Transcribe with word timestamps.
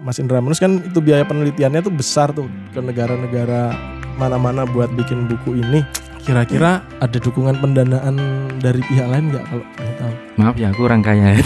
Mas 0.00 0.16
Indra 0.16 0.40
Manus 0.40 0.56
kan 0.56 0.80
itu 0.80 0.96
biaya 1.04 1.28
penelitiannya 1.28 1.84
tuh 1.84 1.92
besar 1.92 2.32
tuh 2.32 2.48
ke 2.72 2.80
negara-negara 2.80 3.76
mana-mana 4.16 4.64
buat 4.64 4.88
bikin 4.96 5.28
buku 5.28 5.60
ini. 5.60 5.84
Kira-kira 6.24 6.84
ada 7.00 7.18
dukungan 7.20 7.60
pendanaan 7.60 8.16
dari 8.60 8.80
pihak 8.84 9.08
lain 9.08 9.32
nggak 9.32 9.44
kalau 9.44 9.64
boleh 9.64 9.94
tahu? 10.00 10.14
Maaf 10.40 10.56
ya 10.56 10.68
aku 10.72 10.80
orang 10.88 11.00
kaya. 11.04 11.36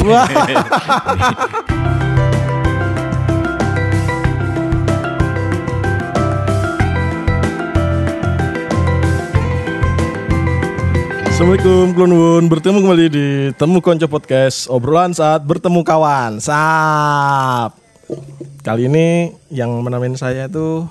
Assalamualaikum 11.35 11.99
Klunwun 11.99 12.47
Bertemu 12.47 12.79
kembali 12.79 13.07
di 13.11 13.27
Temu 13.59 13.83
Konco 13.83 14.07
Podcast 14.07 14.71
Obrolan 14.71 15.11
saat 15.11 15.43
bertemu 15.43 15.83
kawan 15.83 16.39
Sap 16.39 17.84
Kali 18.65 18.89
ini 18.89 19.29
yang 19.53 19.69
menemuin 19.85 20.17
saya 20.17 20.49
tuh 20.49 20.89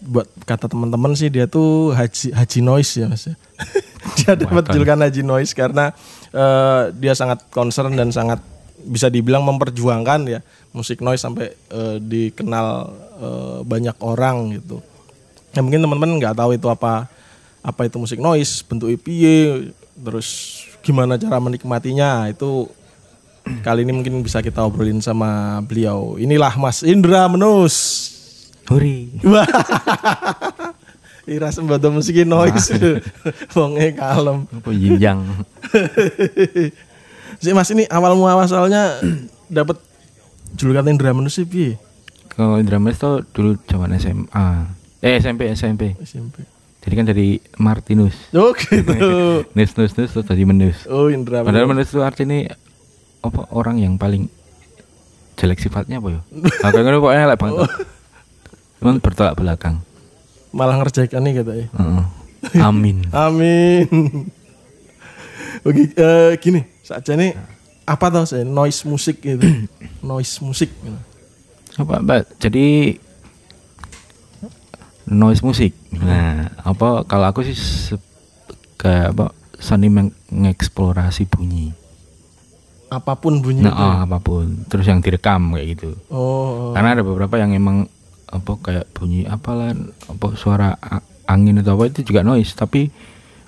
Buat 0.00 0.28
kata 0.48 0.68
teman-teman 0.68 1.12
sih 1.12 1.28
dia 1.28 1.44
tuh 1.44 1.92
Haji, 1.92 2.32
Haji 2.32 2.60
Noise 2.64 2.92
ya 3.04 3.06
mas 3.08 3.24
ya. 3.28 3.36
Dia 4.16 4.32
dapat 4.32 4.72
julukan 4.72 4.96
Haji 4.96 5.20
Noise 5.24 5.52
karena 5.52 5.92
eh, 6.32 6.82
Dia 6.96 7.12
sangat 7.12 7.44
concern 7.52 7.92
dan 7.96 8.08
sangat 8.08 8.40
bisa 8.80 9.12
dibilang 9.12 9.44
memperjuangkan 9.44 10.20
ya 10.24 10.40
musik 10.72 11.04
noise 11.04 11.20
sampai 11.20 11.52
eh, 11.52 11.96
dikenal 12.00 12.66
eh, 13.20 13.58
banyak 13.68 13.96
orang 14.00 14.56
gitu. 14.56 14.80
Ya 15.52 15.60
mungkin 15.60 15.84
teman-teman 15.84 16.16
nggak 16.16 16.36
tahu 16.38 16.56
itu 16.56 16.64
apa 16.72 17.10
apa 17.60 17.80
itu 17.84 18.00
musik 18.00 18.16
noise, 18.24 18.64
bentuk 18.64 18.88
EPY, 18.88 19.68
terus 20.00 20.28
gimana 20.80 21.20
cara 21.20 21.36
menikmatinya 21.36 22.24
itu 22.32 22.72
kali 23.60 23.82
ini 23.82 23.92
mungkin 23.92 24.20
bisa 24.20 24.40
kita 24.40 24.62
obrolin 24.62 25.00
sama 25.00 25.60
beliau. 25.64 26.16
Inilah 26.16 26.54
Mas 26.56 26.82
Indra 26.82 27.26
Menus. 27.26 28.08
Huri. 28.70 29.10
Ira 31.30 31.50
sembodo 31.50 31.90
musik 31.90 32.22
noise. 32.26 32.74
Wonge 33.54 33.94
kalem. 33.94 34.46
Apa 34.50 34.70
yinjang? 34.70 35.20
Si 37.40 37.56
Mas 37.56 37.72
ini 37.72 37.88
awal 37.88 38.20
muasalnya 38.20 39.00
dapat 39.48 39.80
julukan 40.60 40.84
Indra 40.92 41.16
Menus 41.16 41.40
sih 41.40 41.48
piye? 41.48 41.80
Kalau 42.28 42.60
drama 42.60 42.92
itu 42.92 43.24
dulu 43.32 43.56
zaman 43.64 43.96
SMA. 43.96 44.68
Eh 45.00 45.16
SMP 45.16 45.48
SMP. 45.56 45.96
SMP. 46.04 46.44
Jadi 46.84 46.94
kan 46.96 47.06
dari 47.08 47.40
Martinus. 47.56 48.12
Oh 48.36 48.52
gitu. 48.52 48.92
Nus 49.56 49.72
nus 49.72 49.92
nus 49.96 50.10
terus 50.12 50.26
tadi 50.28 50.44
menus. 50.44 50.84
Oh 50.84 51.08
Indra 51.08 51.40
Padahal 51.40 51.64
Menus. 51.64 51.88
menus 51.88 51.96
itu 51.96 52.00
artinya 52.04 52.52
apa 53.20 53.40
orang 53.52 53.76
yang 53.80 53.94
paling 54.00 54.28
jelek 55.36 55.60
sifatnya 55.60 56.00
apa 56.00 56.08
ya? 56.16 56.20
Aku 56.68 56.76
kan 56.80 56.96
pokoknya 57.00 57.22
elek 57.28 57.38
banget. 57.40 57.70
Cuman 58.80 58.96
bertolak 59.00 59.34
belakang. 59.36 59.76
Malah 60.50 60.80
ngerjakan 60.82 61.20
nih 61.24 61.32
katanya. 61.40 61.66
Heeh. 61.76 62.04
Amin. 62.64 62.96
Amin. 63.28 63.86
Oke, 65.60 65.92
eh, 65.92 66.32
gini, 66.40 66.64
saja 66.80 67.12
nih 67.12 67.36
apa 67.90 68.06
tau 68.06 68.22
saya 68.22 68.46
noise 68.46 68.86
musik 68.86 69.18
gitu, 69.18 69.42
noise 70.06 70.38
musik. 70.38 70.70
gitu. 70.70 71.00
apa 71.80 72.02
mbak 72.02 72.22
jadi 72.38 72.98
noise 75.10 75.42
musik 75.42 75.72
nah 75.90 76.50
apa 76.60 77.02
kalau 77.08 77.26
aku 77.30 77.40
sih 77.42 77.56
kayak 78.78 79.16
apa 79.16 79.34
seni 79.58 79.88
mengeksplorasi 79.88 81.26
bunyi 81.26 81.72
Apa 82.90 83.14
pun 83.14 83.38
bunyi 83.38 83.62
nah 83.62 83.72
ah, 83.72 83.96
apa 84.02 84.18
pun. 84.18 84.66
Terus 84.66 84.90
yang 84.90 84.98
direkam 84.98 85.54
kayak 85.54 85.78
gitu. 85.78 85.94
Oh, 86.10 86.74
karena 86.74 86.98
ada 86.98 87.02
beberapa 87.06 87.38
yang 87.38 87.54
emang 87.54 87.86
apa 88.26 88.52
kayak 88.58 88.90
bunyi 88.94 89.26
apalah 89.30 89.70
apa 90.10 90.26
suara 90.34 90.74
angin 91.30 91.62
atau 91.62 91.78
apa 91.78 91.86
itu 91.86 92.02
juga 92.02 92.26
noise. 92.26 92.50
Tapi 92.58 92.90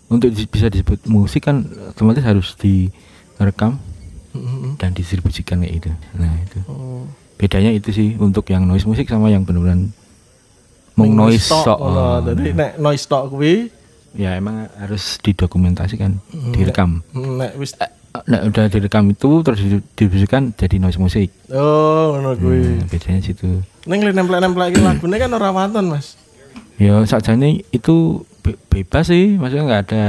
untuk 0.06 0.30
bisa 0.30 0.70
disebut 0.70 1.10
musik 1.10 1.50
kan 1.50 1.66
otomatis 1.90 2.22
harus 2.22 2.54
direkam 2.54 3.82
Mm-mm. 4.32 4.78
dan 4.78 4.94
didistribusikan 4.94 5.60
kayak 5.66 5.72
gitu. 5.82 5.90
Nah 6.16 6.32
itu. 6.38 6.58
Oh. 6.70 7.04
bedanya 7.42 7.74
itu 7.74 7.90
sih 7.90 8.14
untuk 8.22 8.46
yang 8.54 8.70
noise 8.70 8.86
musik 8.86 9.10
sama 9.10 9.26
yang 9.26 9.42
benar-benar 9.42 9.90
mau 10.94 11.10
noise 11.10 11.50
tok, 11.50 11.74
oh, 11.74 12.22
Jadi 12.22 12.54
nah. 12.54 12.70
nek 12.70 12.72
noise 12.78 13.04
tok 13.10 13.34
kuwi, 13.34 13.66
ya 14.14 14.38
emang 14.38 14.70
harus 14.78 15.18
didokumentasikan 15.18 16.20
direkam. 16.52 17.02
Nek 17.16 17.58
wis 17.58 17.74
nah 18.22 18.40
udah 18.42 18.68
direkam 18.68 19.08
itu 19.08 19.40
terus 19.40 19.58
didistribusikan 19.58 20.52
jadi 20.52 20.76
noise 20.76 20.96
musik 20.96 21.32
oh 21.48 22.12
ngono 22.14 22.36
kuwi. 22.36 22.60
nah, 22.76 22.86
bedanya 22.86 23.20
situ 23.20 23.64
Ning 23.82 24.04
nempel-nempel 24.06 24.68
iki 24.68 24.78
lagune 24.78 25.16
kan 25.16 25.32
ora 25.32 25.50
wonten, 25.50 25.84
Mas. 25.86 26.14
ya 26.76 27.00
sakjane 27.02 27.64
itu 27.68 27.94
be- 28.38 28.60
bebas 28.68 29.08
sih 29.08 29.34
maksudnya 29.34 29.64
nggak 29.64 29.82
ada 29.86 30.04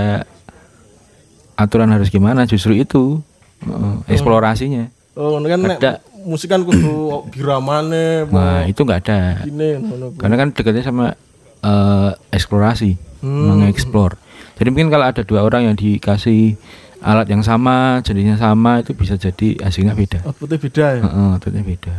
aturan 1.55 1.89
harus 1.89 2.09
gimana 2.09 2.43
justru 2.43 2.73
itu 2.73 3.21
uh, 3.63 3.97
eksplorasinya 4.05 4.89
Oh, 5.13 5.37
ngono 5.37 5.45
kan 5.45 5.61
Ada. 5.71 5.91
musik 6.19 6.49
kan 6.49 6.61
kudu 6.61 6.89
biramane, 7.31 8.25
nah 8.27 8.65
itu 8.65 8.81
nggak 8.81 8.99
ada 9.01 9.19
gini 9.43 9.77
karena 10.17 10.35
kan 10.35 10.49
dekatnya 10.49 10.81
sama 10.81 11.13
eh, 11.61 12.11
eksplorasi 12.29 12.97
Hmm. 13.23 13.47
mengeksplor 13.47 14.19
jadi 14.53 14.67
mungkin 14.67 14.91
kalau 14.91 15.07
ada 15.07 15.23
dua 15.23 15.41
orang 15.41 15.63
yang 15.63 15.79
dikasih 15.79 16.59
alat 17.03 17.27
yang 17.27 17.43
sama 17.43 17.99
jenisnya 17.99 18.39
sama 18.39 18.79
itu 18.79 18.95
bisa 18.95 19.13
jadi 19.13 19.59
hasilnya 19.61 19.93
beda 19.93 20.23
Outputnya 20.23 20.57
beda 20.57 20.85
ya. 20.95 21.01
Heeh, 21.03 21.27
outputnya 21.35 21.63
beda 21.63 21.95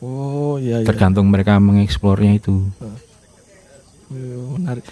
Oh, 0.00 0.56
iya 0.56 0.80
iya. 0.80 0.86
tergantung 0.88 1.28
mereka 1.28 1.60
mengeksplornya 1.60 2.40
itu 2.40 2.64
Iya, 4.10 4.36
menarik. 4.58 4.84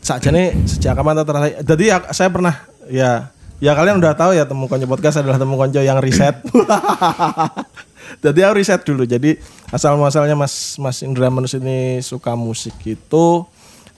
Sakjane 0.00 0.64
sejak 0.66 0.96
kapan 0.96 1.22
terakhir? 1.22 1.60
Jadi 1.62 1.84
ya, 1.86 1.96
saya 2.10 2.32
pernah 2.32 2.56
ya 2.88 3.30
ya 3.60 3.72
kalian 3.76 4.00
udah 4.00 4.16
tahu 4.16 4.32
ya 4.32 4.48
temu 4.48 4.64
konco 4.66 4.88
podcast 4.88 5.20
adalah 5.20 5.36
temu 5.36 5.54
konco 5.54 5.78
yang 5.78 6.00
riset. 6.00 6.40
Jadi 8.24 8.40
aku 8.42 8.54
riset 8.58 8.80
dulu. 8.82 9.06
Jadi 9.06 9.38
asal 9.70 9.94
muasalnya 9.94 10.34
Mas 10.34 10.74
Mas 10.80 11.04
Indra 11.04 11.30
Manus 11.30 11.54
ini 11.54 12.00
suka 12.02 12.34
musik 12.34 12.74
itu 12.82 13.26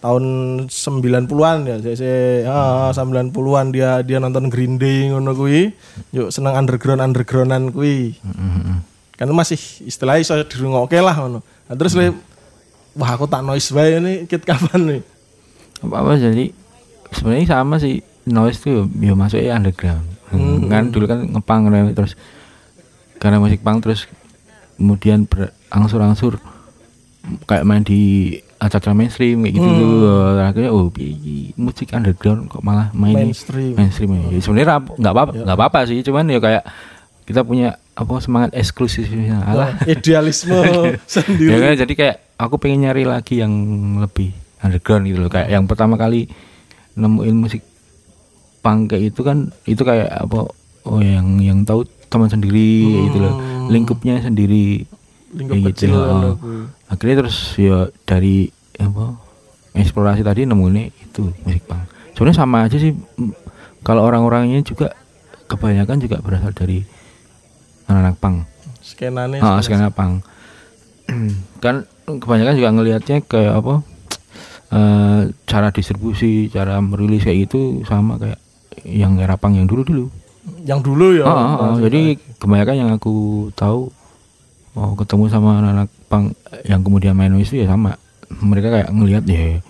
tahun 0.03 0.25
90-an 0.67 1.59
ya. 1.71 1.77
Saya, 1.79 1.97
saya 1.97 2.21
ah, 2.51 2.91
90-an 2.91 3.67
dia 3.71 4.03
dia 4.03 4.19
nonton 4.19 4.51
Green 4.51 4.77
Day 4.77 5.09
ngono 5.15 5.33
kuwi. 5.39 5.71
Yuk 6.11 6.35
seneng 6.35 6.59
underground 6.59 7.01
undergroundan 7.01 7.71
kuwi. 7.71 8.19
Heeh. 8.19 8.77
Kan 9.15 9.31
masih 9.31 9.57
istilahnya 9.87 10.27
saya 10.27 10.43
dirungokke 10.43 10.99
lah 10.99 11.15
ngono. 11.15 11.41
Nah, 11.41 11.75
terus 11.79 11.95
le, 11.95 12.11
wah 12.99 13.15
aku 13.15 13.31
tak 13.31 13.47
noise 13.47 13.71
bae 13.71 14.03
ini 14.03 14.27
kit 14.27 14.43
kapan 14.43 14.83
nih? 14.83 15.03
apa 15.83 15.99
apa 15.99 16.15
jadi 16.15 16.55
sebenarnya 17.11 17.47
sama 17.51 17.77
sih 17.83 18.07
noise 18.23 18.63
tuh 18.63 18.87
ya 19.03 19.19
masuknya 19.19 19.59
underground 19.59 20.07
Hmm. 20.33 20.65
kan 20.73 20.89
dulu 20.89 21.05
kan 21.05 21.29
ngepang 21.29 21.69
kan, 21.69 21.93
terus 21.93 22.17
karena 23.21 23.37
musik 23.37 23.61
pang 23.61 23.85
terus 23.85 24.09
kemudian 24.81 25.29
berangsur-angsur 25.29 26.41
kayak 27.45 27.69
main 27.69 27.85
di 27.85 28.41
acara 28.63 28.93
mainstream 28.93 29.43
kayak 29.43 29.55
gitu 29.55 29.67
Hmm. 29.67 29.81
tuh 29.81 29.93
akhirnya 30.41 30.71
oh 30.71 30.87
piye 30.87 31.09
iki, 31.11 31.37
musik 31.57 31.91
underground 31.91 32.47
kok 32.47 32.63
malah 32.63 32.89
main 32.93 33.27
Mainstream. 33.29 33.75
mainstream 33.75 34.11
ya. 34.15 34.39
Sebenarnya 34.39 34.69
rap- 34.73 34.95
nggak 34.95 35.13
apa 35.13 35.23
nggak 35.37 35.57
apa-apa 35.57 35.81
sih 35.85 35.99
cuman 36.01 36.25
ya 36.27 36.39
kayak 36.39 36.63
kita 37.23 37.43
punya 37.43 37.69
apa 37.93 38.13
semangat 38.19 38.51
eksklusifnya. 38.53 39.43
Alah. 39.43 39.83
Idealisme 39.85 40.55
ya 40.87 40.95
sendiri. 41.05 41.51
kan 41.53 41.75
jadi 41.77 41.93
kayak 41.93 42.17
aku 42.37 42.55
pengen 42.57 42.85
nyari 42.85 43.03
lagi 43.03 43.39
yang 43.39 43.51
lebih 43.99 44.31
underground 44.59 45.05
gitu 45.05 45.19
loh. 45.19 45.29
Kayak 45.29 45.49
yang 45.51 45.65
pertama 45.67 45.95
kali 45.95 46.31
nemuin 46.95 47.37
musik 47.37 47.63
punk 48.61 48.89
kayak 48.89 49.11
itu 49.11 49.21
kan 49.21 49.39
itu 49.65 49.83
kayak 49.83 50.07
apa 50.09 50.47
oh 50.85 51.01
yang 51.01 51.39
yang 51.39 51.59
tahu 51.63 51.83
teman 52.07 52.29
sendiri 52.29 52.71
kayak 52.85 53.05
gitu 53.09 53.19
loh. 53.19 53.35
Lingkupnya 53.67 54.15
sendiri 54.21 54.87
Lingkup 55.33 55.57
kayak 55.57 55.67
kecil 55.73 55.91
gitu, 55.91 56.01
oh. 56.05 56.37
Akhirnya 56.93 57.25
terus 57.25 57.57
ya 57.57 57.89
dari 58.05 58.53
apa 58.77 59.17
eksplorasi 59.73 60.21
tadi 60.21 60.45
nemuin 60.45 60.93
itu 60.93 61.33
musik 61.49 61.65
punk 61.65 61.89
sebenarnya 62.13 62.37
sama 62.37 62.69
aja 62.69 62.77
sih 62.77 62.93
kalau 63.81 64.05
orang-orangnya 64.05 64.61
juga 64.61 64.93
kebanyakan 65.49 65.97
juga 65.99 66.21
berasal 66.21 66.53
dari 66.53 66.85
anak-anak 67.89 68.17
punk 68.21 68.37
Skenane 68.83 69.39
Ah, 69.39 69.63
skena 69.63 69.89
pang. 69.95 70.19
kan 71.65 71.87
kebanyakan 72.07 72.55
juga 72.59 72.71
ngelihatnya 72.75 73.23
kayak 73.23 73.55
apa? 73.63 73.75
eh, 74.77 75.21
cara 75.47 75.71
distribusi, 75.71 76.51
cara 76.51 76.83
merilis 76.83 77.23
kayak 77.23 77.39
gitu 77.47 77.87
sama 77.87 78.19
kayak 78.19 78.43
yang 78.83 79.23
era 79.23 79.39
pang 79.39 79.55
yang 79.55 79.71
dulu-dulu. 79.71 80.11
yang 80.67 80.83
dulu 80.83 81.15
ya. 81.15 81.23
Ah, 81.23 81.31
ah, 81.31 81.55
ah. 81.55 81.75
jadi 81.79 82.19
kebanyakan 82.43 82.75
yang 82.75 82.91
aku 82.99 83.47
tahu 83.55 83.95
oh 84.79 84.97
ketemu 84.97 85.25
sama 85.29 85.61
anak-anak 85.61 85.89
pang 86.09 86.25
yang 86.65 86.81
kemudian 86.81 87.13
main 87.17 87.33
noise 87.33 87.53
itu 87.53 87.65
ya 87.65 87.73
sama. 87.73 87.97
Mereka 88.33 88.69
kayak 88.73 88.89
ngelihat 88.93 89.25
ya 89.29 89.61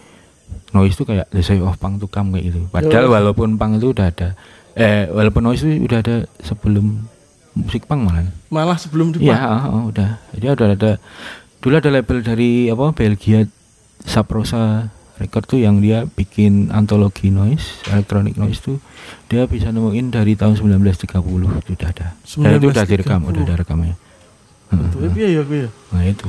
noise 0.73 0.95
itu 0.97 1.05
kayak 1.05 1.29
the 1.31 1.43
of 1.61 1.77
pang 1.79 2.01
to 2.01 2.07
come 2.09 2.33
kayak 2.33 2.53
gitu. 2.53 2.67
Padahal 2.73 3.11
walaupun 3.11 3.61
pang 3.61 3.77
itu 3.77 3.93
udah 3.93 4.09
ada 4.09 4.35
eh 4.73 5.05
walaupun 5.13 5.45
noise 5.45 5.63
itu 5.67 5.85
udah 5.85 5.99
ada 6.01 6.17
sebelum 6.41 7.05
musik 7.53 7.85
punk 7.85 8.09
malah. 8.09 8.29
Malah 8.49 8.79
sebelum 8.81 9.13
di 9.13 9.29
Iya, 9.29 9.39
oh, 9.39 9.63
oh, 9.69 9.83
udah. 9.93 10.19
Jadi 10.33 10.45
udah 10.49 10.67
ada 10.73 10.93
dulu 11.63 11.75
ada 11.79 11.91
label 11.93 12.19
dari 12.25 12.73
apa 12.73 12.91
Belgia 12.97 13.47
Saprosa 14.03 14.91
Record 15.21 15.47
tuh 15.47 15.61
yang 15.63 15.79
dia 15.79 16.09
bikin 16.09 16.75
antologi 16.75 17.31
noise, 17.31 17.85
electronic 17.87 18.35
noise 18.35 18.59
tuh 18.59 18.83
dia 19.31 19.47
bisa 19.47 19.71
nemuin 19.71 20.11
dari 20.11 20.35
tahun 20.35 20.59
1930 20.59 21.15
itu 21.63 21.71
udah 21.79 21.89
ada. 21.93 22.09
Dan 22.43 22.51
itu 22.59 22.69
udah 22.73 22.85
direkam, 22.89 23.21
udah 23.29 23.43
ada 23.45 23.55
rekamnya. 23.61 23.95
Itu 24.73 24.97
piye 25.11 25.29
ya 25.33 25.43
gue 25.43 25.59
ya. 25.67 25.71
Nah 25.91 26.03
itu. 26.05 26.29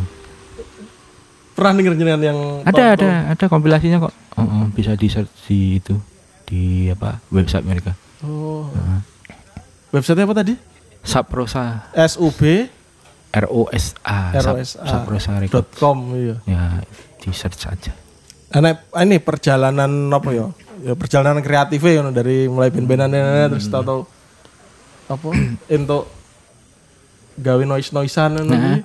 Pernah 1.53 1.71
denger 1.77 1.93
jenengan 1.95 2.21
yang 2.23 2.39
Ada 2.65 2.73
tahun- 2.73 2.93
ada 2.97 3.09
ada 3.31 3.45
kompilasinya 3.45 3.97
kok. 4.01 4.13
Oh, 4.35 4.41
oh, 4.41 4.65
bisa 4.73 4.97
di 4.97 5.05
search 5.05 5.29
di 5.45 5.77
itu 5.77 5.95
di 6.43 6.89
apa 6.89 7.21
website 7.29 7.63
mereka. 7.63 7.93
Oh. 8.25 8.67
Heeh. 8.73 8.99
Website 9.93 10.17
apa 10.19 10.33
tadi? 10.33 10.53
Saprosa 11.05 11.91
SUB 11.93 12.41
R 13.33 13.45
O 13.49 13.69
S 13.69 13.93
A 14.01 14.33
Sap- 14.33 14.57
ROSA. 14.57 14.81
Saprosa 14.81 15.31
Record. 15.37 15.67
.com 15.77 15.97
iya. 16.17 16.35
Ya, 16.45 16.81
di 17.19 17.29
search 17.29 17.61
saja. 17.61 17.93
Ana 18.49 18.73
ini 19.01 19.17
perjalanan 19.17 19.89
apa 20.09 20.29
ya? 20.33 20.49
Ya 20.81 20.93
perjalanan 20.97 21.41
kreatifnya 21.41 22.01
ya 22.01 22.03
dari 22.09 22.49
mulai 22.49 22.69
terus 22.69 23.69
Hmm. 23.69 23.73
tahu-tahu 23.73 24.01
apa 25.05 25.27
untuk 25.77 26.03
gawe 27.37 27.63
noise-noisean 27.63 28.37
ngono 28.37 28.51
Nah. 28.51 28.79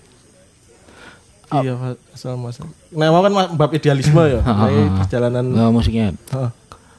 Iya, 1.49 1.97
asal 2.13 2.37
mas. 2.37 2.61
Nah, 2.93 3.09
mau 3.09 3.25
kan 3.25 3.33
bab 3.57 3.73
idealisme 3.73 4.21
ya. 4.21 4.45
Nah, 4.45 4.69
perjalanan 5.01 5.49
Nah, 5.49 5.73
musiknya 5.73 6.13
Heeh. 6.29 6.51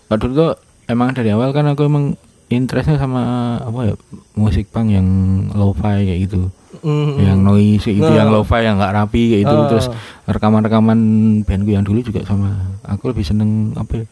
Dulu 0.10 0.31
tuh 0.34 0.51
emang 0.90 1.13
dari 1.13 1.30
awal 1.30 1.54
kan 1.54 1.69
aku 1.69 1.86
emang 1.86 2.18
interestnya 2.50 2.98
sama 2.98 3.22
apa 3.62 3.94
ya 3.94 3.96
musik 4.34 4.74
punk 4.74 4.90
yang 4.90 5.06
lo-fi 5.54 6.01
kayak 6.01 6.25
gitu, 6.25 6.50
Mm, 6.81 7.12
yang 7.22 7.40
noise 7.46 7.86
kayak 7.86 7.98
gitu, 8.02 8.10
Nah. 8.10 8.18
yang 8.18 8.30
lo-fi 8.34 8.66
yang 8.66 8.81
nggak 8.81 8.94
rapi 8.98 9.22
kayak 9.38 9.42
gitu. 9.45 9.54
Ah. 9.54 9.68
Terus 9.69 9.86
rekaman-rekaman 10.25 11.00
bandku 11.45 11.69
yang 11.69 11.86
dulu 11.86 12.02
juga 12.02 12.25
sama. 12.25 12.74
Aku 12.90 13.13
lebih 13.13 13.22
seneng 13.22 13.78
apa 13.78 14.02
ya? 14.02 14.06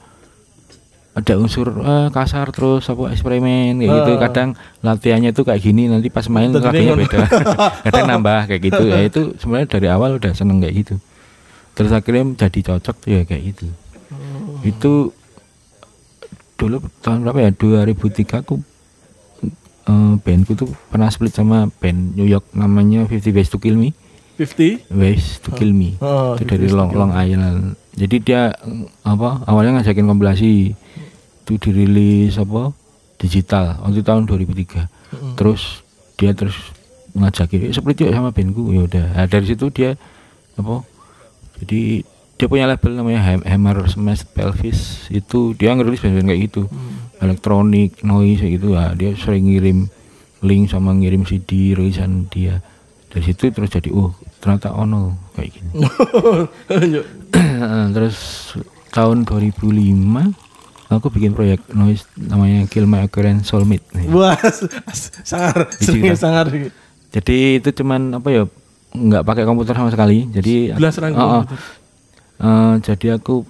Ada 1.18 1.34
unsur 1.42 1.74
eh, 1.82 2.08
kasar 2.14 2.54
terus 2.54 2.86
apa 2.94 3.10
eksperimen 3.10 3.82
kayak 3.82 3.90
gitu. 3.90 4.12
Ah. 4.14 4.20
Kadang 4.30 4.50
latihannya 4.86 5.34
tuh 5.34 5.50
kayak 5.50 5.66
gini, 5.66 5.90
nanti 5.90 6.14
pas 6.14 6.30
main 6.30 6.54
latihannya 6.54 6.94
beda. 6.94 7.20
Kadang 7.90 8.06
nambah 8.06 8.46
kayak 8.46 8.62
gitu. 8.62 8.84
Ya 8.86 9.02
itu 9.02 9.34
sebenarnya 9.42 9.68
dari 9.74 9.88
awal 9.90 10.22
udah 10.22 10.32
seneng 10.38 10.62
kayak 10.62 10.86
gitu. 10.86 10.96
Terus 11.74 11.90
akhirnya 11.90 12.38
jadi 12.38 12.60
cocok 12.70 12.98
ya 13.10 13.22
kayak 13.26 13.44
gitu. 13.50 13.66
Oh. 14.14 14.62
Itu 14.62 14.94
dulu 16.58 16.82
tahun 17.06 17.22
berapa 17.22 17.40
ya 17.46 17.52
2003 17.54 18.42
aku 18.42 18.56
eh, 19.86 20.14
bandku 20.18 20.58
tuh 20.58 20.70
pernah 20.90 21.08
split 21.14 21.32
sama 21.38 21.70
band 21.80 22.18
New 22.18 22.26
York 22.26 22.50
namanya 22.58 23.06
50 23.06 23.38
Ways 23.38 23.50
to 23.54 23.62
Kill 23.62 23.78
Me 23.78 23.94
50 24.42 24.90
Ways 24.90 25.38
to 25.46 25.54
Kill 25.54 25.72
Me 25.72 25.96
Oh, 26.02 26.34
itu 26.34 26.50
50 26.50 26.52
dari 26.52 26.68
Long, 26.74 26.90
Long 26.98 27.14
Island 27.14 27.78
jadi 27.94 28.16
dia 28.22 28.42
apa 29.06 29.46
awalnya 29.46 29.82
ngajakin 29.82 30.06
kompilasi 30.10 30.74
itu 31.48 31.56
dirilis 31.58 32.36
apa? 32.36 32.76
Digital 33.16 33.80
waktu 33.82 34.04
tahun 34.04 34.28
2003 34.28 34.92
terus 35.34 35.82
dia 36.14 36.36
terus 36.36 36.54
ngajakin 37.14 37.66
"Eh, 37.66 37.74
split 37.74 37.98
yuk 37.98 38.12
sama 38.12 38.30
bandku. 38.30 38.70
Ya 38.70 38.84
udah. 38.84 39.06
Nah, 39.16 39.26
dari 39.26 39.48
situ 39.48 39.72
dia 39.72 39.96
apa? 40.54 40.84
Jadi 41.58 42.04
dia 42.38 42.46
punya 42.46 42.70
label 42.70 42.94
namanya 42.94 43.24
Ham- 43.24 43.42
Hammer 43.42 43.88
Smash 43.88 44.28
Pelvis. 44.28 45.10
Itu 45.10 45.56
dia 45.56 45.74
ngerilis 45.74 45.98
band-band 45.98 46.30
kayak 46.30 46.42
gitu. 46.46 46.62
Elektronik 47.18 48.04
noise 48.04 48.38
kayak 48.38 48.54
gitu. 48.62 48.68
Ya 48.76 48.94
dia 48.94 49.10
sering 49.16 49.50
ngirim 49.50 49.90
link 50.44 50.70
sama 50.70 50.94
ngirim 50.94 51.26
CD 51.26 51.74
rilisan 51.74 52.30
dia. 52.30 52.62
Dari 53.10 53.24
situ 53.24 53.50
terus 53.50 53.72
jadi 53.72 53.90
oh 53.90 54.14
ternyata 54.38 54.70
ono 54.70 55.18
kayak 55.34 55.50
gini. 55.50 55.70
Terus 57.96 58.18
tahun 58.92 59.26
2005 59.26 60.47
aku 60.90 61.08
bikin 61.10 61.32
proyek 61.32 61.60
noise 61.70 62.08
namanya 62.16 62.64
Kill 62.66 62.84
My 62.84 63.04
Occurrence 63.04 63.48
Soulmate 63.48 63.84
Wah, 64.08 64.40
sangar, 65.22 65.68
Digital. 65.76 66.16
sangar. 66.16 66.46
jadi 67.10 67.38
itu 67.56 67.70
cuman 67.74 68.16
apa 68.16 68.30
ya 68.30 68.44
nggak 68.90 69.24
pakai 69.24 69.44
komputer 69.44 69.74
sama 69.74 69.90
sekali 69.90 70.28
jadi 70.28 70.74
Belas 70.74 70.96
Oh, 70.98 71.04
oh. 71.04 71.12
komputer. 71.44 71.60
Eh, 72.38 72.74
jadi 72.84 73.08
aku 73.14 73.44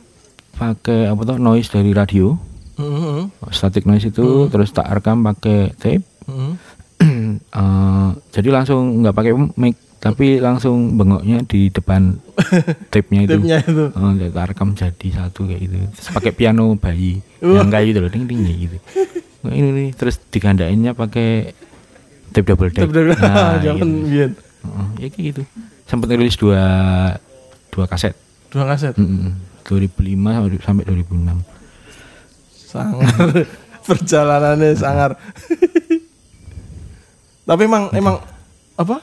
pakai 0.54 1.06
apa 1.06 1.22
tuh 1.24 1.38
noise 1.38 1.68
dari 1.68 1.92
radio 1.92 2.34
Heeh. 2.76 3.30
static 3.50 3.84
noise 3.84 4.08
itu 4.08 4.26
terus 4.48 4.70
tak 4.70 4.90
rekam 4.92 5.22
pakai 5.22 5.74
tape 5.74 6.06
Heeh. 6.26 6.54
Eh, 7.38 8.10
jadi 8.32 8.50
langsung 8.52 9.02
nggak 9.02 9.14
pakai 9.14 9.32
mic 9.54 9.78
tapi 9.98 10.38
langsung 10.38 10.94
bengoknya 10.94 11.42
di 11.42 11.68
depan 11.68 12.16
tape-nya 12.92 13.26
itu 13.26 13.34
Tipnya 13.36 13.58
itu. 13.60 13.86
Oh, 13.92 14.14
tak 14.14 14.46
rekam 14.48 14.72
jadi 14.72 15.08
satu 15.12 15.44
kayak 15.44 15.62
gitu 15.62 15.76
terus 15.92 16.08
pakai 16.12 16.32
piano 16.32 16.74
bayi 16.74 17.18
yang 17.40 17.68
kayak 17.68 17.86
gitu 17.88 18.00
loh 18.00 18.10
ding 18.10 18.26
ding 18.26 18.42
gitu 18.46 18.78
Nah, 19.38 19.54
ini 19.54 19.70
nih 19.70 19.90
terus 19.92 20.18
digandainnya 20.26 20.92
pakai 20.92 21.54
tape 22.30 22.44
double 22.44 22.70
Tep 22.70 22.90
dulu. 22.90 23.14
Nah, 23.14 23.56
Jangan 23.64 23.90
gitu. 24.04 24.38
Heeh, 24.38 24.88
ya 24.98 25.08
kayak 25.08 25.26
gitu 25.32 25.42
sempat 25.84 26.08
rilis 26.10 26.36
dua 26.36 26.64
dua 27.70 27.86
kaset 27.86 28.12
Dua 28.48 28.64
kaset. 28.66 28.94
Mm-mm. 28.94 29.36
2005 29.64 30.00
sampai- 30.08 30.62
sampai 30.62 30.84
2006 30.86 31.44
Sangar. 32.68 33.08
Perjalanannya 33.88 34.72
sangar. 34.74 35.16
Tapi 37.44 37.62
emang 37.64 37.88
emang 37.94 38.20
apa? 38.76 39.00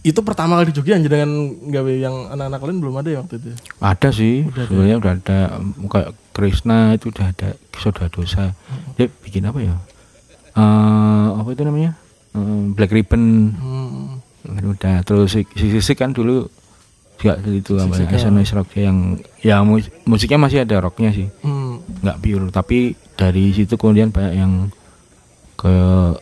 Itu 0.00 0.22
pertama 0.22 0.56
kali 0.56 0.70
di 0.70 0.74
Jogja 0.74 0.94
yang 0.94 1.04
dengan 1.04 1.30
gawe 1.68 1.92
yang 1.92 2.14
anak-anak 2.30 2.60
lain 2.62 2.78
belum 2.78 2.94
ada 2.96 3.08
ya 3.10 3.18
waktu 3.20 3.34
itu. 3.36 3.50
ada 3.78 4.08
sih 4.08 4.46
sebenarnya 4.46 4.96
udah 4.96 5.12
ada 5.12 5.38
kayak 5.84 6.10
Krishna 6.30 6.94
itu 6.94 7.10
udah 7.10 7.26
ada 7.28 7.48
Soda 7.74 8.06
Dosa. 8.06 8.54
Dia 8.94 9.10
bikin 9.10 9.42
apa 9.44 9.58
ya? 9.58 9.74
Eh 10.54 11.28
apa 11.34 11.48
itu 11.50 11.62
namanya? 11.62 11.92
Eh, 12.32 12.62
Black 12.72 12.90
Ribbon. 12.90 13.24
Hmm. 13.52 14.06
kan 14.48 14.64
udah 14.64 14.96
terus 15.04 15.34
si 15.34 15.44
si 15.52 15.92
kan 15.92 16.14
dulu 16.14 16.48
juga 17.18 17.36
itu 17.44 17.74
apa 17.76 17.98
Sisik, 17.98 18.08
ya. 18.16 18.54
Rock 18.54 18.70
yang 18.78 18.98
ya 19.42 19.60
mus- 19.60 19.90
musiknya 20.06 20.38
masih 20.40 20.58
ada 20.62 20.78
rocknya 20.78 21.10
sih. 21.12 21.28
Hmm. 21.42 21.82
nggak 22.00 22.18
pure 22.22 22.46
tapi 22.48 22.78
dari 23.18 23.50
situ 23.50 23.74
kemudian 23.74 24.08
banyak 24.08 24.34
yang 24.38 24.52
ke 25.52 25.68
ya, 25.68 26.14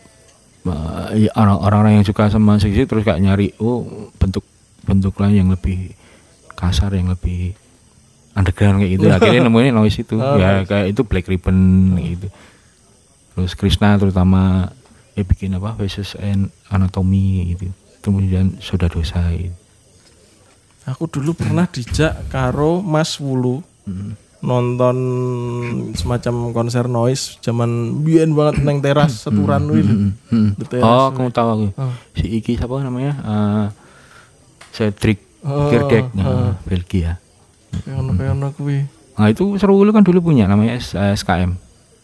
orang-orang 1.37 2.01
yang 2.01 2.05
suka 2.05 2.31
sama 2.31 2.57
sisi 2.57 2.83
terus 2.87 3.05
kayak 3.05 3.21
nyari 3.21 3.53
oh 3.61 4.11
bentuk 4.17 4.43
bentuk 4.87 5.13
lain 5.19 5.45
yang 5.45 5.49
lebih 5.51 5.93
kasar 6.57 6.95
yang 6.95 7.11
lebih 7.11 7.53
underground 8.37 8.81
kayak 8.81 8.91
gitu. 8.97 9.05
Akhirnya 9.17 9.41
nemuin 9.49 9.73
noise 9.73 9.99
itu. 10.01 10.15
Oh, 10.17 10.37
ya 10.37 10.63
kayak 10.63 10.93
itu 10.93 11.01
Black 11.03 11.25
Ribbon 11.25 11.57
gitu. 11.97 12.27
Terus 13.37 13.53
Krishna 13.53 13.97
terutama 13.97 14.73
dia 15.13 15.25
bikin 15.25 15.57
apa 15.57 15.73
Faces 15.77 16.13
and 16.17 16.53
Anatomy 16.69 17.57
gitu. 17.57 17.73
Kemudian 18.05 18.61
Soda 18.61 18.87
Dosa 18.87 19.21
gitu. 19.33 19.57
Aku 20.87 21.11
dulu 21.11 21.35
pernah 21.35 21.67
dijak 21.67 22.31
karo 22.31 22.79
Mas 22.79 23.19
Wulu 23.19 23.59
nonton 24.37 24.97
semacam 25.93 26.53
konser 26.53 26.85
noise 26.85 27.41
zaman 27.41 28.01
biyen 28.01 28.37
banget 28.37 28.61
neng 28.61 28.79
teras 28.79 29.25
seturan 29.25 29.65
kuwi. 29.65 29.81
lho. 29.81 29.93
Hmm. 30.29 30.49
Di 30.53 30.65
teras 30.67 30.85
Oh, 30.85 31.09
kamu 31.09 31.29
tahu 31.31 31.47
aku. 31.49 31.67
Oh. 31.75 31.93
Si 32.13 32.25
Iki 32.37 32.55
siapa 32.55 32.77
namanya? 32.79 33.13
Eh 33.17 33.65
Cedric 34.71 35.25
Oh, 35.47 35.69
Kirdek, 35.71 36.11
oh. 36.11 36.17
nah, 36.17 36.53
Belgia. 36.65 37.21
Kayak 37.85 38.03
ono 38.03 38.51
kuwi. 38.51 38.83
Nah, 39.15 39.31
itu 39.31 39.55
seru 39.55 39.79
lu 39.79 39.89
kan 39.89 40.03
dulu 40.03 40.19
punya 40.19 40.43
namanya 40.43 40.75
S- 40.75 40.97
eh, 40.97 41.15
SKM. 41.15 41.55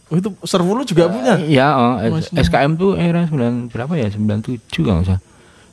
Oh, 0.08 0.16
itu 0.16 0.32
Serwulu 0.44 0.86
juga 0.86 1.10
punya. 1.10 1.36
Iya, 1.36 1.66
oh, 1.74 1.92
SKM 2.32 2.78
tuh 2.78 2.94
era 2.94 3.26
9 3.26 3.68
berapa 3.68 3.92
ya? 3.94 4.08
97 4.08 4.58
kalau 4.80 5.02
nggak 5.02 5.08
salah. 5.12 5.22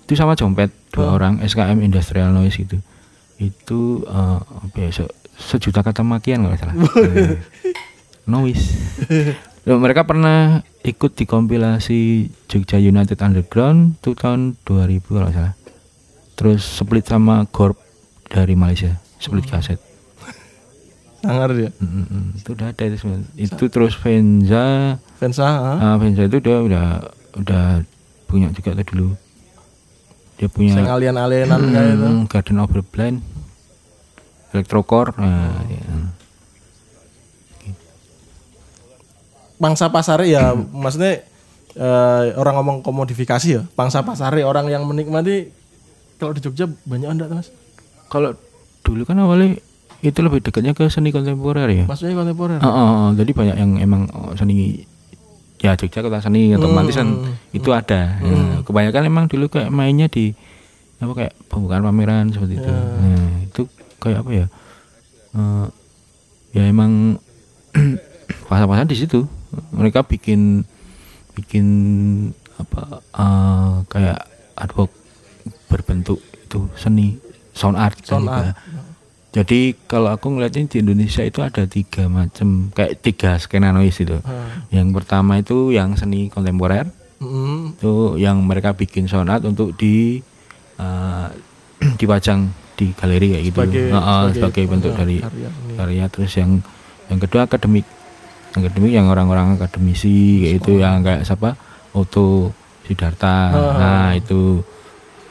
Itu 0.03 0.13
sama 0.17 0.33
Jompet 0.35 0.73
dua 0.91 1.15
orang 1.15 1.39
SKM 1.39 1.79
Industrial 1.79 2.33
Noise 2.33 2.59
gitu. 2.59 2.77
Itu 3.37 4.03
eh, 4.03 4.39
ya? 4.75 4.89
se- 4.91 5.13
sejuta 5.41 5.81
kata 5.81 6.05
makian 6.05 6.45
kalau 6.45 6.53
nggak 6.53 6.61
salah. 6.61 6.75
Hmm. 8.21 8.45
noise. 8.45 8.77
Loh, 9.65 9.81
mereka 9.81 10.05
pernah 10.05 10.61
ikut 10.85 11.17
di 11.17 11.25
kompilasi 11.25 12.29
Jogja 12.45 12.77
United 12.77 13.17
Underground 13.17 13.97
itu 13.97 14.13
tahun 14.13 14.61
2000 14.61 15.01
kalau 15.01 15.29
salah. 15.33 15.53
Terus 16.37 16.61
split 16.61 17.05
sama 17.09 17.49
Gorp 17.49 17.81
dari 18.29 18.53
Malaysia, 18.53 18.97
split 19.17 19.49
kaset. 19.49 19.81
Sangar 21.21 21.53
dia. 21.53 21.69
Mm. 21.77 22.41
Itu 22.41 22.57
udah 22.57 22.73
ada 22.73 22.83
itu. 22.89 23.05
Itu 23.37 23.69
terus 23.69 23.93
Venza 23.93 24.97
Vensa, 25.21 25.77
ah. 25.77 25.97
Venza 26.01 26.25
itu 26.25 26.41
dia 26.41 26.57
udah 26.57 26.85
udah 27.37 27.85
punya 28.25 28.49
juga 28.49 28.73
tuh 28.81 28.85
dulu. 28.89 29.07
Dia 30.41 30.49
punya 30.49 30.73
sing 30.81 30.89
alien-alienan 30.89 31.61
kayak 31.69 31.93
itu. 31.93 32.07
hmm, 32.09 32.25
Garden 32.25 32.57
of 32.57 32.73
the 32.73 32.81
Blind, 32.81 33.21
Electrocore. 34.51 35.15
Nah, 35.17 35.63
ya. 35.67 35.83
Bangsa 39.61 39.93
pasar 39.93 40.25
ya 40.25 40.57
maksudnya 40.57 41.21
eh, 41.77 42.25
orang 42.33 42.57
ngomong 42.59 42.77
komodifikasi 42.81 43.47
ya, 43.47 43.61
pangsa 43.77 44.01
pasare 44.01 44.41
orang 44.41 44.67
yang 44.73 44.89
menikmati 44.89 45.53
kalau 46.17 46.33
di 46.33 46.41
Jogja 46.41 46.65
banyak 46.85 47.09
enggak 47.09 47.29
Mas? 47.29 47.49
Kalau 48.09 48.33
dulu 48.81 49.05
kan 49.05 49.21
awalnya 49.21 49.61
itu 50.01 50.19
lebih 50.25 50.41
dekatnya 50.41 50.73
ke 50.73 50.89
seni 50.89 51.13
kontemporer 51.13 51.69
ya. 51.69 51.85
Maksudnya 51.85 52.17
kontemporer. 52.17 52.57
Oh, 52.61 52.67
oh, 52.67 52.73
oh. 52.73 53.07
jadi 53.13 53.31
banyak 53.33 53.55
yang 53.57 53.71
emang 53.77 54.09
oh, 54.17 54.33
seni 54.33 54.81
ya 55.61 55.77
Jogja 55.77 56.01
kota 56.01 56.17
seni 56.17 56.57
otomatis 56.57 56.97
kan 56.97 57.37
itu 57.53 57.69
ada. 57.69 58.17
Ya, 58.17 58.65
kebanyakan 58.65 59.01
emang 59.05 59.25
dulu 59.29 59.45
kayak 59.49 59.69
mainnya 59.69 60.09
di 60.09 60.33
apa 60.97 61.13
kayak 61.13 61.33
pembukaan 61.49 61.85
pameran 61.85 62.33
seperti 62.33 62.57
itu. 62.57 62.73
Nah, 62.73 63.45
itu 63.45 63.61
kayak 64.01 64.25
apa 64.25 64.31
ya? 64.33 64.45
Eh, 65.31 65.67
ya 66.51 66.63
emang 66.65 67.21
pasar-pasar 68.49 68.89
di 68.89 68.97
situ. 68.97 69.23
Mereka 69.71 70.03
bikin 70.03 70.65
bikin 71.31 71.65
apa 72.57 72.81
eh, 72.99 73.73
kayak 73.87 74.19
artwork 74.57 74.91
berbentuk 75.67 76.19
itu 76.35 76.67
seni 76.75 77.15
sound 77.53 77.77
art 77.77 77.95
kan 78.01 78.07
Sound 78.19 78.27
juga. 78.27 78.41
art. 78.51 78.55
Jadi 79.31 79.59
kalau 79.87 80.11
aku 80.11 80.27
ngeliatin 80.27 80.67
di 80.67 80.83
Indonesia 80.83 81.23
itu 81.23 81.39
ada 81.39 81.63
tiga 81.63 82.11
macam 82.11 82.67
kayak 82.75 82.99
tiga 82.99 83.39
skena 83.39 83.71
noise 83.71 84.03
itu. 84.03 84.19
Ah. 84.21 84.67
Yang 84.67 84.87
pertama 84.91 85.39
itu 85.39 85.71
yang 85.71 85.95
seni 85.95 86.27
kontemporer, 86.27 86.91
Mm. 87.21 87.77
itu 87.77 88.17
yang 88.17 88.41
mereka 88.41 88.73
bikin 88.73 89.05
sound 89.05 89.29
art 89.29 89.45
untuk 89.45 89.71
di 89.77 90.19
eh, 90.75 91.27
dipajang 92.01 92.51
di 92.81 92.87
galeri 92.97 93.27
kayak 93.29 93.43
gitu. 93.45 93.57
Sebagai- 93.61 93.89
Heeh, 93.93 94.01
sebagai- 94.01 94.33
sebagai 94.33 94.63
bentuk 94.65 94.91
dari 94.97 95.17
karya 95.21 95.49
karya. 95.77 96.03
Terus 96.09 96.31
yang 96.33 96.51
yang 97.07 97.19
kedua 97.21 97.41
akademik, 97.45 97.85
akademik 98.51 98.91
yang 98.91 99.05
orang-orang 99.05 99.53
akademisi 99.53 100.15
kayak 100.41 100.55
itu 100.57 100.71
yang 100.81 101.05
kayak 101.05 101.21
siapa 101.21 101.53
Otto 101.93 102.49
Siddhartha. 102.83 103.37
Ah. 103.53 103.73
Nah 103.77 104.09
itu. 104.17 104.65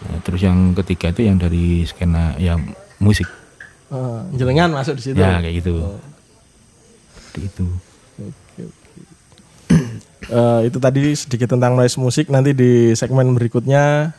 Nah, 0.00 0.16
terus 0.22 0.40
yang 0.40 0.72
ketiga 0.78 1.10
itu 1.10 1.26
yang 1.26 1.36
dari 1.36 1.82
skena 1.84 2.32
yang 2.38 2.62
musik. 2.96 3.26
Ah, 3.90 4.22
jenengan 4.30 4.70
masuk 4.70 4.94
di 4.96 5.02
situ. 5.02 5.18
Ya 5.18 5.42
kayak 5.42 5.60
gitu. 5.60 5.82
Oh. 5.82 5.98
Seperti 7.18 7.40
itu. 7.50 7.66
Eh, 10.30 10.60
itu 10.62 10.78
tadi 10.78 11.10
sedikit 11.12 11.50
tentang 11.50 11.74
noise 11.74 11.98
musik. 11.98 12.30
Nanti 12.30 12.54
di 12.54 12.94
segmen 12.94 13.34
berikutnya 13.34 14.14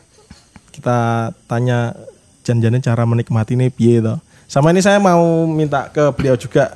kita 0.75 0.99
tanya 1.47 1.95
janjiannya 2.41 2.81
cara 2.81 3.03
menikmati 3.05 3.53
ini 3.53 3.69
piye 3.69 4.01
toh. 4.01 4.17
Sama 4.51 4.75
ini 4.75 4.83
saya 4.83 4.99
mau 4.99 5.47
minta 5.47 5.87
ke 5.87 6.11
beliau 6.11 6.35
juga 6.35 6.75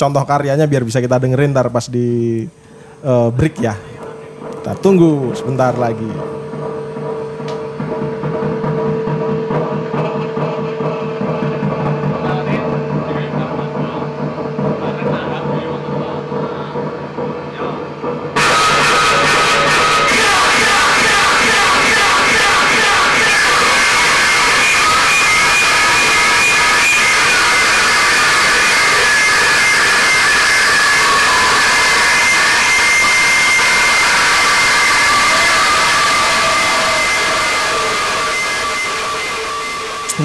contoh 0.00 0.24
karyanya 0.24 0.64
biar 0.64 0.84
bisa 0.84 1.04
kita 1.04 1.20
dengerin 1.20 1.52
ntar 1.52 1.68
pas 1.68 1.86
di 1.90 2.44
eh, 3.04 3.28
break 3.34 3.60
ya. 3.60 3.74
Kita 4.62 4.72
tunggu 4.80 5.36
sebentar 5.36 5.76
lagi. 5.76 6.08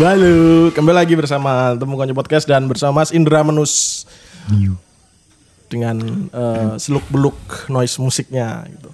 Halo, 0.02 0.74
kembali 0.74 0.98
lagi 0.98 1.14
bersama 1.14 1.78
Temu 1.78 1.94
Konco 1.94 2.18
Podcast 2.18 2.50
dan 2.50 2.66
bersama 2.66 3.06
Mas 3.06 3.14
Indra 3.14 3.46
Menus 3.46 4.10
dengan 5.70 5.94
eh, 6.34 6.74
seluk 6.82 7.06
beluk 7.14 7.38
noise 7.70 8.02
musiknya 8.02 8.66
gitu. 8.66 8.90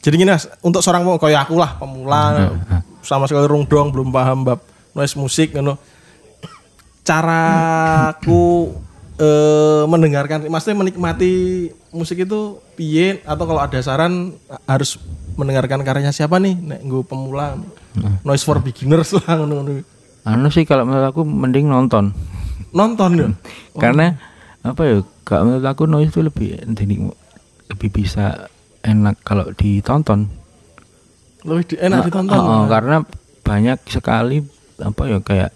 Jadi 0.00 0.14
gini 0.16 0.32
Mas, 0.32 0.48
untuk 0.64 0.80
seorang 0.80 1.04
kayak 1.20 1.44
aku 1.44 1.60
lah 1.60 1.76
pemula 1.76 2.56
sama 3.04 3.28
sekali 3.28 3.44
rung 3.44 3.68
dong 3.68 3.92
belum 3.92 4.08
paham 4.08 4.48
bab 4.48 4.64
noise 4.96 5.12
musik 5.20 5.52
gitu. 5.52 5.76
Caraku 7.04 8.72
eh, 9.20 9.84
mendengarkan 9.84 10.48
maksudnya 10.48 10.88
menikmati 10.88 11.68
musik 11.92 12.24
itu 12.24 12.64
piye 12.80 13.20
atau 13.28 13.44
kalau 13.44 13.60
ada 13.60 13.76
saran 13.84 14.32
harus 14.64 14.96
mendengarkan 15.36 15.84
karyanya 15.84 16.16
siapa 16.16 16.40
nih 16.40 16.56
nek 16.56 16.80
nggo 16.80 17.04
pemula 17.04 17.60
noise 18.24 18.40
for 18.40 18.56
beginners 18.56 19.12
lah. 19.12 19.36
Anu 20.26 20.50
sih 20.50 20.66
kalau 20.66 20.82
menurut 20.82 21.06
aku 21.06 21.22
mending 21.22 21.70
nonton. 21.70 22.10
Nonton 22.74 23.10
ya. 23.14 23.28
Karena 23.82 24.18
apa 24.66 24.82
ya? 24.82 24.96
Kalau 25.22 25.42
menurut 25.46 25.66
aku 25.66 25.86
noise 25.86 26.10
itu 26.10 26.22
lebih 26.22 26.58
lebih, 26.66 27.14
lebih 27.70 27.88
bisa 27.90 28.50
enak 28.82 29.22
kalau 29.22 29.50
ditonton. 29.54 30.26
Lebih 31.46 31.64
di- 31.70 31.80
enak 31.80 32.10
ditonton. 32.10 32.34
Oh, 32.34 32.42
oh, 32.42 32.64
karena 32.66 33.02
banyak 33.42 33.78
sekali 33.86 34.42
apa 34.82 35.02
ya 35.06 35.18
kayak 35.22 35.50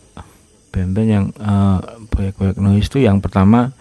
band-band 0.70 1.10
yang 1.10 1.26
eh, 1.34 1.78
proyek-proyek 2.10 2.56
noise 2.62 2.86
itu 2.86 3.02
yang 3.02 3.18
pertama 3.18 3.74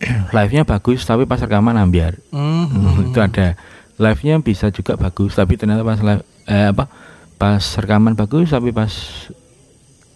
live-nya 0.36 0.62
bagus 0.62 1.02
tapi 1.02 1.26
pas 1.26 1.42
rekaman 1.42 1.74
ambiar. 1.74 2.18
Hmm. 2.30 2.70
itu 3.10 3.18
ada 3.18 3.58
live-nya 3.98 4.38
bisa 4.42 4.70
juga 4.70 4.94
bagus 4.94 5.34
tapi 5.34 5.58
ternyata 5.58 5.82
pas 5.82 5.98
live 5.98 6.22
eh, 6.46 6.70
apa 6.70 6.86
pas 7.34 7.62
rekaman 7.62 8.14
bagus 8.14 8.50
tapi 8.50 8.70
pas 8.70 8.90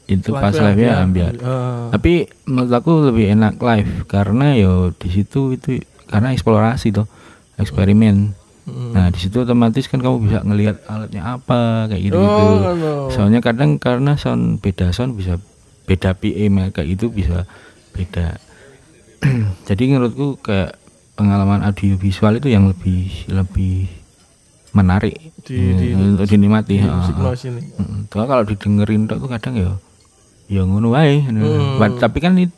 itu 0.05 0.31
pas 0.31 0.53
live-nya 0.53 1.01
ambiar. 1.01 1.33
Eh, 1.35 1.85
Tapi 1.91 2.13
menurut 2.45 2.73
aku 2.73 2.93
lebih 3.09 3.33
enak 3.33 3.57
live 3.57 4.05
karena 4.05 4.53
yo 4.53 4.93
di 4.93 5.09
situ 5.09 5.57
itu 5.57 5.81
karena 6.05 6.31
eksplorasi 6.31 6.93
toh, 6.93 7.09
eksperimen. 7.57 8.37
Hmm. 8.65 8.93
Nah 8.93 9.09
di 9.09 9.19
situ 9.19 9.41
otomatis 9.41 9.89
kan 9.89 10.01
kamu 10.01 10.25
bisa 10.25 10.39
ngelihat 10.41 10.85
alatnya 10.85 11.37
apa 11.37 11.89
kayak 11.89 12.03
gitu 12.03 12.17
gitu. 12.17 12.45
Oh. 12.45 13.09
Soalnya 13.09 13.41
kadang 13.41 13.77
karena 13.77 14.17
sound 14.17 14.61
beda 14.61 14.93
sound 14.93 15.17
bisa 15.17 15.37
beda 15.85 16.17
PA 16.17 16.45
kayak 16.73 16.89
itu 16.89 17.09
bisa 17.09 17.45
beda. 17.93 18.41
Jadi 19.69 19.83
menurutku 19.89 20.41
kayak 20.41 20.77
pengalaman 21.15 21.65
audio 21.65 21.97
visual 21.97 22.37
itu 22.37 22.49
yang 22.49 22.69
lebih 22.69 23.09
lebih 23.29 23.89
menarik 24.75 25.15
Di- 25.47 25.77
di- 25.79 25.95
untuk 25.95 26.27
dinikmati. 26.27 26.83
di 26.83 27.13
Cuma 28.11 28.25
kalau 28.27 28.43
didengerin 28.43 29.07
tuh 29.07 29.29
kadang 29.29 29.55
ya 29.55 29.73
ya 30.47 30.63
ngono 30.63 30.91
wae. 30.91 31.21
Hmm. 31.21 31.81
Tapi 31.95 32.19
kan 32.19 32.35
it- 32.37 32.57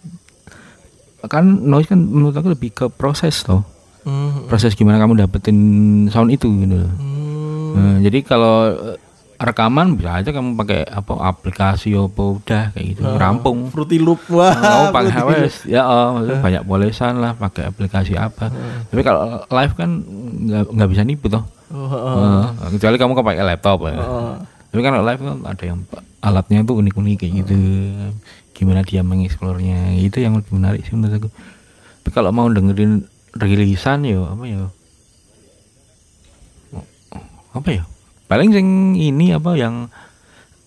kan 1.23 1.43
noise 1.43 1.87
kan 1.87 1.99
menurut 1.99 2.33
aku 2.33 2.49
lebih 2.49 2.71
ke 2.71 2.87
proses 2.89 3.43
toh. 3.43 3.67
Hmm. 4.03 4.47
Proses 4.47 4.73
gimana 4.73 4.97
kamu 4.97 5.19
dapetin 5.19 5.59
sound 6.07 6.31
itu 6.31 6.47
gitu. 6.57 6.79
loh. 6.79 6.93
Hmm. 6.93 7.73
Nah, 7.75 7.97
jadi 7.99 8.23
kalau 8.23 8.57
eh, 8.71 8.97
rekaman 9.37 9.99
bisa 9.99 10.17
aja 10.17 10.31
kamu 10.31 10.55
pakai 10.57 10.87
apa 10.87 11.13
aplikasi 11.21 11.93
apa 11.93 12.23
udah 12.39 12.63
kayak 12.71 12.87
gitu 12.89 13.03
rampung. 13.13 13.69
Fruity 13.69 13.99
Loop 13.99 14.23
wah. 14.31 14.55
Kamu 14.55 14.85
pakai 14.97 15.11
Fruity 15.11 15.27
Loop. 15.27 15.43
wes, 15.43 15.55
ya 15.67 15.83
oh, 15.83 16.07
maksudnya 16.15 16.39
banyak 16.41 16.63
polesan 16.65 17.15
lah 17.19 17.35
pakai 17.35 17.67
aplikasi 17.67 18.15
apa. 18.15 18.49
Tapi 18.87 19.03
kalau 19.03 19.21
live 19.45 19.75
kan 19.75 19.91
nggak 20.41 20.65
nggak 20.71 20.89
bisa 20.89 21.03
nipu 21.03 21.27
toh. 21.27 21.43
Oh, 21.67 21.91
heeh. 21.91 22.47
Eh, 22.63 22.71
kecuali 22.73 22.97
kamu 22.97 23.13
pakai 23.19 23.43
laptop 23.45 23.79
ya. 23.85 23.99
Heeh. 23.99 24.33
Tapi 24.77 24.85
kan 24.85 24.93
live 25.01 25.23
kan 25.25 25.41
ada 25.49 25.65
yang 25.65 25.81
alatnya 26.21 26.61
tuh 26.69 26.85
unik-unik 26.85 27.17
kayak 27.17 27.33
gitu. 27.41 27.57
Gimana 28.53 28.85
dia 28.85 29.01
mengeksplornya 29.01 29.97
itu 29.97 30.21
yang 30.21 30.37
lebih 30.37 30.53
menarik 30.53 30.85
sih 30.85 30.93
menurut 30.93 31.17
aku. 31.17 31.29
Tapi 32.05 32.11
kalau 32.13 32.29
mau 32.29 32.45
dengerin 32.53 33.09
rilisan 33.41 34.05
ya 34.05 34.21
apa 34.21 34.45
ya? 34.45 34.69
Apa 37.57 37.69
ya? 37.73 37.89
Paling 38.29 38.53
sing 38.53 38.69
ini 39.01 39.33
apa 39.33 39.57
yang 39.57 39.89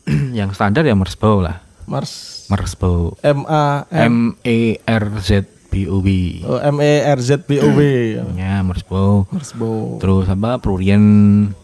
yang 0.41 0.57
standar 0.57 0.81
ya 0.81 0.97
Mersbow 0.97 1.45
lah. 1.45 1.61
Mars 1.85 2.49
Mersbow. 2.49 3.13
M 3.21 3.45
A 3.45 3.85
M 3.93 4.33
E 4.41 4.81
R 4.89 5.05
Z 5.21 5.45
B 5.69 5.85
O 5.85 6.01
B. 6.01 6.41
oh, 6.49 6.57
M 6.57 6.81
E 6.81 7.05
R 7.05 7.21
Z 7.21 7.45
B 7.45 7.61
O 7.61 7.69
W. 7.77 7.81
Ya 8.33 8.65
Mersbow. 8.65 9.29
Mars 9.29 9.53
Bow. 9.53 10.01
Terus 10.01 10.25
apa 10.25 10.57
Prurien 10.57 11.05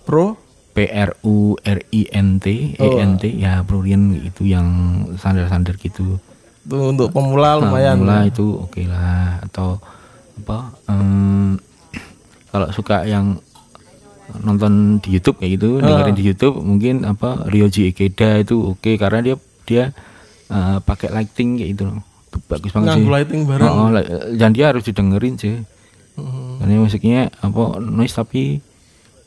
Pro. 0.06 0.45
P 0.76 0.86
R 0.86 1.16
U 1.24 1.56
R 1.56 1.80
I 1.90 2.02
N 2.12 2.38
T 2.38 2.46
E 2.76 2.88
N 3.00 3.16
T 3.16 3.32
ya 3.32 3.64
Prurien 3.64 4.12
itu 4.14 4.44
yang 4.44 4.68
standar-standar 5.16 5.80
gitu. 5.80 6.20
Itu 6.62 6.92
untuk 6.92 7.10
pemula 7.10 7.56
lumayan. 7.56 8.04
lah 8.04 8.28
itu 8.28 8.44
oke 8.60 8.84
lah 8.84 9.40
atau 9.42 9.80
apa 10.36 10.76
em, 10.86 11.56
kalau 12.52 12.68
suka 12.70 13.08
yang 13.08 13.40
nonton 14.42 14.98
di 15.00 15.16
YouTube 15.16 15.38
kayak 15.38 15.56
gitu 15.56 15.70
dengerin 15.80 16.12
di 16.14 16.26
YouTube 16.26 16.58
mungkin 16.60 17.06
apa 17.06 17.46
Ryoji 17.46 17.94
Ikeda 17.94 18.42
itu 18.42 18.74
oke 18.74 18.98
karena 18.98 19.22
dia 19.22 19.36
dia 19.64 19.84
eh, 20.50 20.78
pakai 20.82 21.14
lighting 21.14 21.56
kayak 21.56 21.70
gitu 21.72 21.84
loh 21.88 22.00
Itu 22.26 22.38
bagus 22.44 22.74
banget 22.74 22.88
sih 22.90 22.94
Nganggo 23.00 23.12
lighting 23.14 23.42
bareng. 23.46 23.70
Oh, 23.70 23.88
oh, 23.88 24.02
dan 24.34 24.50
dia 24.52 24.66
harus 24.70 24.84
didengerin 24.84 25.38
sih 25.38 25.56
Hmm. 26.16 26.64
karena 26.64 26.80
musiknya 26.80 27.28
apa 27.44 27.76
noise 27.78 28.16
tapi 28.16 28.64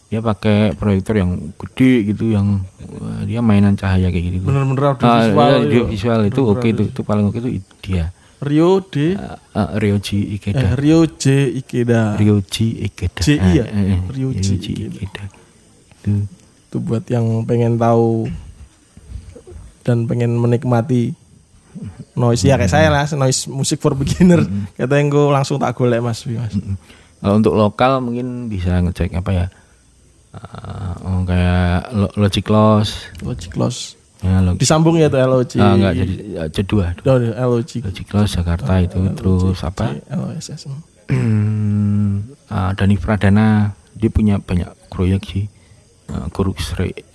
dia 0.08 0.24
pakai 0.24 0.72
proyektor 0.72 1.20
yang 1.20 1.52
gede 1.52 2.16
gitu 2.16 2.32
yang 2.32 2.64
wah, 2.96 3.20
dia 3.28 3.44
mainan 3.44 3.76
cahaya 3.76 4.08
kayak 4.08 4.40
gitu. 4.40 4.44
Bener-bener 4.48 4.80
Ah, 4.80 4.96
audiovisual. 4.96 5.36
iya, 5.36 5.58
audiovisual 5.60 6.20
itu 6.24 6.40
oke 6.48 6.66
itu 6.66 6.82
itu 6.88 7.00
paling 7.04 7.24
oke 7.28 7.38
itu 7.44 7.60
dia 7.84 8.08
Rio 8.38 8.78
D? 8.86 9.18
Ah, 9.18 9.34
ah, 9.58 9.70
Ryoji 9.74 10.18
eh, 10.30 10.36
Ikeda. 10.38 10.78
Rio 10.78 11.10
J 11.10 11.24
Ikeda. 11.58 12.14
Ryoji 12.14 12.86
Ikeda. 12.86 13.22
JI 13.26 13.34
ya? 13.34 13.64
Ah, 13.66 13.74
eh, 13.74 13.98
eh, 13.98 14.00
Ryoji 14.14 14.54
Ryoji 14.54 14.72
Ikeda. 14.78 14.94
Ikeda. 14.94 15.24
Itu. 15.98 16.10
Itu 16.70 16.76
buat 16.78 17.04
yang 17.10 17.26
pengen 17.42 17.74
tahu 17.82 18.30
dan 19.82 20.06
pengen 20.06 20.38
menikmati 20.38 21.18
noise. 22.14 22.46
Ya 22.46 22.54
kayak 22.54 22.70
saya 22.70 22.88
lah 22.94 23.10
noise 23.18 23.50
musik 23.50 23.82
for 23.82 23.98
beginner. 23.98 24.46
Kata 24.78 24.94
yang 25.02 25.10
gue 25.10 25.34
langsung 25.34 25.58
tak 25.58 25.74
golek 25.74 25.98
mas. 25.98 26.22
Mas. 26.22 26.54
Kalau 27.18 27.34
untuk 27.42 27.58
lokal 27.58 27.98
mungkin 27.98 28.46
bisa 28.46 28.78
ngecek 28.78 29.18
apa 29.18 29.30
ya 29.34 29.46
Ah, 30.28 30.92
oh, 31.02 31.24
kayak 31.24 31.88
Lo- 31.96 32.14
Logic 32.14 32.46
Loss. 32.46 32.88
Logic 33.24 33.52
Loss. 33.56 33.96
Ya 34.20 34.42
Logic. 34.42 34.60
Disambung 34.60 34.98
ya 34.98 35.06
tuh 35.06 35.22
LOG 35.22 35.62
ah, 35.62 35.72
enggak 35.78 35.94
jadi 35.94 36.14
ah, 36.36 36.48
C2 36.50 36.72
Oh, 37.06 37.18
LOG 37.54 37.70
Logic 37.86 38.06
Loss 38.10 38.30
Jakarta 38.34 38.72
itu 38.82 38.98
terus 39.14 39.58
apa? 39.62 39.94
LOSS 40.10 40.66
Ah, 42.48 42.70
Dani 42.74 42.96
Pradana 42.98 43.72
dia 43.94 44.10
punya 44.10 44.36
banyak 44.42 44.68
proyek 44.90 45.22
sih. 45.24 45.46
Uh, 46.08 46.24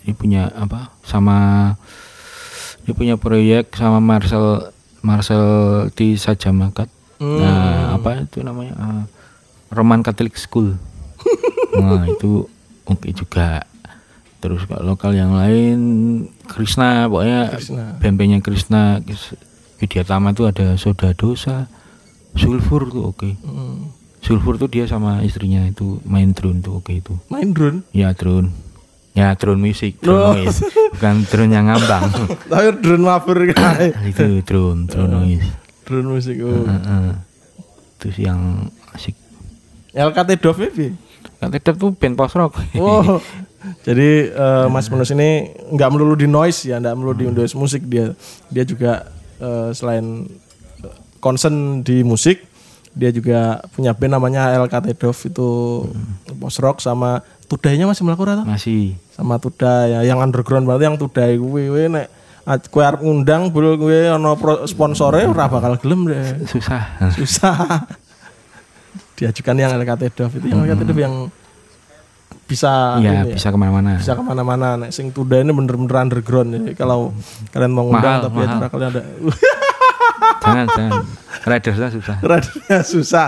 dia 0.05 0.13
punya 0.13 0.53
apa? 0.53 0.93
Sama 1.01 1.73
dia 2.85 2.93
punya 2.93 3.15
proyek 3.17 3.73
sama 3.73 3.97
Marcel 3.97 4.69
Marcel 5.01 5.45
di 5.95 6.15
Sajamakat 6.15 6.87
nah 7.23 7.95
apa 7.95 8.27
itu 8.27 8.43
namanya? 8.43 8.73
Ah, 8.75 9.03
Roman 9.71 10.03
Catholic 10.03 10.35
School. 10.35 10.75
Nah 11.73 12.05
itu 12.05 12.45
oke 12.85 13.07
juga 13.09 13.63
terus 14.37 14.63
kalau 14.63 14.83
lokal 14.89 15.11
yang 15.11 15.31
lain 15.31 15.79
Krishna 16.45 17.07
pokoknya 17.07 17.41
Krishna. 17.53 17.83
bempenya 17.97 18.39
Krishna 18.39 18.99
Widyatama 19.77 20.31
itu 20.31 20.43
ada 20.43 20.75
Soda 20.75 21.11
Dosa 21.11 21.67
Sulfur 22.33 22.87
tuh 22.87 23.03
oke 23.07 23.29
Hmm. 23.39 23.91
Sulfur 24.19 24.55
tuh 24.55 24.67
dia 24.67 24.83
sama 24.83 25.19
istrinya 25.21 25.63
itu 25.63 25.99
main 26.03 26.31
drone 26.31 26.59
tuh 26.59 26.79
oke 26.79 26.91
itu. 26.91 27.11
main 27.27 27.51
drone 27.51 27.83
Ya 27.91 28.11
drone. 28.11 28.55
Ya 29.13 29.31
drone 29.33 29.61
musik, 29.61 29.99
drone 29.99 30.17
Oh. 30.17 30.33
noise. 30.33 30.63
Bukan 30.89 31.15
drone 31.23 31.51
yang 31.51 31.67
ngambang. 31.67 32.07
tapi 32.49 32.67
drone 32.79 33.03
mabur 33.03 33.35
kan 33.51 33.91
itu 34.09 34.39
drone, 34.41 34.87
drone 34.87 35.11
noise. 35.13 35.45
drone 35.83 36.07
musik 36.09 36.39
oh. 36.39 36.63
Heeh. 36.63 37.07
Terus 37.99 38.17
yang 38.17 38.39
asik. 38.89 39.13
LKT 39.91 40.29
Dove 40.39 40.65
ya 40.65 40.89
Kata 41.43 41.59
Dep 41.59 41.75
tuh 41.75 41.91
band 41.91 42.15
post 42.15 42.35
rock. 42.39 42.55
Oh, 42.79 43.19
jadi 43.83 44.31
eh, 44.31 44.65
Mas 44.71 44.87
Menus 44.87 45.11
ini 45.11 45.51
nggak 45.75 45.89
melulu 45.91 46.15
di 46.15 46.27
noise 46.27 46.67
ya, 46.67 46.79
nggak 46.79 46.95
melulu 46.95 47.13
di 47.15 47.25
noise 47.27 47.55
musik 47.55 47.83
dia. 47.83 48.15
Dia 48.47 48.63
juga 48.63 49.11
eh, 49.43 49.69
selain 49.75 50.27
eh, 50.79 50.95
concern 51.19 51.83
di 51.83 52.03
musik, 52.03 52.43
dia 52.95 53.11
juga 53.11 53.59
punya 53.75 53.91
band 53.91 54.15
namanya 54.15 54.55
LKT 54.63 54.95
Dove 54.95 55.21
itu 55.27 55.49
post 56.39 56.59
rock 56.63 56.79
sama 56.79 57.19
tudainya 57.51 57.85
masih 57.85 58.07
melakukan 58.07 58.39
atau? 58.41 58.45
Masih. 58.47 58.95
Sama 59.13 59.37
tudai 59.37 59.93
ya, 59.93 59.99
yang 60.07 60.19
underground 60.23 60.65
banget 60.65 60.89
yang 60.89 60.97
tudai 60.97 61.37
gue, 61.37 61.63
gue 61.69 61.85
nek 61.91 62.07
kue 62.67 62.83
arep 62.83 62.99
ngundang 62.99 63.47
bul 63.55 63.79
gue 63.79 64.11
ono 64.11 64.35
pro- 64.35 64.67
sponsore 64.67 65.23
ora 65.23 65.47
bakal 65.47 65.79
gelem 65.79 66.11
deh. 66.11 66.23
Susah. 66.51 66.81
Susah. 67.15 67.87
Diajukan 69.23 69.55
yang 69.55 69.71
LKT 69.79 70.03
Dove 70.11 70.35
itu. 70.35 70.45
Yang 70.51 70.59
LKT 70.67 70.81
Dove 70.83 70.99
yang 71.01 71.15
bisa 72.43 72.99
Iya, 72.99 73.23
ini 73.23 73.31
ya, 73.31 73.35
bisa 73.39 73.47
ke 73.49 73.57
mana-mana. 73.57 73.95
bisa 73.95 74.13
ke 74.13 74.23
mana-mana. 74.23 74.67
Nek 74.75 74.91
sing 74.91 75.15
tuda 75.15 75.39
ini 75.39 75.55
bener-bener 75.55 75.95
underground 75.95 76.51
jadi 76.51 76.75
kalau 76.75 77.15
kalian 77.55 77.71
mau 77.71 77.87
ngundang 77.87 78.19
Mahal, 78.19 78.25
tapi 78.27 78.35
mahal. 78.35 78.51
acara 78.51 78.67
kalian 78.67 78.89
ada. 78.91 79.01
Jangan, 80.43 80.65
jangan. 80.75 80.91
Ridersnya 81.43 81.89
susah. 81.89 82.17
radernya 82.19 82.79
susah. 82.83 83.27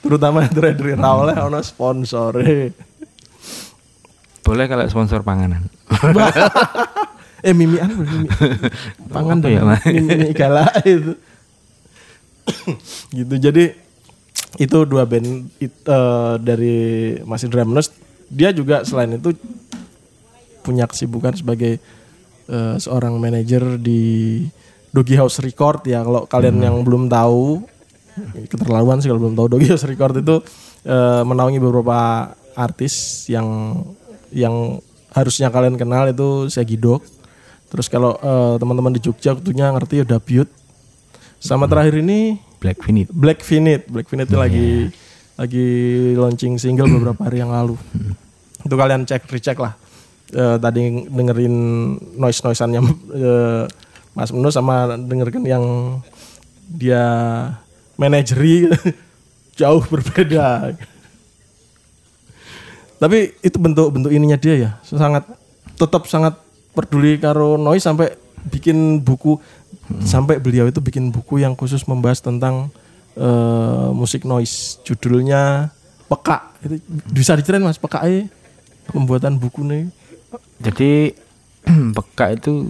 Terutama 0.00 0.46
yang 0.46 0.54
trader 0.56 0.96
oleh 0.96 1.36
ono 1.36 1.60
sponsor 1.60 2.32
Boleh 4.40 4.64
kalau 4.64 4.88
sponsor 4.88 5.20
panganan. 5.20 5.68
eh 7.38 7.54
mimian 7.54 7.86
boleh 7.94 8.12
mimi 8.18 8.28
pangan 9.14 9.38
dan 9.38 9.50
ya, 9.52 9.62
mimi, 9.94 10.10
mimi 10.10 10.30
galak 10.34 10.74
itu 10.82 11.14
gitu. 13.18 13.34
Jadi 13.38 13.74
itu 14.58 14.78
dua 14.88 15.04
band 15.04 15.50
it- 15.60 15.84
eh, 15.84 16.34
dari 16.40 16.76
Mas 17.26 17.44
Indra 17.44 17.66
Menus 17.66 17.92
dia 18.28 18.52
juga 18.52 18.84
selain 18.84 19.16
itu 19.16 19.32
punya 20.64 20.84
kesibukan 20.84 21.32
sebagai 21.36 21.80
eh, 22.48 22.76
seorang 22.76 23.16
manajer 23.16 23.80
di 23.80 24.44
Doggy 24.92 25.16
House 25.16 25.40
Record 25.40 25.84
ya. 25.88 26.04
Kalau 26.04 26.24
kalian 26.28 26.60
yang 26.60 26.76
belum 26.84 27.08
tahu 27.08 27.64
keterlaluan 28.50 28.98
sih 28.98 29.08
kalau 29.08 29.28
belum 29.28 29.36
tahu 29.38 29.46
Doggy 29.56 29.68
House 29.70 29.86
Record 29.86 30.18
itu 30.18 30.42
eh, 30.84 31.22
menaungi 31.22 31.58
beberapa 31.62 32.32
artis 32.58 33.26
yang 33.30 33.78
yang 34.34 34.82
harusnya 35.14 35.48
kalian 35.48 35.78
kenal 35.80 36.04
itu 36.10 36.50
Segidok 36.52 37.00
terus 37.68 37.86
kalau 37.86 38.16
eh, 38.18 38.54
teman-teman 38.58 38.92
di 38.96 39.00
Jogja 39.00 39.36
tentunya 39.38 39.70
ngerti 39.72 40.02
ya 40.02 40.04
Dabyut 40.04 40.48
sama 41.38 41.70
terakhir 41.70 42.02
ini 42.02 42.38
Black 42.58 42.82
Vinit. 42.82 43.08
Black 43.14 43.40
Finite, 43.46 43.86
Black 43.86 44.10
Finite 44.10 44.28
itu 44.28 44.38
lagi 44.38 44.68
lagi 45.38 45.68
launching 46.18 46.58
single 46.58 46.90
beberapa 46.90 47.30
hari 47.30 47.38
yang 47.38 47.54
lalu. 47.54 47.78
itu 48.58 48.74
kalian 48.74 49.06
cek 49.06 49.30
recheck 49.30 49.58
lah. 49.62 49.78
Eh, 50.34 50.56
tadi 50.60 51.08
dengerin 51.08 51.54
noise 52.18 52.42
noisannya 52.42 52.80
eh, 53.14 53.64
Mas 54.12 54.34
Menu 54.34 54.50
sama 54.50 54.98
dengerin 54.98 55.46
yang 55.46 55.64
dia 56.68 57.06
manajeri 57.94 58.68
jauh 59.60 59.80
berbeda. 59.86 60.74
Tapi 62.98 63.38
itu 63.46 63.56
bentuk 63.62 63.94
bentuk 63.94 64.10
ininya 64.10 64.34
dia 64.34 64.54
ya, 64.58 64.70
sangat 64.82 65.22
tetap 65.78 66.10
sangat 66.10 66.34
peduli 66.74 67.14
karo 67.22 67.54
noise 67.54 67.86
sampai 67.86 68.10
bikin 68.50 69.02
buku 69.02 69.38
sampai 70.04 70.38
beliau 70.38 70.68
itu 70.68 70.78
bikin 70.78 71.08
buku 71.08 71.40
yang 71.40 71.52
khusus 71.52 71.84
membahas 71.84 72.20
tentang 72.20 72.68
eh, 73.14 73.88
musik 73.92 74.24
noise. 74.24 74.78
Judulnya 74.82 75.72
Peka. 76.08 76.56
Itu 76.64 76.80
bisa 77.12 77.36
diceritain 77.36 77.64
Mas 77.64 77.76
Peka 77.76 78.04
e 78.04 78.28
pembuatan 78.88 79.36
buku 79.36 79.60
nih. 79.64 79.84
Jadi 80.58 81.12
peka 81.96 82.32
itu 82.32 82.68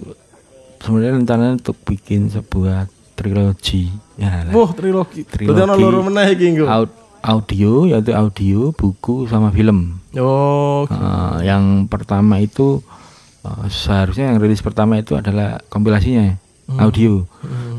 sebenarnya 0.79 1.23
rencananya 1.23 1.53
untuk 1.59 1.77
bikin 1.87 2.27
sebuah 2.27 2.87
trilogi. 3.15 3.87
Ya. 4.19 4.47
Wah, 4.51 4.71
trilogi. 4.75 5.23
Trilogi. 5.23 5.47
Berarti 5.55 5.63
ono 5.63 5.75
loro 5.75 5.99
meneh 6.03 6.35
iki 6.35 6.45
engko. 6.51 6.65
Aud- 6.67 6.97
audio 7.19 7.83
yaitu 7.83 8.11
audio, 8.15 8.71
buku 8.71 9.27
sama 9.27 9.51
film. 9.51 9.99
Oh, 10.15 10.87
Eh, 10.87 11.37
yang 11.47 11.87
pertama 11.87 12.39
itu 12.39 12.79
eh, 13.43 13.65
seharusnya 13.67 14.31
yang 14.31 14.39
rilis 14.39 14.63
pertama 14.63 14.99
itu 14.99 15.15
adalah 15.15 15.59
kompilasinya 15.67 16.35
audio. 16.77 17.25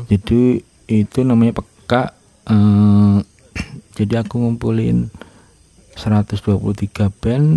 Jadi 0.09 0.59
itu 0.89 1.19
namanya 1.23 1.63
peka. 1.63 2.11
eh, 2.49 3.17
jadi 3.97 4.25
aku 4.25 4.41
ngumpulin 4.41 5.07
123 5.95 7.11
band 7.21 7.47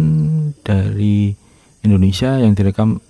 dari 0.60 1.32
Indonesia 1.80 2.36
yang 2.36 2.52
direkam 2.52 3.00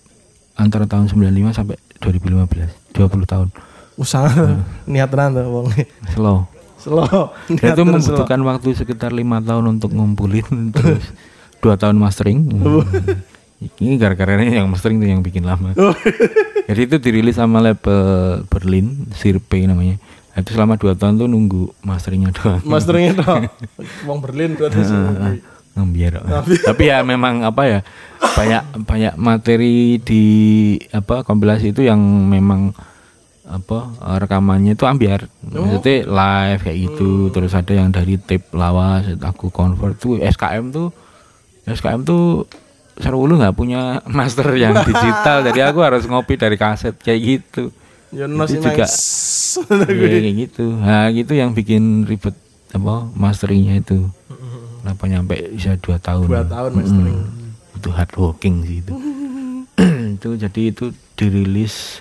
antara 0.55 0.87
tahun 0.87 1.11
95 1.11 1.57
sampai 1.57 1.77
2015, 1.99 2.95
20 2.95 3.27
tahun. 3.27 3.49
usaha 3.95 4.59
niat 4.91 5.07
tenan 5.07 5.39
tuh 5.39 5.47
wong. 5.47 5.67
Slow. 6.15 6.39
Slow. 6.83 7.31
Niat 7.47 7.79
itu 7.79 7.83
membutuhkan 7.87 8.43
waktu 8.43 8.75
sekitar 8.75 9.15
lima 9.15 9.39
tahun 9.39 9.79
untuk 9.79 9.95
ngumpulin 9.95 10.45
terus 10.75 11.15
dua 11.63 11.79
tahun 11.79 12.03
mastering. 12.03 12.43
Ini 13.81 13.94
gara-gara 13.96 14.37
ini 14.37 14.59
yang 14.59 14.68
mastering 14.68 15.00
tuh 15.00 15.09
yang 15.09 15.20
bikin 15.20 15.44
lama. 15.44 15.72
slow. 15.72 15.94
Jadi 16.68 16.81
itu 16.88 16.96
dirilis 17.00 17.37
sama 17.37 17.61
label 17.61 18.00
Berlin, 18.48 19.09
Sirpe 19.12 19.61
namanya. 19.64 20.00
Nah, 20.35 20.42
itu 20.42 20.50
selama 20.57 20.74
dua 20.74 20.98
tahun 20.98 21.20
tuh 21.20 21.29
nunggu 21.31 21.77
masteringnya 21.85 22.35
doang. 22.35 22.62
Masteringnya 22.64 23.12
tuh. 23.20 23.44
Wong 24.09 24.18
Berlin 24.24 24.57
berarti 24.59 24.81
sih. 24.83 24.98
Ngambiar. 25.74 26.22
Tapi 26.64 26.83
ya 26.87 27.03
memang 27.03 27.42
apa 27.42 27.62
ya 27.66 27.81
banyak 28.22 28.62
banyak 28.87 29.14
materi 29.14 29.98
di 30.00 30.24
apa 30.90 31.22
kompilasi 31.22 31.70
itu 31.74 31.87
yang 31.87 32.00
memang 32.00 32.74
apa 33.44 33.92
rekamannya 34.24 34.72
itu 34.72 34.88
ambiar 34.88 35.29
maksudnya 35.44 36.09
live 36.09 36.64
kayak 36.64 36.79
gitu 36.81 37.29
terus 37.29 37.53
ada 37.53 37.77
yang 37.77 37.92
dari 37.92 38.16
tape 38.16 38.48
lawas 38.57 39.05
aku 39.20 39.53
convert 39.53 40.00
tuh 40.00 40.16
SKM 40.16 40.72
tuh 40.72 40.88
SKM 41.68 42.09
tuh 42.09 42.48
seru 42.99 43.27
lu 43.27 43.35
nggak 43.39 43.57
punya 43.59 43.99
master 44.07 44.55
yang 44.55 44.75
digital. 44.87 45.43
Jadi 45.43 45.61
aku 45.63 45.79
harus 45.87 46.07
ngopi 46.07 46.39
dari 46.39 46.55
kaset 46.55 46.95
kayak 46.99 47.21
gitu. 47.23 47.75
Ya 48.15 48.31
no 48.31 48.47
Itu 48.47 48.63
juga. 48.63 48.87
Iya 49.91 50.19
kayak 50.23 50.37
gitu. 50.49 50.67
Nah 50.79 51.11
gitu 51.11 51.33
yang 51.35 51.51
bikin 51.55 52.07
ribet 52.07 52.35
apa 52.75 53.11
masteringnya 53.15 53.83
itu. 53.83 54.07
Kenapa 54.85 55.09
nyampe 55.09 55.35
bisa 55.57 55.81
dua 55.81 55.97
tahun? 55.97 56.29
Dua 56.29 56.45
tahun 56.45 56.71
mastering. 56.77 57.19
Mm, 57.25 57.79
itu 57.81 57.89
hard 57.89 58.13
working 58.21 58.57
sih 58.69 58.79
itu. 58.85 58.95
Itu 60.15 60.39
jadi 60.39 60.71
itu 60.71 60.95
dirilis 61.19 61.99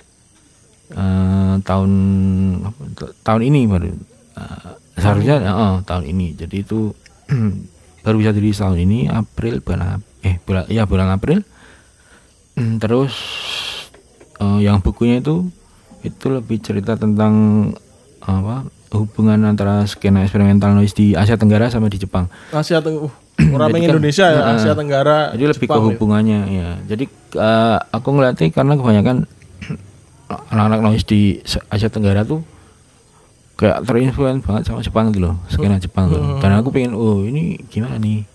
eh, 0.94 1.54
tahun 1.66 1.90
tahun 3.26 3.42
ini 3.42 3.60
baru. 3.66 3.90
Eh, 3.90 4.70
seharusnya 4.94 5.36
eh, 5.42 5.76
tahun 5.82 6.04
ini. 6.06 6.38
Jadi 6.38 6.56
itu 6.62 6.94
baru 8.04 8.16
bisa 8.16 8.30
dirilis 8.30 8.56
tahun 8.56 8.78
ini 8.78 8.98
April 9.08 9.58
bulan 9.58 9.98
eh 10.20 10.36
bulan 10.38 10.68
ya 10.68 10.84
bulan 10.84 11.08
April 11.10 11.40
Hmm, 12.54 12.78
terus 12.78 13.10
eh, 14.36 14.58
yang 14.62 14.78
bukunya 14.78 15.18
itu 15.18 15.50
itu 16.00 16.26
lebih 16.28 16.60
cerita 16.60 16.94
tentang 16.94 17.34
apa 18.20 18.62
hubungan 18.90 19.42
antara 19.42 19.82
skena 19.84 20.22
eksperimental 20.22 20.70
noise 20.70 20.94
di 20.94 21.12
Asia 21.12 21.34
Tenggara 21.34 21.66
sama 21.66 21.90
di 21.90 21.98
Jepang 21.98 22.30
Asia 22.48 22.78
Tenggara. 22.78 23.10
orang 23.50 23.66
Jadi 23.66 23.74
yang 23.74 23.82
kan- 23.82 23.90
Indonesia 23.90 24.26
ya, 24.28 24.40
Asia 24.54 24.72
Tenggara. 24.72 25.18
jadi 25.34 25.44
lebih 25.50 25.58
ke 25.60 25.66
Jepang 25.66 25.82
ya. 25.82 25.86
hubungannya 25.90 26.40
ya 26.48 26.68
jadi 26.86 27.04
eh, 27.34 27.78
aku 27.90 28.08
ngeliatnya 28.12 28.46
karena 28.48 28.74
kebanyakan 28.76 29.16
anak-anak 30.54 30.80
noise 30.80 31.04
di 31.04 31.42
Asia 31.66 31.90
Tenggara 31.90 32.22
tuh 32.22 32.46
kayak 33.54 33.86
terinfluence 33.86 34.42
banget 34.42 34.62
sama 34.66 34.82
Jepang 34.82 35.14
gitu 35.14 35.30
loh 35.30 35.36
skena 35.46 35.78
Jepang 35.78 36.10
tuh. 36.10 36.42
dan 36.42 36.58
aku 36.58 36.74
pengen 36.74 36.92
oh 36.98 37.22
ini 37.22 37.58
gimana 37.70 37.98
nih? 38.02 38.26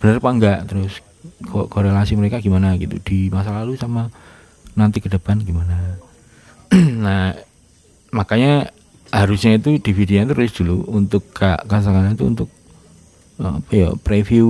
Bener 0.00 0.18
apa 0.18 0.28
enggak? 0.32 0.58
Terus 0.66 0.98
ko- 1.46 1.68
korelasi 1.68 2.16
mereka 2.16 2.40
gimana 2.40 2.74
gitu? 2.80 2.96
Di 3.04 3.28
masa 3.28 3.52
lalu 3.52 3.76
sama 3.76 4.08
nanti 4.72 4.98
ke 5.04 5.12
depan 5.12 5.40
gimana? 5.44 6.00
Nah 7.04 7.36
makanya 8.12 8.72
harusnya 9.12 9.60
itu 9.60 9.76
DVD-nya 9.76 10.32
tulis 10.32 10.52
dulu 10.56 10.88
untuk 10.88 11.28
kak 11.36 11.68
kasangan 11.68 12.16
itu 12.16 12.24
untuk 12.24 12.48
eh, 13.40 13.52
apa 13.60 13.72
ya 13.76 13.88
preview 14.00 14.48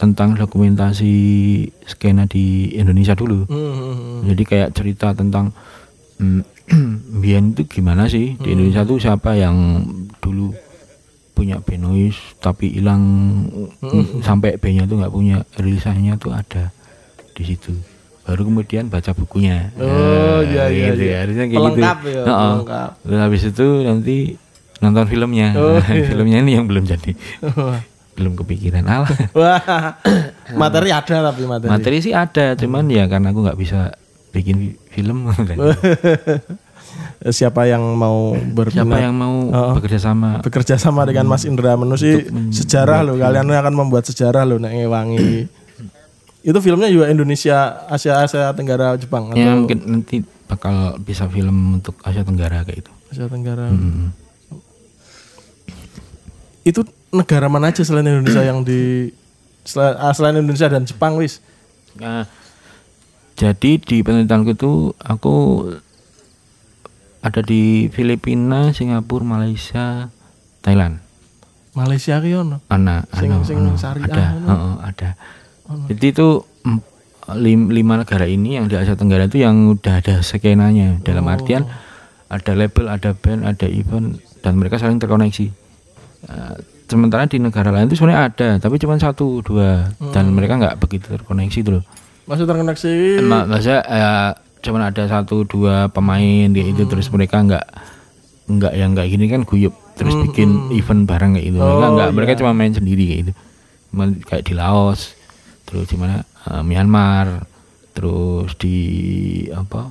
tentang 0.00 0.32
dokumentasi 0.32 1.12
skena 1.84 2.24
di 2.24 2.72
Indonesia 2.72 3.12
dulu. 3.12 3.44
Hmm, 3.44 3.52
hmm, 3.52 3.76
hmm. 3.76 4.20
jadi 4.32 4.42
kayak 4.48 4.70
cerita 4.72 5.12
tentang 5.12 5.52
mm, 6.16 6.59
Bian 7.22 7.52
itu 7.52 7.66
gimana 7.66 8.06
sih? 8.06 8.34
Di 8.34 8.54
Indonesia 8.54 8.82
tuh 8.82 8.96
siapa 8.96 9.34
yang 9.34 9.82
dulu 10.18 10.54
punya 11.32 11.56
benois 11.58 12.12
tapi 12.36 12.68
hilang 12.70 13.02
mm, 13.80 14.20
sampai 14.26 14.56
B-nya 14.56 14.84
tuh 14.84 15.00
nggak 15.00 15.10
punya 15.10 15.40
rilisannya 15.56 16.14
tuh 16.16 16.32
ada 16.32 16.68
di 17.32 17.42
situ. 17.42 17.72
Baru 18.22 18.46
kemudian 18.46 18.86
baca 18.86 19.10
bukunya. 19.10 19.72
Oh, 19.76 19.88
Nah, 20.40 20.46
iya, 20.46 20.64
iya, 20.68 20.86
gitu 20.92 21.02
iya. 21.02 21.12
ya. 21.12 21.18
harusnya 21.24 21.44
kayak 21.46 21.58
Pelengkap 21.58 21.96
gitu 22.00 22.10
ya, 22.12 22.22
pelengkap. 22.24 22.90
Terus 23.02 23.18
habis 23.18 23.42
itu 23.44 23.66
nanti 23.82 24.16
nonton 24.78 25.04
filmnya. 25.06 25.48
Oh, 25.56 25.76
iya. 25.90 26.04
filmnya 26.06 26.38
ini 26.38 26.52
yang 26.54 26.64
belum 26.64 26.84
jadi. 26.84 27.10
Belum 28.14 28.32
kepikiran. 28.36 28.84
Alah. 28.84 29.10
Wah, 29.38 29.60
materi 30.54 30.92
ada 30.92 31.16
tapi 31.26 31.42
materi. 31.44 31.68
materi 31.68 31.96
sih 32.00 32.12
ada 32.12 32.52
cuman 32.54 32.84
ya 32.86 33.04
karena 33.04 33.32
aku 33.32 33.40
nggak 33.42 33.58
bisa 33.58 33.96
bikin 34.30 34.76
film 34.90 35.26
Siapa 37.20 37.68
yang 37.68 37.84
mau 37.94 38.32
berminat 38.32 38.88
siapa 38.88 38.96
yang 38.98 39.14
mau 39.14 39.34
Oh. 39.52 39.72
bekerja 39.76 40.00
sama 40.00 40.40
bekerja 40.40 40.80
sama 40.80 41.04
dengan 41.04 41.28
Mas 41.28 41.44
Indra 41.44 41.76
Menu 41.76 41.94
sih 41.94 42.26
sejarah 42.50 43.04
loh. 43.04 43.20
Kalian 43.20 43.46
akan 43.46 43.74
membuat 43.76 44.08
sejarah 44.08 44.48
loh 44.48 44.56
nek 44.56 44.72
ngewangi. 44.72 45.46
Itu 46.40 46.58
filmnya 46.64 46.88
juga 46.88 47.12
Indonesia, 47.12 47.84
Asia 47.86 48.24
Asia 48.24 48.48
Tenggara 48.56 48.96
Jepang 48.96 49.28
atau 49.30 49.38
ya 49.38 49.52
mungkin 49.52 49.78
nanti 49.84 50.24
bakal 50.48 50.96
bisa 50.98 51.28
film 51.28 51.78
untuk 51.78 52.00
Asia 52.00 52.24
Tenggara 52.24 52.64
kayak 52.64 52.88
itu 52.88 52.92
Asia 53.12 53.28
Tenggara. 53.28 53.68
Hmm. 53.68 54.16
Itu 56.64 56.84
negara 57.12 57.46
mana 57.52 57.68
aja 57.68 57.84
selain 57.84 58.08
Indonesia 58.08 58.40
yang 58.40 58.64
di 58.64 59.12
selain, 59.62 59.94
ah, 60.00 60.12
selain 60.12 60.40
Indonesia 60.40 60.68
dan 60.72 60.88
Jepang 60.88 61.20
wis? 61.20 61.40
Nah, 62.00 62.24
jadi 63.40 63.80
di 63.80 64.04
penelitianku 64.04 64.52
itu 64.52 64.72
aku 64.94 65.64
ada 67.20 67.40
di 67.40 67.88
Filipina, 67.88 68.68
Singapura, 68.70 69.24
Malaysia, 69.24 70.12
Thailand. 70.60 71.00
Malaysia 71.72 72.20
ono. 72.20 72.60
Ana, 72.66 73.06
Sing- 73.10 73.30
ana, 73.30 73.46
sing 73.46 73.56
ana. 73.58 73.72
syariah 73.74 74.08
ada, 74.10 74.24
ono. 74.34 74.46
heeh, 74.46 74.74
ada. 74.84 75.10
Jadi 75.88 76.06
itu 76.10 76.28
lim- 77.30 77.70
lima 77.70 77.94
negara 77.96 78.26
ini 78.26 78.58
yang 78.58 78.66
di 78.66 78.74
Asia 78.74 78.98
Tenggara 78.98 79.24
itu 79.24 79.38
yang 79.38 79.70
udah 79.70 80.02
ada 80.02 80.18
skenanya. 80.20 80.98
Dalam 81.00 81.24
Oh. 81.24 81.32
artian 81.32 81.62
ada 82.26 82.52
label, 82.52 82.90
ada 82.90 83.14
band, 83.14 83.46
ada 83.46 83.64
event, 83.64 84.18
dan 84.40 84.58
mereka 84.58 84.76
saling 84.76 84.98
terkoneksi. 84.98 85.46
Eh, 86.20 86.56
sementara 86.84 87.24
di 87.24 87.38
negara 87.38 87.70
lain 87.70 87.86
itu 87.86 87.96
sebenarnya 87.96 88.22
ada, 88.26 88.48
tapi 88.58 88.76
cuma 88.76 88.98
satu, 88.98 89.38
dua, 89.40 89.94
dan 90.10 90.28
Hmm. 90.28 90.34
mereka 90.34 90.58
nggak 90.58 90.76
begitu 90.76 91.06
terkoneksi 91.08 91.58
tuh 91.62 91.72
loh. 91.78 91.84
Masih 92.30 92.46
terkoneksi. 92.46 92.92
Ma- 93.20 93.42
Maksudnya 93.44 93.80
eh, 93.82 94.30
cuman 94.60 94.82
ada 94.86 95.02
satu 95.04 95.42
dua 95.42 95.88
pemain 95.88 96.46
kayak 96.46 96.66
gitu 96.70 96.82
terus 96.86 97.10
mereka 97.10 97.40
nggak 97.40 97.64
nggak 98.46 98.72
yang 98.72 98.92
kayak 98.92 99.10
gini 99.10 99.26
kan 99.26 99.42
guyup 99.42 99.74
terus 99.94 100.14
bikin 100.16 100.70
event 100.70 101.04
bareng 101.04 101.34
kayak 101.34 101.46
gitu. 101.46 101.58
Mereka 101.58 101.82
Oh, 101.82 101.92
nggak 101.92 102.10
mereka 102.12 102.32
iya. 102.32 102.38
cuma 102.38 102.52
main 102.52 102.70
sendiri 102.70 103.02
kayak 103.04 103.20
gitu. 103.20 103.32
Cuman 103.90 104.08
kayak 104.20 104.44
di 104.44 104.54
Laos 104.54 105.18
terus 105.66 105.86
di 105.86 105.96
mana 105.96 106.22
eh, 106.22 106.62
Myanmar 106.62 107.42
terus 107.90 108.54
di 108.54 108.76
apa 109.50 109.90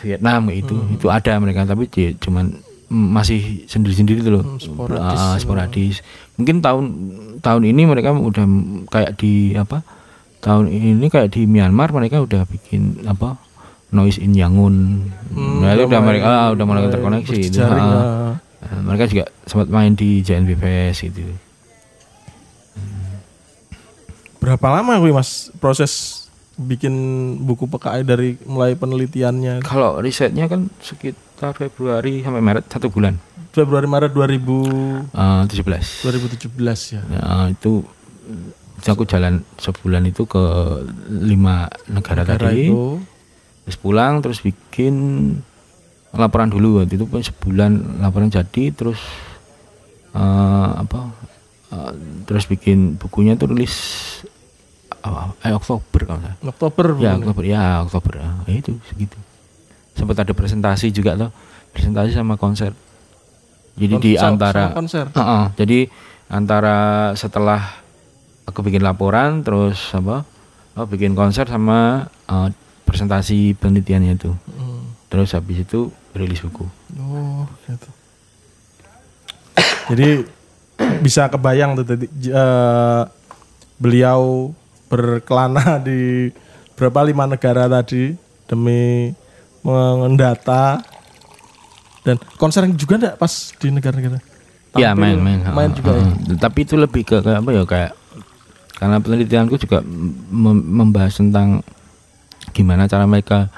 Vietnam 0.00 0.48
kayak 0.48 0.58
itu 0.62 0.74
itu 0.92 1.06
ada 1.08 1.32
mereka 1.36 1.64
tapi 1.64 1.84
dia 1.86 2.12
cuman 2.14 2.52
masih 2.88 3.64
sendiri-sendiri 3.66 4.20
tuh 4.20 4.32
loh. 4.34 4.44
Sporadis. 4.56 5.18
Ah, 5.18 5.36
sporadis. 5.36 5.96
Mungkin 6.36 6.60
tahun 6.60 6.84
tahun 7.38 7.62
ini 7.66 7.84
mereka 7.84 8.12
udah 8.12 8.44
kayak 8.88 9.16
di 9.16 9.52
apa 9.54 9.84
tahun 10.38 10.68
ini 10.68 11.06
kayak 11.06 11.30
di 11.30 11.44
Myanmar 11.44 11.90
mereka 11.90 12.18
udah 12.18 12.44
bikin 12.44 13.02
apa 13.04 13.36
noise 13.90 14.16
in 14.16 14.32
Yangon 14.32 15.08
Hmm, 15.28 15.60
nah, 15.60 15.72
itu 15.72 15.84
udah 15.84 16.00
mereka 16.00 16.26
ah, 16.26 16.48
udah 16.50 16.64
mulai 16.64 16.88
terkoneksi 16.88 17.36
itu 17.38 17.60
Ah. 17.60 17.68
ah. 17.68 18.32
Ah, 18.58 18.80
mereka 18.82 19.06
juga 19.06 19.24
sempat 19.44 19.68
main 19.68 19.92
di 19.92 20.18
JNB 20.18 20.50
Fest 20.54 21.04
gitu 21.04 21.22
Berapa 24.38 24.66
lama 24.70 24.98
kuy 24.98 25.10
Mas 25.10 25.50
proses 25.58 26.24
bikin 26.56 26.94
buku 27.38 27.66
PKI 27.68 28.02
dari 28.02 28.34
mulai 28.42 28.74
penelitiannya 28.74 29.62
kalau 29.62 29.98
risetnya 29.98 30.46
kan 30.46 30.66
sekitar 30.78 31.54
Februari 31.54 32.18
sampai 32.18 32.42
Maret 32.42 32.66
satu 32.66 32.88
bulan 32.88 33.14
Februari 33.50 33.86
Maret 33.86 34.10
2000 34.10 35.14
Ah, 35.14 35.46
17 35.46 36.02
2017 36.02 36.98
ya. 36.98 37.02
Nah, 37.04 37.46
itu 37.48 37.86
aku 38.80 39.02
jalan 39.02 39.42
sebulan 39.56 40.06
itu 40.06 40.22
ke 40.24 40.42
lima 41.10 41.66
negara, 41.86 42.22
Negara 42.22 42.48
tadi. 42.48 42.70
itu. 42.70 43.02
Terus 43.64 43.76
pulang 43.76 44.22
terus 44.22 44.38
bikin 44.38 44.94
laporan 46.10 46.48
dulu. 46.48 46.80
Waktu 46.80 46.94
itu 46.94 47.04
pun 47.04 47.20
sebulan 47.20 48.00
laporan 48.00 48.28
jadi 48.28 48.64
terus 48.70 48.96
eh, 50.12 50.70
apa 50.78 51.10
eh, 51.68 51.92
terus 52.24 52.46
bikin 52.46 52.96
bukunya 52.96 53.34
tuh 53.34 53.50
rilis 53.50 53.74
apa, 54.98 55.36
eh, 55.42 55.52
Oktober 55.52 56.00
kalau 56.04 56.20
salah. 56.20 56.36
Oktober 56.42 56.86
ya 56.96 57.12
bukan? 57.14 57.16
Oktober 57.22 57.44
ya 57.44 57.62
Oktober. 57.82 58.12
Ya 58.46 58.54
itu 58.54 58.72
segitu. 58.86 59.18
Sempat 59.94 60.22
ada 60.22 60.32
presentasi 60.32 60.88
juga 60.88 61.18
tuh. 61.18 61.30
Presentasi 61.74 62.14
sama 62.14 62.38
konser. 62.38 62.72
Jadi 63.78 63.94
Kon- 63.94 64.02
di 64.02 64.12
antara 64.16 64.74
konser. 64.74 65.06
Heeh, 65.12 65.44
jadi 65.54 65.78
antara 66.28 66.76
setelah 67.14 67.78
aku 68.48 68.64
bikin 68.64 68.80
laporan 68.80 69.44
terus 69.44 69.92
apa 69.92 70.24
aku 70.72 70.96
bikin 70.96 71.12
konser 71.12 71.44
sama 71.44 72.08
eh, 72.24 72.48
presentasi 72.82 73.52
penelitiannya 73.54 74.16
itu 74.16 74.32
Hmm. 74.48 74.88
terus 75.06 75.32
habis 75.32 75.60
itu 75.60 75.92
rilis 76.12 76.40
buku 76.40 76.64
Oh, 76.96 77.44
gitu. 77.64 77.88
Jadi 79.88 80.24
bisa 81.00 81.26
kebayang 81.26 81.74
tuh 81.74 81.86
tadi 81.86 82.06
eh, 82.24 83.02
beliau 83.76 84.52
berkelana 84.86 85.76
di 85.86 86.32
berapa 86.74 87.04
lima 87.04 87.24
negara 87.26 87.66
tadi 87.66 88.16
demi 88.46 89.12
mengendata 89.60 90.80
dan 92.00 92.16
konser 92.36 92.64
juga 92.72 92.96
enggak 92.96 93.16
pas 93.16 93.32
di 93.52 93.68
negara-negara? 93.68 94.18
ya 94.76 94.92
Tampil, 94.92 95.18
main 95.18 95.18
main 95.18 95.38
main 95.50 95.70
juga 95.72 95.92
ya. 95.92 96.04
heeh. 96.04 96.38
tapi 96.38 96.62
itu 96.62 96.74
lebih 96.74 97.02
ke 97.02 97.16
kayak 97.18 97.40
apa 97.40 97.50
ya 97.50 97.62
kayak 97.64 97.92
karena 98.78 98.96
penelitianku 98.96 99.58
juga 99.58 99.82
mem- 100.24 100.62
membahas 100.64 101.12
tentang 101.12 101.66
gimana 102.48 102.86
cara 102.86 103.04
mereka 103.04 103.50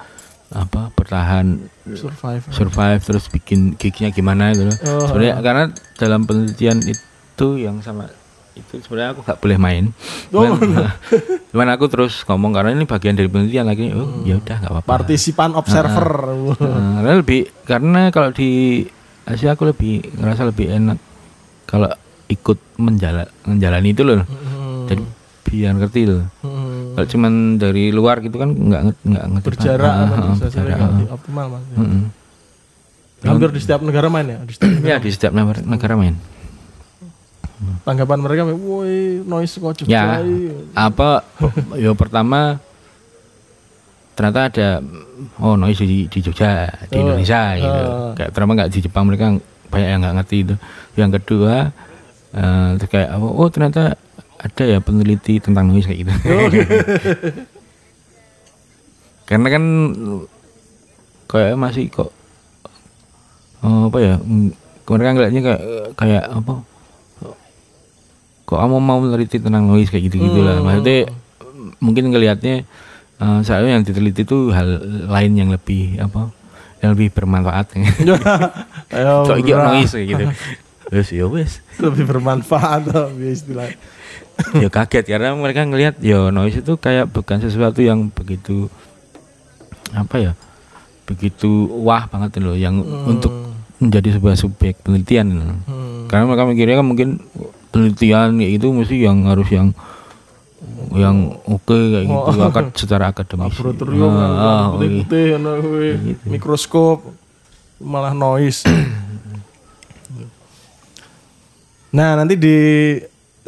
apa 0.50 0.90
bertahan 0.90 1.62
Survive. 1.86 2.42
survive 2.50 2.98
terus 3.00 3.28
bikin 3.28 3.76
gignya 3.76 4.10
gimana 4.10 4.50
itu 4.50 4.64
loh. 4.64 4.76
Oh. 4.88 5.06
sebenarnya 5.06 5.34
karena 5.38 5.64
dalam 5.94 6.24
penelitian 6.24 6.82
itu 6.82 7.46
yang 7.56 7.78
sama 7.78 8.10
itu 8.52 8.80
sebenarnya 8.80 9.14
aku 9.14 9.22
nggak 9.22 9.38
boleh 9.38 9.56
main 9.56 9.84
Oh, 10.30 10.42
cuman, 10.42 10.90
cuman 11.50 11.68
aku 11.70 11.86
terus 11.86 12.18
ngomong 12.24 12.50
karena 12.50 12.72
ini 12.72 12.82
bagian 12.84 13.14
dari 13.14 13.26
penelitian 13.26 13.62
lagi 13.64 13.92
oh 13.92 14.24
ya 14.24 14.36
udah 14.36 14.56
nggak 14.58 14.72
apa-apa 14.72 14.88
Partisipan 14.90 15.54
observer. 15.54 16.08
Nah, 16.58 16.98
karena 16.98 17.14
lebih 17.14 17.40
karena 17.62 18.00
kalau 18.08 18.30
di 18.30 18.82
Asia 19.22 19.54
aku 19.54 19.64
lebih 19.64 20.02
ngerasa 20.12 20.42
lebih 20.44 20.66
enak 20.68 20.98
kalau 21.64 21.86
ikut 22.26 22.58
menjala, 22.76 23.28
menjalani 23.44 23.88
itu 23.88 24.02
loh 24.02 24.22
Hmm. 24.22 24.58
Jadi 24.90 25.04
biar 25.42 25.72
ngerti 25.74 26.02
loh 26.04 26.24
Hmm. 26.40 26.92
kalau 26.92 27.06
cuman 27.08 27.32
dari 27.56 27.90
luar 27.90 28.18
gitu 28.18 28.36
kan 28.36 28.50
nggak 28.50 28.82
nggak 29.00 29.24
ngerti 29.30 29.46
berjarak 29.48 29.86
Ah, 29.88 30.04
ah, 30.04 30.34
berjarak, 30.36 30.76
ah. 30.76 30.90
optimal 31.10 31.46
mas 31.48 31.64
ya. 31.64 31.76
Mm-mm. 31.76 32.02
hampir 33.22 33.48
di 33.48 33.60
setiap 33.60 33.80
negara 33.80 34.06
main 34.06 34.26
ya 34.26 34.38
di 34.40 34.52
setiap 34.52 34.80
ya 34.80 34.96
di 34.98 35.10
setiap 35.10 35.32
negara, 35.32 35.60
negara 35.62 35.94
main 35.94 36.16
tanggapan 37.82 38.18
mereka 38.18 38.42
woi 38.48 39.20
noise 39.22 39.54
kok 39.54 39.84
ya 39.84 40.18
iki." 40.18 40.48
apa 40.72 41.20
yo 41.76 41.92
pertama 41.92 42.56
ternyata 44.12 44.40
ada 44.46 44.68
oh 45.38 45.54
noise 45.54 45.80
di, 45.80 46.04
di 46.06 46.18
Jogja 46.20 46.68
di 46.86 46.94
Oh, 46.94 47.02
Indonesia 47.02 47.40
gitu 47.56 47.82
ah. 47.82 48.12
kayak 48.14 48.30
terutama 48.30 48.52
nggak 48.54 48.70
di 48.70 48.78
Jepang 48.80 49.04
mereka 49.04 49.36
banyak 49.66 49.88
yang 49.88 50.00
nggak 50.00 50.16
ngerti 50.16 50.36
itu 50.42 50.54
yang 50.94 51.10
kedua 51.10 51.54
eh, 52.32 52.68
terus 52.76 52.90
kayak 52.90 53.08
apa 53.10 53.26
oh 53.26 53.48
ternyata 53.48 53.82
ada 54.40 54.64
ya 54.64 54.78
peneliti 54.80 55.36
tentang 55.36 55.68
noise 55.68 55.84
kayak 55.84 56.08
gitu. 56.08 56.12
Karena 59.28 59.48
kan 59.52 59.64
kayak 61.30 61.54
masih 61.54 61.86
kok 61.92 62.10
eh, 63.62 63.82
apa 63.86 63.98
ya 64.02 64.14
mm, 64.18 64.50
mereka 64.90 65.10
ngeliatnya 65.14 65.42
kayak 65.46 65.62
kayak 65.94 66.24
apa 66.26 66.54
kok 68.42 68.58
kamu 68.58 68.76
mau 68.82 68.98
meneliti 68.98 69.38
tentang 69.38 69.70
noise 69.70 69.94
kayak 69.94 70.10
gitu 70.10 70.18
gitulah 70.18 70.58
Hmm. 70.58 70.66
maksudnya 70.66 71.06
mungkin 71.78 72.10
ngelihatnya 72.10 72.66
eh, 73.22 73.40
saya 73.46 73.62
yang 73.62 73.86
diteliti 73.86 74.26
itu 74.26 74.50
hal 74.50 74.66
lain 75.06 75.38
yang 75.38 75.54
lebih 75.54 76.02
apa 76.02 76.34
yang 76.80 76.96
lebih 76.96 77.12
bermanfaat. 77.12 77.76
Ayo, 77.76 79.28
bro. 79.28 79.68
noise 79.68 79.92
kayak 79.92 80.06
gitu. 80.08 80.24
Terus 80.90 81.08
ya 81.12 81.28
wes. 81.28 81.60
Lebih 81.76 82.08
bermanfaat 82.08 82.80
tuh 82.90 83.12
istilah 83.20 83.68
ya 84.56 84.68
kaget 84.68 85.04
karena 85.06 85.32
mereka 85.32 85.62
ngelihat 85.62 85.98
ya 85.98 86.28
noise 86.28 86.58
itu 86.58 86.74
kayak 86.74 87.06
bukan 87.06 87.38
sesuatu 87.38 87.78
yang 87.78 88.08
begitu 88.08 88.66
apa 89.90 90.16
ya 90.20 90.32
begitu 91.04 91.48
wah 91.80 92.06
banget 92.06 92.38
loh 92.38 92.54
yang 92.54 92.78
untuk 93.04 93.32
menjadi 93.76 94.14
sebuah 94.14 94.36
subjek 94.36 94.78
penelitian. 94.80 95.26
Hmm. 95.64 96.06
karena 96.06 96.24
mereka 96.24 96.44
mikirnya 96.44 96.76
kan 96.76 96.86
mungkin 96.86 97.08
penelitian 97.68 98.36
kayak 98.36 98.52
itu 98.54 98.66
mesti 98.68 98.96
yang 99.00 99.24
harus 99.24 99.48
yang 99.48 99.72
yang 100.92 101.16
oke 101.44 101.70
kayak 101.72 102.04
gitu 102.04 102.30
Oh. 102.30 102.46
akad 102.46 102.66
secara 102.74 103.04
akademis 103.08 103.48
laboratorium 103.48 104.12
Ah, 104.12 104.28
ah, 104.28 104.64
putih-putih 104.74 105.26
ono 105.34 105.50
kuwi. 105.58 105.88
gitu. 106.04 106.24
mikroskop 106.28 106.98
malah 107.78 108.12
noise 108.12 108.62
nah 111.90 112.14
nanti 112.14 112.34
di 112.36 112.56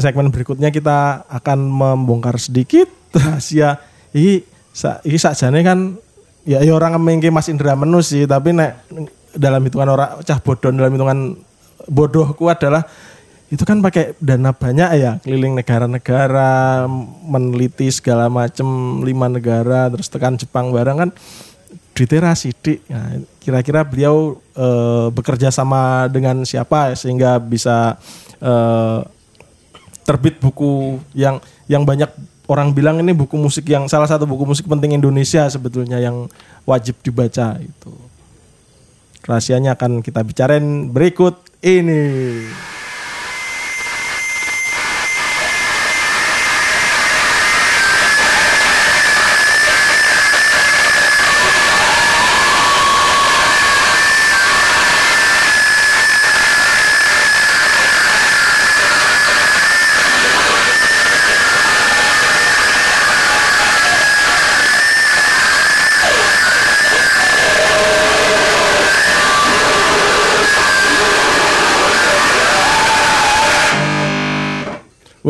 segmen 0.02 0.34
berikutnya 0.34 0.74
kita 0.74 1.22
akan 1.30 1.58
membongkar 1.70 2.34
sedikit 2.42 2.90
rahasia. 3.16 3.78
Ini 4.12 4.42
ini 5.06 5.18
sakjane 5.20 5.60
kan 5.62 5.94
ya, 6.44 6.60
ya 6.60 6.72
orang 6.74 6.98
mengke 6.98 7.30
Mas 7.30 7.48
Indra 7.48 7.78
Menu 7.78 8.02
sih 8.02 8.26
tapi 8.26 8.52
nek 8.52 8.82
dalam 9.32 9.64
hitungan 9.64 9.88
orang 9.88 10.20
cah 10.26 10.38
bodoh 10.42 10.68
dalam 10.74 10.92
hitungan 10.92 11.18
bodohku 11.88 12.48
adalah 12.52 12.84
itu 13.52 13.68
kan 13.68 13.84
pakai 13.84 14.16
dana 14.16 14.52
banyak 14.56 14.90
ya 14.96 15.12
keliling 15.20 15.56
negara-negara 15.60 16.88
meneliti 17.24 17.92
segala 17.92 18.32
macam 18.32 19.00
lima 19.04 19.28
negara 19.28 19.92
terus 19.92 20.08
tekan 20.08 20.40
Jepang 20.40 20.72
barang 20.72 20.96
kan 20.96 21.10
duitnya 21.92 22.32
sidik. 22.32 22.80
Nah, 22.88 23.20
kira-kira 23.38 23.84
beliau 23.84 24.40
eh, 24.56 25.06
bekerja 25.12 25.52
sama 25.52 26.08
dengan 26.08 26.42
siapa 26.48 26.96
sehingga 26.96 27.36
bisa 27.36 28.00
eh, 28.40 28.98
terbit 30.02 30.38
buku 30.42 30.98
yang 31.14 31.38
yang 31.70 31.86
banyak 31.86 32.10
orang 32.50 32.74
bilang 32.74 32.98
ini 32.98 33.14
buku 33.14 33.38
musik 33.38 33.64
yang 33.70 33.86
salah 33.86 34.10
satu 34.10 34.26
buku 34.26 34.44
musik 34.44 34.66
penting 34.66 34.98
Indonesia 34.98 35.46
sebetulnya 35.46 36.02
yang 36.02 36.26
wajib 36.66 36.98
dibaca 37.00 37.58
itu 37.62 37.92
rahasianya 39.22 39.78
akan 39.78 40.02
kita 40.02 40.20
bicarain 40.26 40.90
berikut 40.90 41.38
ini. 41.62 42.42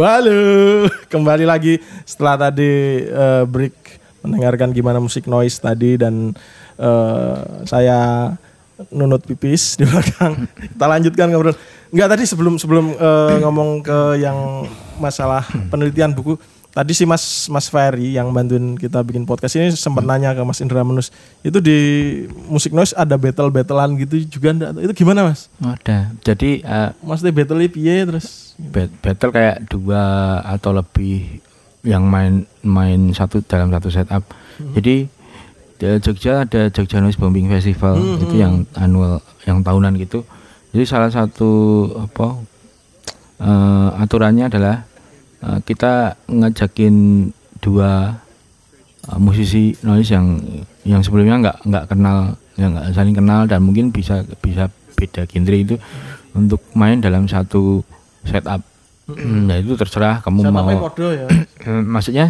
Walu, 0.02 0.90
kembali 1.14 1.46
lagi 1.46 1.78
setelah 2.02 2.50
tadi 2.50 3.06
eh, 3.06 3.46
break 3.46 4.02
mendengarkan 4.26 4.74
gimana 4.74 4.98
musik 4.98 5.30
noise 5.30 5.62
tadi 5.62 5.94
dan 5.94 6.34
eh, 6.74 7.38
saya 7.62 8.34
nunut 8.90 9.22
pipis 9.22 9.78
di 9.78 9.86
belakang. 9.86 10.50
Kita 10.74 10.90
lanjutkan 10.90 11.30
ngobrol. 11.30 11.54
Enggak 11.94 12.18
tadi 12.18 12.26
sebelum 12.26 12.58
sebelum 12.58 12.98
eh, 12.98 13.36
ngomong 13.46 13.86
ke 13.86 13.98
yang 14.18 14.66
masalah 14.98 15.46
penelitian 15.70 16.10
buku. 16.10 16.34
Tadi 16.72 16.96
si 16.96 17.04
Mas 17.04 17.52
Mas 17.52 17.68
Ferry 17.68 18.16
yang 18.16 18.32
bantuin 18.32 18.80
kita 18.80 19.04
bikin 19.04 19.28
podcast 19.28 19.60
ini 19.60 19.68
sempat 19.72 20.08
nanya 20.08 20.32
ke 20.32 20.40
Mas 20.40 20.64
Indra 20.64 20.80
Menus. 20.80 21.12
Itu 21.44 21.60
di 21.60 21.76
musik 22.48 22.72
noise 22.72 22.96
ada 22.96 23.20
battle-battlean 23.20 23.92
gitu 24.00 24.24
juga 24.24 24.56
enggak? 24.56 24.70
Itu 24.80 24.92
gimana 24.96 25.28
Mas? 25.28 25.52
ada 25.60 26.08
jadi 26.24 26.64
eh, 26.64 26.90
Maksudnya 27.04 27.32
battle 27.36 27.60
piye 27.68 28.08
terus? 28.08 28.56
bat- 28.56 28.94
battle 29.00 29.32
kayak 29.32 29.68
dua 29.68 30.02
atau 30.44 30.72
lebih 30.72 31.40
yang 31.82 32.06
main 32.06 32.46
main 32.62 33.10
satu 33.10 33.42
dalam 33.42 33.74
satu 33.74 33.90
setup 33.90 34.22
jadi 34.78 35.10
di 35.76 35.86
Jogja 35.98 36.46
ada 36.46 36.70
Jogja 36.70 37.02
Noise 37.02 37.18
Bombing 37.18 37.50
Festival 37.50 37.98
itu 38.22 38.38
yang 38.38 38.62
annual 38.78 39.18
yang 39.42 39.66
tahunan 39.66 39.98
gitu 39.98 40.22
jadi 40.70 40.84
salah 40.86 41.10
satu 41.10 41.50
apa 41.98 42.38
eh, 43.42 43.88
aturannya 43.98 44.46
adalah 44.46 44.86
eh, 45.42 45.58
kita 45.62 46.16
ngajakin 46.26 46.94
dua 47.58 48.18
eh, 49.06 49.18
musisi 49.18 49.74
noise 49.82 50.10
yang 50.10 50.38
yang 50.82 51.00
sebelumnya 51.02 51.38
nggak 51.38 51.56
nggak 51.62 51.84
kenal 51.86 52.34
yang 52.58 52.74
nggak 52.74 52.90
saling 52.92 53.14
kenal 53.14 53.46
dan 53.46 53.62
mungkin 53.62 53.90
bisa 53.90 54.26
bisa 54.42 54.68
beda 54.98 55.24
genre 55.26 55.56
itu 55.56 55.76
untuk 56.32 56.60
main 56.74 56.98
dalam 56.98 57.26
satu 57.26 57.82
setup. 58.22 58.62
Nah 59.18 59.58
itu 59.58 59.74
terserah 59.74 60.22
kamu 60.22 60.46
Siapa 60.46 60.54
mau 60.54 60.70
ya? 61.10 61.26
Maksudnya 61.94 62.26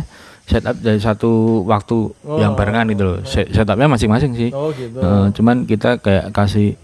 setup 0.49 0.75
dari 0.81 0.99
satu 0.99 1.63
waktu 1.65 2.11
yang 2.41 2.57
barengan 2.59 2.91
gitu 2.91 3.03
loh. 3.05 3.19
Set- 3.23 3.53
setupnya 3.53 3.87
masing-masing 3.87 4.33
sih. 4.35 4.51
Oh 4.51 4.73
gitu. 4.75 4.99
Eh, 4.99 5.27
cuman 5.37 5.69
kita 5.69 6.01
kayak 6.03 6.33
kasih 6.35 6.75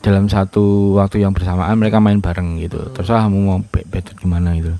dalam 0.00 0.26
satu 0.28 0.96
waktu 0.98 1.22
yang 1.22 1.32
bersamaan 1.32 1.76
mereka 1.78 2.00
main 2.02 2.18
bareng 2.18 2.58
gitu. 2.58 2.90
Terserah 2.92 3.28
kamu 3.28 3.38
mau 3.40 3.58
be- 3.62 3.86
better 3.86 4.16
gimana 4.18 4.56
gitu 4.58 4.74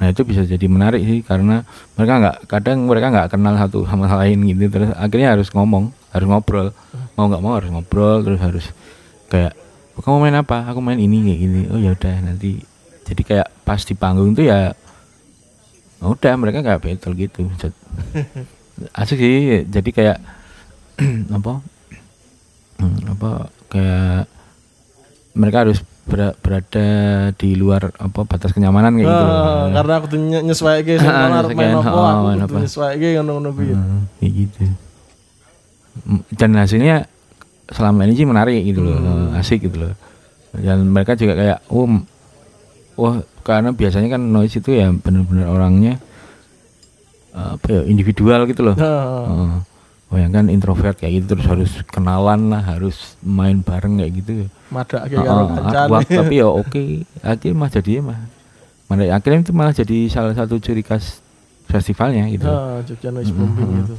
nah 0.00 0.08
itu 0.08 0.24
bisa 0.24 0.48
jadi 0.48 0.64
menarik 0.64 1.04
sih 1.04 1.20
karena 1.20 1.60
mereka 1.92 2.14
nggak 2.24 2.36
kadang 2.48 2.88
mereka 2.88 3.06
nggak 3.12 3.28
kenal 3.36 3.52
satu 3.60 3.84
sama 3.84 4.08
lain 4.08 4.48
gitu 4.48 4.72
terus 4.72 4.90
akhirnya 4.96 5.36
harus 5.36 5.52
ngomong 5.52 5.92
harus 6.10 6.26
ngobrol. 6.26 6.68
Mau 7.14 7.28
nggak 7.30 7.42
mau 7.42 7.54
harus 7.54 7.70
ngobrol 7.70 8.24
terus 8.26 8.40
harus 8.42 8.66
kayak 9.30 9.54
"Oh, 9.94 10.02
kamu 10.02 10.16
main 10.26 10.36
apa? 10.40 10.66
Aku 10.72 10.80
main 10.82 10.98
ini 10.98 11.22
kayak 11.22 11.38
gini. 11.38 11.60
Oh 11.70 11.78
ya 11.78 11.94
udah 11.94 12.14
nanti. 12.24 12.58
Jadi 13.06 13.22
kayak 13.26 13.48
pas 13.66 13.80
di 13.82 13.94
panggung 13.94 14.34
tuh 14.34 14.46
ya 14.46 14.72
udah 16.00 16.32
mereka 16.40 16.64
kayak 16.64 16.80
battle 16.80 17.14
gitu. 17.14 17.46
Asik 18.96 19.20
sih. 19.20 19.68
Jadi 19.68 19.90
kayak 19.92 20.18
apa 21.36 21.60
apa 23.10 23.30
kayak 23.68 24.24
mereka 25.36 25.68
harus 25.68 25.84
ber- 26.10 26.36
berada 26.36 26.86
di 27.32 27.54
luar 27.54 27.94
apa 27.94 28.20
batas 28.24 28.50
kenyamanan 28.50 28.92
kayak 28.92 29.06
gitu 29.06 29.24
loh. 29.24 29.32
Ah, 29.32 29.64
karena 29.72 29.92
aku 29.94 30.06
tuh 30.08 30.18
nye- 30.18 30.42
nyesuaiake 30.42 30.92
sing 30.96 31.06
Ah, 31.08 31.30
arep 31.38 31.50
main 31.50 31.70
nyesuaikan, 31.70 31.80
apa 31.80 31.94
oh, 31.94 32.04
aku 32.04 32.20
kudu 32.26 32.44
apa. 32.44 32.58
nyesuaiake 32.60 33.06
ngono-ngono 33.14 33.48
kuwi. 33.52 33.72
Hmm, 33.72 34.00
kayak 34.16 34.32
gitu 34.36 34.62
Mm, 36.00 36.22
dan 36.32 36.50
hasilnya 36.54 36.96
selama 37.66 38.04
ini 38.04 38.14
sih 38.14 38.22
menarik 38.22 38.62
gitu 38.62 38.80
loh 38.80 38.94
Hmm. 38.94 39.34
asik 39.34 39.58
gitu 39.60 39.80
loh 39.80 39.92
dan 40.52 40.86
mereka 40.86 41.14
juga 41.14 41.34
kayak 41.34 41.58
oh 41.66 41.84
m- 41.84 42.06
wah 42.94 43.18
karena 43.40 43.70
biasanya 43.70 44.08
kan 44.08 44.22
noise 44.22 44.54
itu 44.54 44.70
ya 44.72 44.86
benar-benar 44.88 45.46
orangnya 45.46 45.98
eh, 47.30 47.48
apa 47.52 47.66
ya 47.68 47.80
individual 47.84 48.46
gitu 48.46 48.62
loh 48.62 48.74
Nah, 48.74 48.86
Heeh. 49.26 49.50
Oh 50.10 50.16
yang 50.16 50.30
kan 50.30 50.46
introvert 50.46 50.94
kayak 50.94 51.12
gitu 51.18 51.32
terus 51.32 51.46
harus 51.46 51.72
kenalan 51.86 52.48
lah 52.48 52.60
harus 52.60 53.14
main 53.20 53.58
bareng 53.58 53.96
kayak 53.96 54.12
gitu 54.16 54.32
Madak 54.68 55.00
Ah, 55.00 55.08
kayak 55.08 55.24
kancan. 55.24 55.86
wah, 55.88 56.02
tapi 56.02 56.34
ya 56.36 56.46
oke 56.46 56.82
akhirnya 57.20 57.54
mah 57.56 57.68
jadi 57.68 57.92
mah 58.00 58.20
mana 58.86 59.06
akhirnya 59.08 59.38
itu 59.40 59.52
malah 59.52 59.70
jadi 59.72 59.98
salah 60.06 60.30
satu 60.32 60.58
ciri 60.58 60.80
khas 60.80 61.22
festivalnya 61.64 62.26
gitu 62.28 62.44
Ah, 62.44 62.82
Jogja 62.82 63.08
Noise 63.08 63.30
Bombing 63.30 63.70
gitu. 63.80 63.94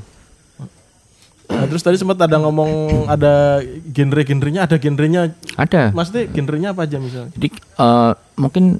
Nah, 1.47 1.67
terus 1.67 1.79
tadi 1.79 1.95
sempat 1.95 2.15
ada 2.17 2.39
ngomong 2.39 2.71
ada 3.11 3.59
genre-genrenya, 3.85 4.63
ada 4.63 4.75
genrenya. 4.77 5.35
ada 5.53 5.91
Maksudnya 5.91 6.23
genrenya 6.25 6.71
apa 6.71 6.87
aja 6.87 6.95
misalnya? 6.95 7.27
jadi 7.33 7.47
eh, 7.53 8.11
mungkin 8.35 8.79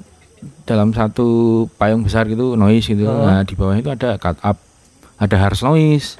dalam 0.64 0.90
satu 0.90 1.26
payung 1.72 2.00
besar 2.00 2.24
gitu 2.26 2.52
noise 2.54 2.82
gitu 2.84 3.04
nah 3.04 3.40
di 3.40 3.52
bawah 3.52 3.72
itu 3.74 3.86
ada 3.88 4.16
cut 4.16 4.40
up 4.40 4.56
ada 5.14 5.36
harsh 5.38 5.62
noise 5.62 6.16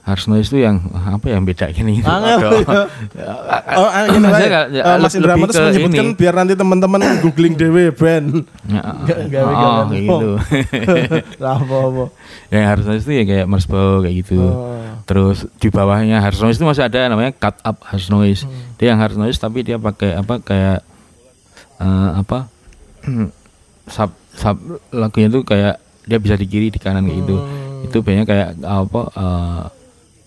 harsh 0.00 0.26
noise 0.26 0.48
itu 0.48 0.58
yang 0.60 0.80
apa 0.90 1.28
yang 1.28 1.42
beda 1.42 1.68
gini 1.70 1.98
gitu. 1.98 2.08
Angel, 2.08 2.50
Ada- 2.64 2.88
Oh, 3.70 3.86
ah, 3.86 4.02
gini 4.06 4.18
Maksudnya 4.18 4.40
wae. 4.40 4.50
nggak- 4.50 4.68
ya, 4.72 4.82
Eh, 4.82 4.96
Mas 4.98 5.14
Indra 5.14 5.32
ke 5.32 5.38
menyebutkan 5.38 6.06
ini. 6.06 6.16
biar 6.16 6.34
nanti 6.34 6.54
teman-teman 6.54 7.00
googling 7.22 7.54
dewe 7.54 7.84
band. 7.90 8.48
Ya, 8.64 8.80
Nggak- 8.80 9.18
nggak 9.28 9.42
oh, 9.44 9.52
kayak 9.86 10.02
gitu 10.02 10.28
Lah 11.42 11.54
apa-apa. 11.54 12.04
yang 12.48 12.64
harsh 12.66 12.84
noise 12.84 13.04
itu 13.04 13.12
ya 13.12 13.24
kayak 13.24 13.46
mersbow 13.46 14.00
kayak 14.00 14.16
gitu 14.18 14.40
Oh. 14.40 14.82
terus 15.02 15.38
di 15.56 15.68
bawahnya 15.68 16.18
harsh 16.18 16.40
noise 16.40 16.54
itu 16.54 16.64
masih 16.64 16.82
ada 16.82 17.06
namanya 17.06 17.30
cut 17.32 17.60
up 17.60 17.78
harsh 17.84 18.08
noise 18.08 18.42
Hmm. 18.42 18.74
dia 18.74 18.90
yang 18.90 18.98
harsh 18.98 19.14
noise 19.14 19.36
tapi 19.36 19.60
dia 19.60 19.76
pakai 19.76 20.14
apa 20.14 20.34
kayak 20.38 20.80
eh, 21.76 22.10
apa 22.16 22.48
sub 23.86 24.10
sub 24.32 24.56
lagunya 24.90 25.28
itu 25.28 25.40
kayak 25.42 25.76
dia 26.02 26.16
bisa 26.16 26.34
di 26.34 26.44
kiri 26.44 26.68
di 26.68 26.76
kanan 26.76 27.04
kayak 27.04 27.18
gitu 27.18 27.36
Hmm. 27.36 27.82
itu 27.82 27.96
banyak 27.98 28.24
kayak 28.24 28.48
apa 28.60 29.00
eh, 29.10 29.62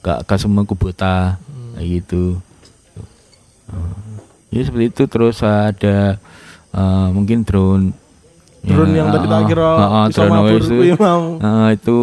gak 0.03 0.27
gak 0.27 0.39
semua 0.39 0.67
kubota. 0.67 1.39
Hmm. 1.47 1.79
gitu. 1.79 2.37
Ya 4.53 4.61
seperti 4.61 4.85
itu. 4.93 5.03
Terus 5.09 5.41
ada 5.41 6.19
eh, 6.75 7.07
mungkin 7.09 7.41
drone. 7.47 7.95
Drone 8.63 8.93
yang 8.95 9.09
tadi 9.11 9.25
tak 9.27 9.41
eh, 9.43 9.47
kira 9.49 9.69
eh, 9.75 10.05
bisa 10.11 10.21
drone 10.23 10.33
mabur 10.35 10.61
itu? 10.61 10.75
eh, 10.93 11.69
itu 11.73 11.97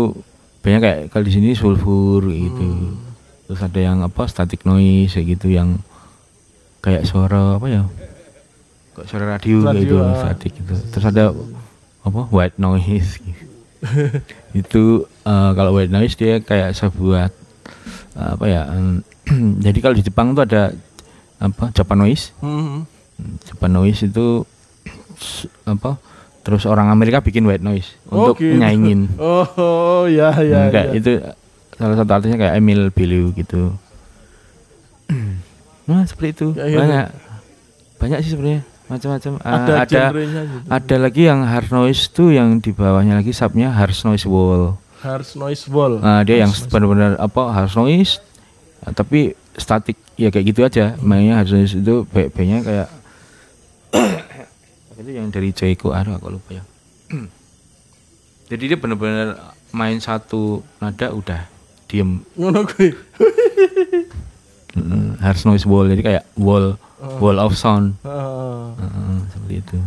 banyak 0.61 0.81
kayak 0.81 0.99
kalau 1.09 1.25
di 1.25 1.33
sini 1.33 1.49
sulfur 1.57 2.29
gitu. 2.29 2.69
Hmm. 2.69 3.09
terus 3.49 3.67
ada 3.67 3.81
yang 3.83 3.99
apa 4.07 4.31
static 4.31 4.63
noise 4.63 5.11
kayak 5.11 5.35
gitu 5.35 5.51
yang 5.51 5.83
kayak 6.85 7.09
suara 7.09 7.59
apa 7.59 7.67
ya? 7.67 7.83
Kok 8.95 9.07
suara 9.09 9.25
radio, 9.35 9.65
Radio, 9.65 9.81
gitu 9.81 9.97
ah. 10.05 10.15
static 10.21 10.53
gitu. 10.55 10.75
Terus 10.95 11.07
ada 11.09 11.25
apa 12.05 12.21
white 12.31 12.57
noise. 12.61 13.19
Gitu. 13.19 13.45
itu 14.61 14.85
eh, 15.25 15.51
kalau 15.57 15.73
white 15.73 15.91
noise 15.91 16.15
dia 16.15 16.39
kayak 16.45 16.77
sebuah 16.77 17.33
apa 18.13 18.45
ya 18.45 18.63
jadi 19.65 19.79
kalau 19.79 19.95
di 19.95 20.03
Jepang 20.03 20.33
tuh 20.33 20.43
ada 20.43 20.75
apa 21.39 21.71
Japan 21.71 21.99
noise 22.01 22.35
Hmm. 22.39 22.85
Japan 23.43 23.71
noise 23.73 24.01
itu 24.03 24.43
apa 25.67 26.01
terus 26.41 26.65
orang 26.65 26.89
Amerika 26.89 27.21
bikin 27.21 27.45
white 27.45 27.61
noise 27.61 27.95
Oh, 28.07 28.33
untuk 28.33 28.41
gitu. 28.41 28.57
nyaingin 28.57 29.13
Oh, 29.21 29.45
oh, 29.55 30.03
ya 30.07 30.33
ya. 30.37 30.67
Hmm, 30.67 30.71
kayak 30.71 30.89
ya. 30.89 30.97
itu 30.97 31.11
salah 31.75 31.97
satu 31.97 32.11
artisnya 32.11 32.37
kayak 32.37 32.57
Emil 32.57 32.89
Belieu 32.91 33.31
gitu 33.31 33.77
nah 35.87 36.03
seperti 36.05 36.29
itu 36.33 36.47
Ya, 36.55 36.65
iya, 36.67 36.77
banyak 36.77 37.05
banyak 37.97 38.19
sih 38.23 38.33
sebenarnya 38.33 38.63
macam-macam 38.87 39.33
Ah, 39.39 39.55
Ada, 39.55 39.73
ada 39.77 40.01
genrenya 40.09 40.43
gitu. 40.45 40.67
ada 40.69 40.97
lagi 40.99 41.23
yang 41.23 41.41
hard 41.43 41.69
noise 41.71 42.03
tuh 42.07 42.29
yang 42.31 42.59
di 42.59 42.71
bawahnya 42.71 43.15
lagi 43.15 43.31
subnya 43.31 43.71
harsh 43.71 44.03
noise 44.03 44.25
wall 44.25 44.81
Harsh 45.01 45.33
noise 45.37 45.65
wall. 45.67 45.97
nah 46.01 46.21
dia 46.21 46.45
yang 46.45 46.53
benar-benar 46.69 47.17
apa 47.17 47.43
harsh 47.57 47.77
noise 47.77 48.21
ah, 48.85 48.93
tapi 48.93 49.33
statik 49.57 49.97
ya 50.15 50.29
kayak 50.29 50.47
gitu 50.53 50.61
aja 50.61 50.95
mainnya 51.01 51.41
harsh 51.41 51.57
noise 51.57 51.73
itu 51.73 52.05
B-nya 52.09 52.61
kayak 52.61 52.89
itu 55.01 55.11
yang 55.17 55.33
dari 55.33 55.51
Joyko 55.57 55.97
aduh 55.97 56.21
aku 56.21 56.37
lupa 56.37 56.61
ya 56.61 56.65
jadi 58.53 58.77
dia 58.77 58.79
benar-benar 58.79 59.57
main 59.73 59.97
satu 59.99 60.61
nada 60.83 61.15
udah 61.15 61.47
diem 61.89 62.23
Ngono 62.39 62.63
kuwi. 62.69 62.95
Harsh 65.25 65.43
noise 65.43 65.67
wall 65.67 65.91
jadi 65.91 66.03
kayak 66.03 66.25
wall 66.39 66.79
wall 67.19 67.39
of 67.43 67.59
sound 67.59 67.99
Heeh. 68.07 68.67
Heeh, 68.79 69.17
seperti 69.35 69.55
itu 69.59 69.79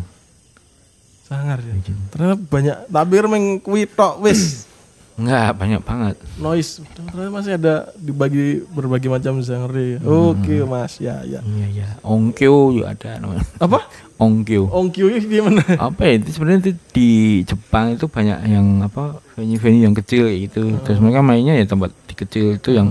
Sangar 1.24 1.56
ya. 1.64 1.72
Ternyata 2.12 2.36
banyak 2.36 2.78
tapi 2.92 3.14
meng 3.32 3.64
kuwi 3.64 3.88
tok 3.88 4.20
wis. 4.20 4.68
Enggak 5.14 5.54
banyak 5.54 5.82
banget 5.82 6.16
Noise. 6.36 6.82
Ternyata 6.90 7.30
masih 7.30 7.54
ada 7.54 7.76
dibagi 7.96 8.66
berbagai 8.68 9.08
macam 9.08 9.38
genre. 9.40 9.70
ya. 9.94 10.00
Oke, 10.02 10.56
Mas. 10.64 10.98
Ya, 10.98 11.22
ya. 11.22 11.40
iya 11.44 11.68
iya 11.70 11.88
ongkyo 12.02 12.74
juga 12.74 12.92
ada 12.92 13.18
namanya 13.18 13.46
Apa? 13.58 13.86
ongkyo 14.24 14.66
Ongkyo 14.68 15.06
ini 15.08 15.22
di 15.22 15.38
mana? 15.38 15.62
apa 15.78 16.02
ya 16.02 16.14
itu 16.18 16.30
sebenarnya 16.32 16.60
itu 16.64 16.72
di 16.90 17.10
Jepang 17.44 17.94
itu 17.94 18.06
banyak 18.06 18.40
yang 18.48 18.66
apa 18.82 19.22
venue-venue 19.34 19.84
yang 19.84 19.94
kecil 19.94 20.26
kayak 20.26 20.40
gitu 20.48 20.62
terus 20.82 20.98
mereka 20.98 21.20
mainnya 21.20 21.54
ya 21.54 21.66
tempat 21.66 21.94
di 22.06 22.14
kecil 22.14 22.58
itu 22.58 22.70
yang 22.72 22.90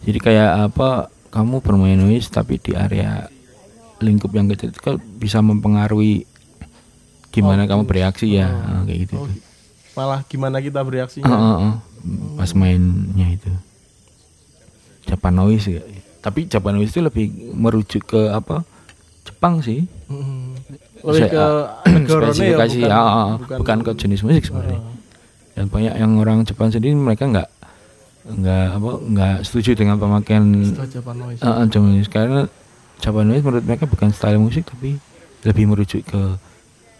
jadi 0.00 0.18
kayak 0.18 0.50
apa 0.70 0.88
kamu 1.28 1.60
bermain 1.60 1.96
noise 1.96 2.28
tapi 2.28 2.56
di 2.56 2.72
area 2.72 3.28
lingkup 3.98 4.30
yang 4.30 4.46
kecil 4.46 4.70
itu 4.70 4.78
kan 4.78 4.96
bisa 5.18 5.42
mempengaruhi 5.42 6.24
gimana 7.28 7.66
kamu 7.66 7.84
bereaksi 7.84 8.38
ya 8.38 8.48
Ah, 8.48 8.82
kayak 8.84 8.98
gitu 9.04 9.14
Oh, 9.18 9.28
malah 9.98 10.22
gimana 10.22 10.58
kita 10.58 10.78
bereaksinya? 10.80 11.26
Ah, 11.26 11.34
ah, 11.34 11.58
ah. 11.58 11.74
pas 12.36 12.50
mainnya 12.52 13.26
itu 13.28 13.50
Japan 15.04 15.34
noise 15.34 15.66
ya. 15.68 15.82
tapi 16.20 16.44
Japan 16.44 16.76
noise 16.76 16.90
itu 16.90 17.00
lebih 17.00 17.26
merujuk 17.52 18.06
ke 18.06 18.30
apa 18.30 18.62
Jepang 19.24 19.58
sih 19.60 19.82
Hmm. 20.06 20.56
Lebih 20.98 21.20
Saya- 21.20 21.30
ke 21.30 21.44
negaranya 21.92 22.24
ya, 22.24 22.32
spesifikasi 22.32 22.78
bukan, 22.80 22.90
ah, 22.90 23.04
ah, 23.04 23.28
bukan, 23.52 23.78
ke 23.82 23.90
jenis 23.98 24.20
musik 24.22 24.42
sebenarnya 24.42 24.80
dan 25.52 25.64
banyak 25.66 25.94
yang 25.94 26.12
orang 26.16 26.38
Jepang 26.42 26.70
sendiri 26.70 26.94
mereka 26.94 27.26
nggak 27.26 27.48
nggak 28.30 28.66
apa 28.72 28.90
nggak 29.04 29.36
setuju 29.42 29.70
dengan 29.74 29.96
pemakaian 29.96 30.44
Setelah 30.64 30.88
Japan 30.88 31.14
noise. 31.18 31.40
uh, 31.40 31.64
Japan 31.66 31.90
noise 31.90 32.08
karena 32.08 32.40
Japan 32.98 33.24
noise 33.26 33.42
menurut 33.42 33.64
mereka 33.64 33.84
bukan 33.84 34.08
style 34.10 34.38
musik 34.38 34.64
tapi 34.64 34.96
lebih 35.42 35.64
merujuk 35.66 36.02
ke 36.02 36.22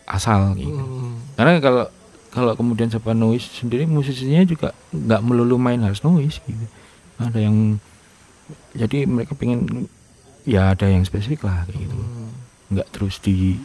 asal 0.04 0.52
gitu. 0.54 0.72
Hmm. 0.74 1.16
karena 1.34 1.52
kalau 1.58 1.84
kalau 2.28 2.52
kemudian 2.54 2.88
Japan 2.88 3.16
noise 3.16 3.48
sendiri 3.48 3.84
musisinya 3.84 4.44
juga 4.44 4.76
nggak 4.92 5.20
melulu 5.24 5.56
main 5.56 5.80
harus 5.80 6.00
noise 6.02 6.38
gitu 6.44 6.66
ada 7.18 7.38
yang 7.38 7.80
jadi 8.72 9.04
mereka 9.04 9.32
pengen 9.34 9.88
ya 10.44 10.72
ada 10.72 10.88
yang 10.88 11.04
spesifik 11.04 11.44
lah 11.44 11.64
kayak 11.68 11.84
gitu 11.84 11.96
Hmm. 11.98 12.30
nggak 12.68 12.88
terus 12.92 13.16
di 13.18 13.56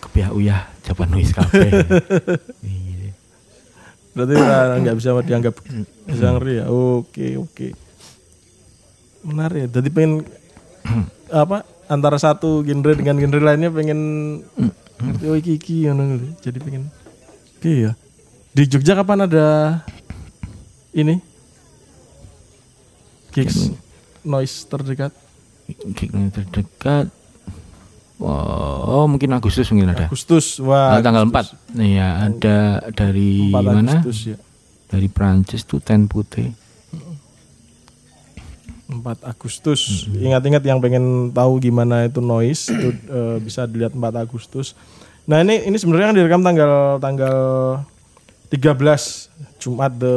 kepiah 0.00 0.28
uyah 0.30 0.68
Japan 0.84 1.08
noise 1.08 1.32
cafe 1.32 1.64
gitu. 1.64 3.08
Berarti 4.14 4.32
nah, 4.36 4.76
nggak 4.84 4.96
bisa 5.00 5.10
dianggap 5.24 5.54
genre 6.06 6.52
ya. 6.52 6.64
Oke, 6.68 7.34
oke. 7.34 7.72
Menarik 9.24 9.66
ya. 9.66 9.80
Jadi 9.80 9.88
pengen 9.90 10.22
apa 11.32 11.64
antara 11.88 12.20
satu 12.20 12.60
genre 12.62 12.92
dengan 12.94 13.16
genre 13.16 13.40
lainnya 13.42 13.72
pengen 13.72 14.00
ngerti 15.00 15.24
oh 15.24 15.36
iki 15.40 15.52
iki 15.58 15.76
lho. 15.88 16.20
Jadi 16.38 16.58
pengen 16.60 16.92
Oke 17.64 17.88
ya. 17.88 17.96
Di 18.52 18.68
Jogja 18.68 18.92
kapan 18.92 19.24
ada 19.24 19.80
ini? 20.92 21.16
Gigs 23.32 23.72
noise 24.20 24.68
terdekat 24.68 25.16
Gig 25.96 26.12
yang 26.12 26.28
terdekat 26.28 27.08
oh 28.20 29.08
mungkin 29.08 29.32
Agustus 29.32 29.72
mungkin 29.72 29.96
ada 29.96 30.12
Agustus. 30.12 30.60
Ah, 30.60 31.00
Wah, 31.00 31.00
tanggal 31.00 31.24
Agustus. 31.24 31.56
4 31.72 31.88
Iya 31.88 32.08
ada 32.28 32.58
dari 32.92 33.48
4 33.48 33.64
mana 33.64 33.96
Agustus 33.96 34.20
ya. 34.28 34.36
dari 34.92 35.08
Prancis 35.08 35.64
tuh 35.64 35.80
Ten 35.80 36.04
Putih 36.04 36.52
4 38.92 39.24
Agustus. 39.24 40.04
Ingat-ingat 40.12 40.60
yang 40.68 40.84
pengen 40.84 41.32
tahu 41.32 41.64
gimana 41.64 42.12
itu 42.12 42.20
noise 42.20 42.68
itu 42.68 42.92
eh, 43.08 43.40
bisa 43.40 43.64
dilihat 43.64 43.96
4 43.96 44.04
Agustus. 44.20 44.76
Nah, 45.24 45.40
ini 45.40 45.64
ini 45.64 45.76
sebenarnya 45.80 46.12
kan 46.12 46.16
direkam 46.16 46.42
tanggal 46.44 46.72
tanggal 47.00 47.36
13 48.52 49.56
Jumat 49.56 49.92
the 49.96 50.16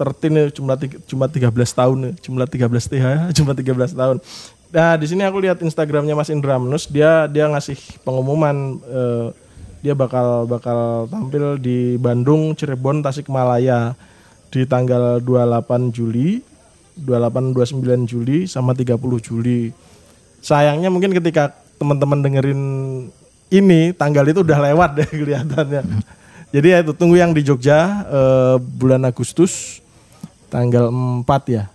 13 0.00 0.32
ya, 0.32 0.44
jumlah 0.48 0.76
Jumat 1.04 1.28
13 1.28 1.52
tahun 1.52 1.98
jumlah 2.24 2.48
13 2.48 2.72
TH 2.72 3.06
Jumat 3.36 3.54
13 3.60 3.92
tahun. 4.00 4.16
Nah, 4.70 4.94
di 4.96 5.06
sini 5.10 5.26
aku 5.26 5.44
lihat 5.44 5.60
Instagramnya 5.60 6.16
Mas 6.16 6.32
Indra 6.32 6.56
Menus, 6.56 6.88
dia 6.88 7.28
dia 7.28 7.44
ngasih 7.50 7.76
pengumuman 8.00 8.80
eh, 8.88 9.28
dia 9.84 9.92
bakal 9.92 10.48
bakal 10.48 11.04
tampil 11.12 11.60
di 11.60 12.00
Bandung, 12.00 12.56
Cirebon, 12.56 13.04
Tasikmalaya 13.04 13.92
di 14.48 14.64
tanggal 14.64 15.20
28 15.20 15.92
Juli, 15.92 16.40
28 16.96 17.52
29 17.52 18.08
Juli 18.08 18.38
sama 18.48 18.72
30 18.72 18.96
Juli. 19.20 19.76
Sayangnya 20.40 20.88
mungkin 20.88 21.12
ketika 21.12 21.52
teman-teman 21.76 22.24
dengerin 22.24 22.60
ini 23.50 23.90
tanggal 23.92 24.24
itu 24.30 24.40
udah 24.46 24.58
lewat 24.70 24.90
deh 25.02 25.08
kelihatannya. 25.20 25.82
Jadi 26.50 26.66
ya 26.66 26.78
itu 26.82 26.92
tunggu 26.94 27.18
yang 27.18 27.30
di 27.30 27.42
Jogja 27.46 28.06
eh, 28.06 28.56
bulan 28.58 29.06
Agustus 29.06 29.82
tanggal 30.50 30.90
4 30.90 31.26
ya. 31.46 31.70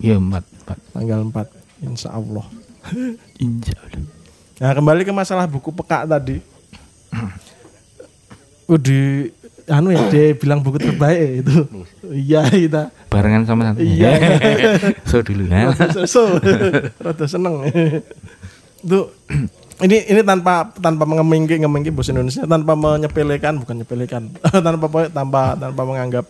Iya 0.00 0.16
empat, 0.18 0.42
empat. 0.64 0.78
Tanggal 0.94 1.20
4 1.28 1.86
Insya 1.86 2.08
Allah. 2.14 2.46
Insya 3.44 3.76
Allah. 3.78 4.10
Nah 4.60 4.70
kembali 4.76 5.02
ke 5.06 5.12
masalah 5.14 5.46
buku 5.46 5.70
peka 5.70 6.06
tadi. 6.06 6.42
Udah 8.70 9.30
anu 9.70 9.94
ya 9.94 10.02
dia 10.10 10.34
bilang 10.34 10.62
buku 10.62 10.78
terbaik 10.82 11.46
itu. 11.46 11.56
Iya 12.10 12.50
kita. 12.50 12.82
Barengan 13.10 13.46
sama 13.46 13.70
satu. 13.70 13.82
Iya. 13.82 14.10
so 15.10 15.22
dulu 15.22 15.46
ya. 15.46 15.70
Rada 15.74 16.02
so, 16.06 16.22
rada 16.98 17.26
seneng. 17.30 17.66
Itu 18.82 19.14
ini 19.80 19.96
ini 20.12 20.20
tanpa 20.20 20.68
tanpa 20.76 21.08
mengemingki 21.08 21.56
ngemingki 21.60 21.90
bahasa 21.92 22.12
Indonesia. 22.12 22.44
Tanpa 22.44 22.72
menyepelekan 22.76 23.60
bukan 23.60 23.74
nyepelekan. 23.84 24.22
Tanpa 24.66 24.86
tanpa 25.08 25.40
tanpa 25.56 25.82
menganggap 25.88 26.24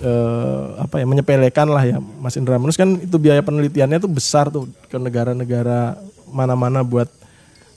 eh, 0.00 0.64
apa 0.78 1.02
ya 1.02 1.06
menyepelekan 1.06 1.66
lah 1.66 1.82
ya 1.82 1.98
Mas 1.98 2.38
Indra. 2.38 2.56
Manus 2.62 2.78
kan 2.78 2.94
itu 2.94 3.16
biaya 3.18 3.42
penelitiannya 3.42 3.98
tuh 3.98 4.10
besar 4.10 4.48
tuh 4.48 4.70
ke 4.86 4.96
negara-negara 4.96 5.98
mana-mana 6.30 6.86
buat 6.86 7.10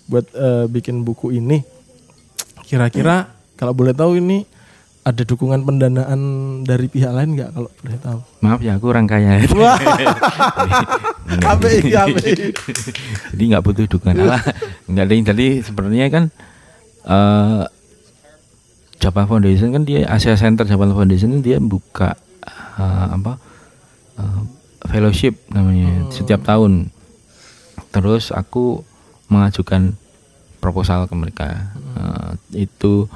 buat 0.06 0.26
eh, 0.34 0.66
bikin 0.70 1.02
buku 1.02 1.34
ini. 1.34 1.66
Kira-kira 2.64 3.34
kalau 3.58 3.74
boleh 3.74 3.94
tahu 3.94 4.18
ini 4.18 4.46
ada 5.04 5.24
dukungan 5.28 5.68
pendanaan 5.68 6.22
dari 6.64 6.88
pihak 6.88 7.12
lain 7.12 7.36
nggak 7.36 7.52
kalau 7.52 7.68
boleh 7.84 8.00
tahu 8.00 8.20
Maaf 8.40 8.60
ya 8.64 8.80
aku 8.80 8.88
orang 8.92 9.08
kaya. 9.08 9.44
Wah. 9.60 9.80
API, 11.44 11.92
API. 11.92 12.52
Jadi 13.36 13.44
nggak 13.52 13.64
butuh 13.64 13.84
dukungan. 13.88 14.16
Nggak 14.88 15.04
ada 15.04 15.14
yang 15.16 15.28
tadi 15.28 15.48
sebenarnya 15.60 16.08
kan 16.08 16.24
eh 17.04 17.64
Japan 19.00 19.28
Foundation 19.28 19.76
kan 19.76 19.84
dia 19.84 20.08
Asia 20.08 20.40
Center 20.40 20.64
Japan 20.64 20.96
Foundation 20.96 21.44
dia 21.44 21.60
buka 21.60 22.16
eh, 22.80 23.08
apa 23.12 23.36
eh, 24.20 24.42
fellowship 24.88 25.36
namanya 25.52 26.08
setiap 26.12 26.48
tahun. 26.48 26.88
Terus 27.92 28.32
aku 28.32 28.84
mengajukan 29.28 30.00
proposal 30.64 31.12
ke 31.12 31.16
mereka. 31.16 31.48
Eh, 32.00 32.64
itu 32.68 33.08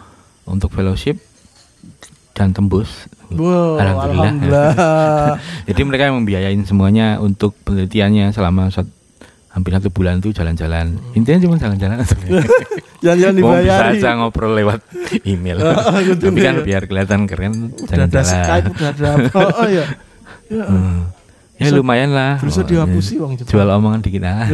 untuk 0.48 0.72
fellowship 0.72 1.27
dan 2.32 2.52
tembus. 2.52 3.10
Wow, 3.28 3.76
Alhamdulillah. 3.76 4.24
alhamdulillah. 4.24 4.72
Jadi 5.68 5.82
mereka 5.82 6.04
yang 6.06 6.18
membiayain 6.18 6.62
semuanya 6.64 7.18
untuk 7.18 7.58
penelitiannya 7.62 8.30
selama 8.30 8.70
sat- 8.70 8.88
hampir 9.50 9.74
satu 9.74 9.90
bulan 9.90 10.18
itu 10.18 10.32
jalan-jalan. 10.32 10.96
Intinya 11.12 11.44
cuma 11.44 11.56
jalan-jalan. 11.56 11.98
Jangan-jangan 12.98 13.36
Mau 13.38 13.54
bisa 13.58 13.84
aja 13.92 14.10
ngobrol 14.16 14.54
lewat 14.54 14.80
email. 15.24 15.60
Ah, 15.62 15.98
gitu 16.08 16.30
Tapi 16.30 16.40
kan 16.40 16.56
nih. 16.56 16.64
biar 16.64 16.84
kelihatan 16.84 17.20
keren 17.26 17.54
Udah 17.76 17.96
ada 18.00 18.22
Skype, 18.22 18.72
jalan-jalan. 18.72 18.72
udah 18.72 18.90
ada 18.90 19.08
apa? 19.12 19.40
Oh 19.56 19.68
iya. 19.68 19.86
Ya, 20.48 20.64
Hmm. 20.64 21.00
Ya 21.58 21.74
lumayan 21.74 22.10
lah. 22.12 22.38
bisa 22.38 22.62
Oh, 22.62 22.64
dihapusi 22.64 23.18
ya. 23.18 23.20
uang. 23.20 23.34
Jual 23.44 23.68
omongan 23.68 24.00
dikit 24.00 24.24
ah. 24.24 24.46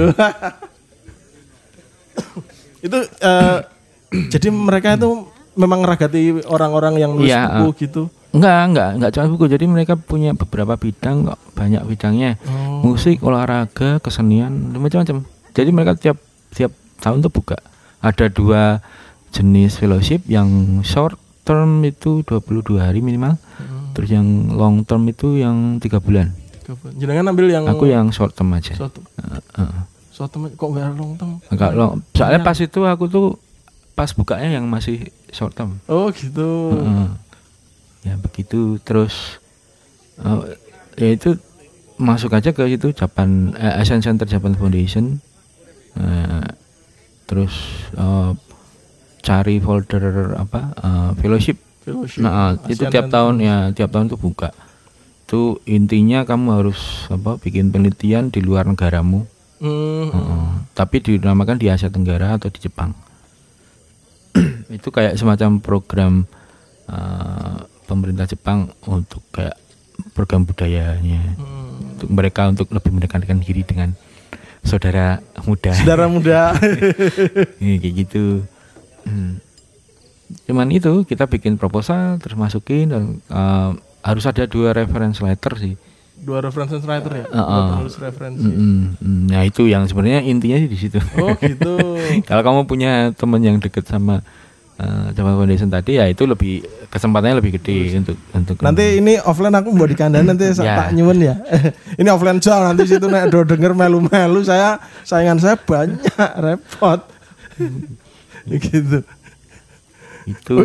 itu 2.79 2.97
eh, 3.21 3.57
jadi 4.33 4.47
mereka 4.49 4.95
itu 4.95 5.27
memang 5.53 5.85
ngeragati 5.85 6.45
orang-orang 6.49 6.93
yang 6.97 7.11
nulis 7.17 7.29
Iya, 7.29 7.61
buku 7.63 7.87
gitu. 7.87 8.01
Enggak, 8.33 8.61
enggak, 8.65 8.89
enggak 8.97 9.11
cuma 9.13 9.25
buku. 9.29 9.45
Jadi 9.45 9.65
mereka 9.69 9.93
punya 9.93 10.33
beberapa 10.33 10.73
bidang 10.73 11.29
kok, 11.29 11.39
banyak 11.53 11.85
bidangnya. 11.85 12.41
Oh. 12.49 12.81
Musik, 12.81 13.21
olahraga, 13.21 14.01
kesenian, 14.01 14.73
macam-macam. 14.73 15.21
Jadi 15.53 15.69
mereka 15.69 15.93
tiap 15.93 16.17
tiap 16.49 16.73
tahun 16.97 17.21
tuh 17.21 17.29
buka. 17.29 17.57
Ada 18.01 18.33
dua 18.33 18.81
jenis 19.29 19.77
fellowship 19.77 20.25
yang 20.25 20.81
short 20.81 21.17
term 21.45 21.85
itu 21.85 22.25
22 22.25 22.81
hari 22.81 23.05
minimal. 23.05 23.37
Hmm. 23.37 23.93
Terus 23.93 24.09
yang 24.09 24.25
long 24.49 24.81
term 24.81 25.05
itu 25.05 25.37
yang 25.37 25.77
tiga 25.77 26.01
bulan. 26.01 26.33
Jangan 26.97 27.29
ambil 27.35 27.51
yang 27.51 27.67
Aku 27.69 27.85
yang 27.85 28.09
short 28.09 28.33
term 28.33 28.49
aja. 28.55 28.73
suatu 28.73 29.03
Heeh, 29.19 29.41
heeh. 29.61 29.83
suatu 30.09 30.41
kok 30.55 30.67
enggak 30.73 30.95
long 30.95 31.13
term? 31.19 31.31
Enggak 31.51 31.71
long. 31.75 32.01
Soalnya 32.15 32.41
pas 32.41 32.57
itu 32.57 32.79
aku 32.81 33.05
tuh 33.11 33.27
pas 33.93 34.09
bukanya 34.13 34.57
yang 34.57 34.65
masih 34.65 35.13
short 35.29 35.53
term. 35.53 35.77
Oh 35.85 36.09
gitu. 36.09 36.73
Heeh. 36.73 37.09
Ya 38.03 38.15
begitu 38.19 38.81
terus 38.83 39.39
eh, 40.19 40.57
ya 40.99 41.09
itu 41.13 41.39
masuk 41.95 42.33
aja 42.33 42.51
ke 42.51 42.65
itu 42.67 42.91
Japan 42.91 43.53
eh, 43.55 43.79
Asian 43.79 44.01
Center 44.01 44.25
Japan 44.25 44.57
Foundation. 44.57 45.21
Eh, 45.95 46.47
terus 47.29 47.53
eh, 47.93 48.31
cari 49.23 49.61
folder 49.61 50.35
apa 50.35 50.73
eh, 50.73 51.09
fellowship. 51.21 51.57
Fellowship. 51.85 52.21
Nah, 52.25 52.57
eh, 52.65 52.73
itu 52.73 52.83
tiap 52.89 53.07
tahun 53.13 53.39
ya 53.39 53.71
tiap 53.71 53.93
tahun 53.93 54.09
tuh 54.09 54.19
buka. 54.19 54.51
Itu 55.23 55.63
intinya 55.69 56.27
kamu 56.27 56.61
harus 56.61 57.07
apa 57.07 57.39
bikin 57.39 57.69
penelitian 57.69 58.33
di 58.33 58.41
luar 58.43 58.65
negaramu. 58.67 59.23
Hmm. 59.63 60.11
Heeh. 60.11 60.45
Tapi 60.75 60.97
dinamakan 60.99 61.61
di 61.61 61.71
Asia 61.71 61.87
Tenggara 61.87 62.35
atau 62.35 62.51
di 62.51 62.59
Jepang. 62.59 62.91
itu 64.77 64.89
kayak 64.89 65.15
semacam 65.15 65.59
program 65.59 66.13
eh, 66.87 67.57
pemerintah 67.85 68.25
Jepang 68.25 68.73
untuk 68.83 69.21
kayak 69.29 69.57
program 70.11 70.43
budayanya 70.43 71.37
Hmm. 71.37 71.95
untuk 71.95 72.09
mereka 72.09 72.49
untuk 72.49 72.67
lebih 72.69 72.91
mendekatkan 72.91 73.37
diri 73.39 73.61
dengan 73.61 73.93
saudara 74.61 75.21
muda. 75.43 75.71
Saudara 75.73 76.05
muda. 76.13 76.55
Iya, 77.59 77.75
kayak 77.77 77.93
gitu. 77.93 78.47
Hmm. 79.05 79.37
Cuman 80.49 80.73
itu 80.73 81.05
kita 81.05 81.29
bikin 81.29 81.55
proposal 81.55 82.17
terus 82.17 82.33
masukin 82.33 82.89
dan 82.89 83.03
eh, 83.21 83.69
harus 84.01 84.25
ada 84.25 84.43
dua 84.43 84.73
reference 84.73 85.21
letter 85.21 85.53
sih. 85.55 85.75
Dua 86.23 86.39
reference 86.39 86.71
writer 86.79 87.11
ya. 87.11 87.25
Dua 87.27 87.61
penulis 87.75 87.95
referensi. 87.99 88.47
Mm-mm. 88.47 88.95
Mm, 88.97 89.23
Nah 89.27 89.41
itu 89.43 89.67
yang 89.67 89.83
sebenarnya 89.83 90.23
intinya 90.23 90.55
sih 90.55 90.69
di 90.71 90.77
situ. 90.79 90.99
Oh 91.19 91.35
gitu. 91.35 91.75
Kalau 92.29 92.41
kamu 92.41 92.63
punya 92.63 93.11
teman 93.11 93.43
yang 93.43 93.59
deket 93.59 93.83
sama 93.85 94.23
uh, 94.79 95.11
Foundation 95.13 95.67
tadi 95.67 95.99
ya 95.99 96.07
itu 96.07 96.23
lebih 96.23 96.63
kesempatannya 96.87 97.41
lebih 97.41 97.59
gede 97.59 97.99
untuk 97.99 98.17
untuk 98.31 98.55
Nanti 98.61 99.01
ini 99.01 99.19
offline 99.19 99.53
aku 99.53 99.73
buat 99.73 99.89
di 99.89 99.97
kandang 99.97 100.23
nanti 100.29 100.47
saya 100.53 100.65
Ya. 100.69 100.75
tak 100.79 100.89
nyuwun 100.95 101.19
ya. 101.19 101.35
ini 101.99 102.07
offline 102.07 102.39
jauh 102.39 102.63
nanti 102.63 102.87
situ 102.87 103.05
nek 103.09 103.27
do 103.27 103.43
denger 103.43 103.75
melu-melu 103.75 104.41
saya 104.45 104.79
saingan 105.03 105.37
saya 105.41 105.59
banyak 105.59 105.99
repot. 106.39 106.99
gitu. 108.47 109.03
itu 110.23 110.55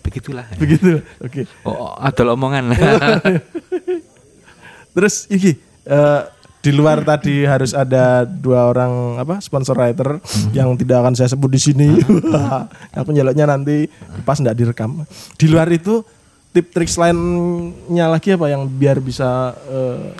begitulah. 0.00 0.46
ya. 0.48 0.56
Begitu. 0.56 0.90
Oke. 1.20 1.44
Oh, 1.68 1.90
oh, 1.90 1.92
ada 1.96 2.22
omongan. 2.32 2.72
Terus 4.94 5.26
iki 5.28 5.52
eh, 5.84 6.22
di 6.58 6.72
luar 6.72 7.04
tadi 7.04 7.44
harus 7.44 7.76
ada 7.76 8.24
dua 8.24 8.66
orang 8.66 9.20
apa 9.20 9.36
sponsor 9.36 9.76
writer 9.76 10.16
yang 10.50 10.72
tidak 10.74 11.04
akan 11.04 11.12
saya 11.12 11.28
sebut 11.28 11.50
di 11.50 11.60
sini. 11.60 11.88
aku 12.98 13.10
nyeloknya 13.10 13.44
nanti 13.44 13.84
pas 14.22 14.40
nggak 14.40 14.56
direkam. 14.56 15.04
Di 15.34 15.44
luar 15.44 15.68
itu 15.68 16.00
tip 16.50 16.70
trik 16.70 16.88
lainnya 16.88 18.06
lagi 18.06 18.32
apa 18.32 18.46
yang 18.46 18.64
biar 18.64 18.96
bisa 18.98 19.52
eh, 19.66 20.14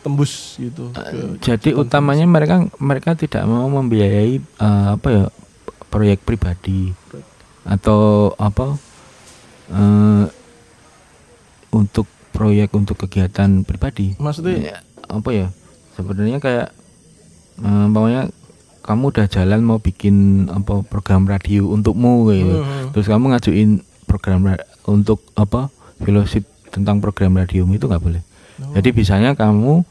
tembus 0.00 0.56
gitu. 0.56 0.88
ke- 0.94 1.36
Jadi 1.42 1.76
utamanya 1.76 2.24
mereka 2.24 2.64
mereka 2.78 3.12
tidak 3.12 3.44
mau 3.44 3.68
membiayai 3.68 4.40
eh, 4.40 4.86
apa 4.88 5.08
ya 5.10 5.24
proyek 5.90 6.22
pribadi 6.22 6.94
atau 7.60 8.32
apa 8.38 8.72
eh, 9.68 10.24
untuk 11.70 12.06
proyek 12.30 12.70
untuk 12.72 12.96
kegiatan 12.98 13.62
pribadi. 13.62 14.14
Maksudnya 14.16 14.56
Ya, 14.56 14.76
apa 15.06 15.30
ya 15.30 15.46
sebenarnya 15.92 16.38
kayak 16.38 16.68
eh, 17.58 17.86
umpamanya 17.86 18.30
kamu 18.80 19.12
udah 19.12 19.26
jalan 19.26 19.60
mau 19.60 19.76
bikin 19.76 20.16
apa 20.48 20.80
program 20.82 21.24
radio 21.24 21.68
untukmu 21.68 22.26
gitu 22.28 22.56
Hmm. 22.58 22.88
terus 22.90 23.06
kamu 23.06 23.30
ngajuin 23.30 23.70
program 24.04 24.40
ra- 24.44 24.64
untuk 24.84 25.20
apa 25.34 25.68
fellowship 25.98 26.42
tentang 26.66 26.98
program 26.98 27.36
radiomu 27.36 27.74
itu 27.74 27.84
nggak 27.84 28.00
boleh 28.00 28.22
Oh. 28.56 28.72
jadi 28.72 28.88
bisanya 28.90 29.30
kamu 29.32 29.84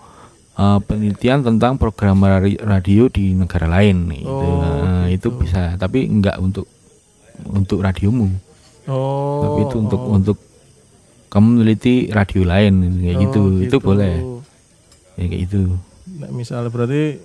eh, 0.55 0.79
penelitian 0.81 1.39
tentang 1.41 1.77
program 1.77 2.17
radio 2.59 3.07
di 3.07 3.31
negara 3.31 3.65
lain 3.65 4.09
gitu. 4.09 4.25
Oh, 4.25 4.59
Nah, 4.81 5.05
itu 5.07 5.29
bisa 5.31 5.73
tapi 5.75 6.03
nggak 6.05 6.35
untuk 6.37 6.65
untuk 7.47 7.79
radiomu 7.79 8.27
oh. 8.85 9.39
tapi 9.39 9.59
itu 9.63 9.75
untuk 9.77 10.01
untuk 10.03 10.37
kamu 11.29 11.47
meneliti 11.55 11.95
radio 12.09 12.41
lain 12.43 12.73
kayak 12.97 13.15
Oh, 13.15 13.21
gitu 13.23 13.41
itu 13.61 13.77
boleh 13.79 14.13
ya 15.15 15.25
kayak 15.25 15.41
gitu 15.45 15.61
Nah, 16.11 16.27
misalnya 16.29 16.67
berarti 16.67 17.15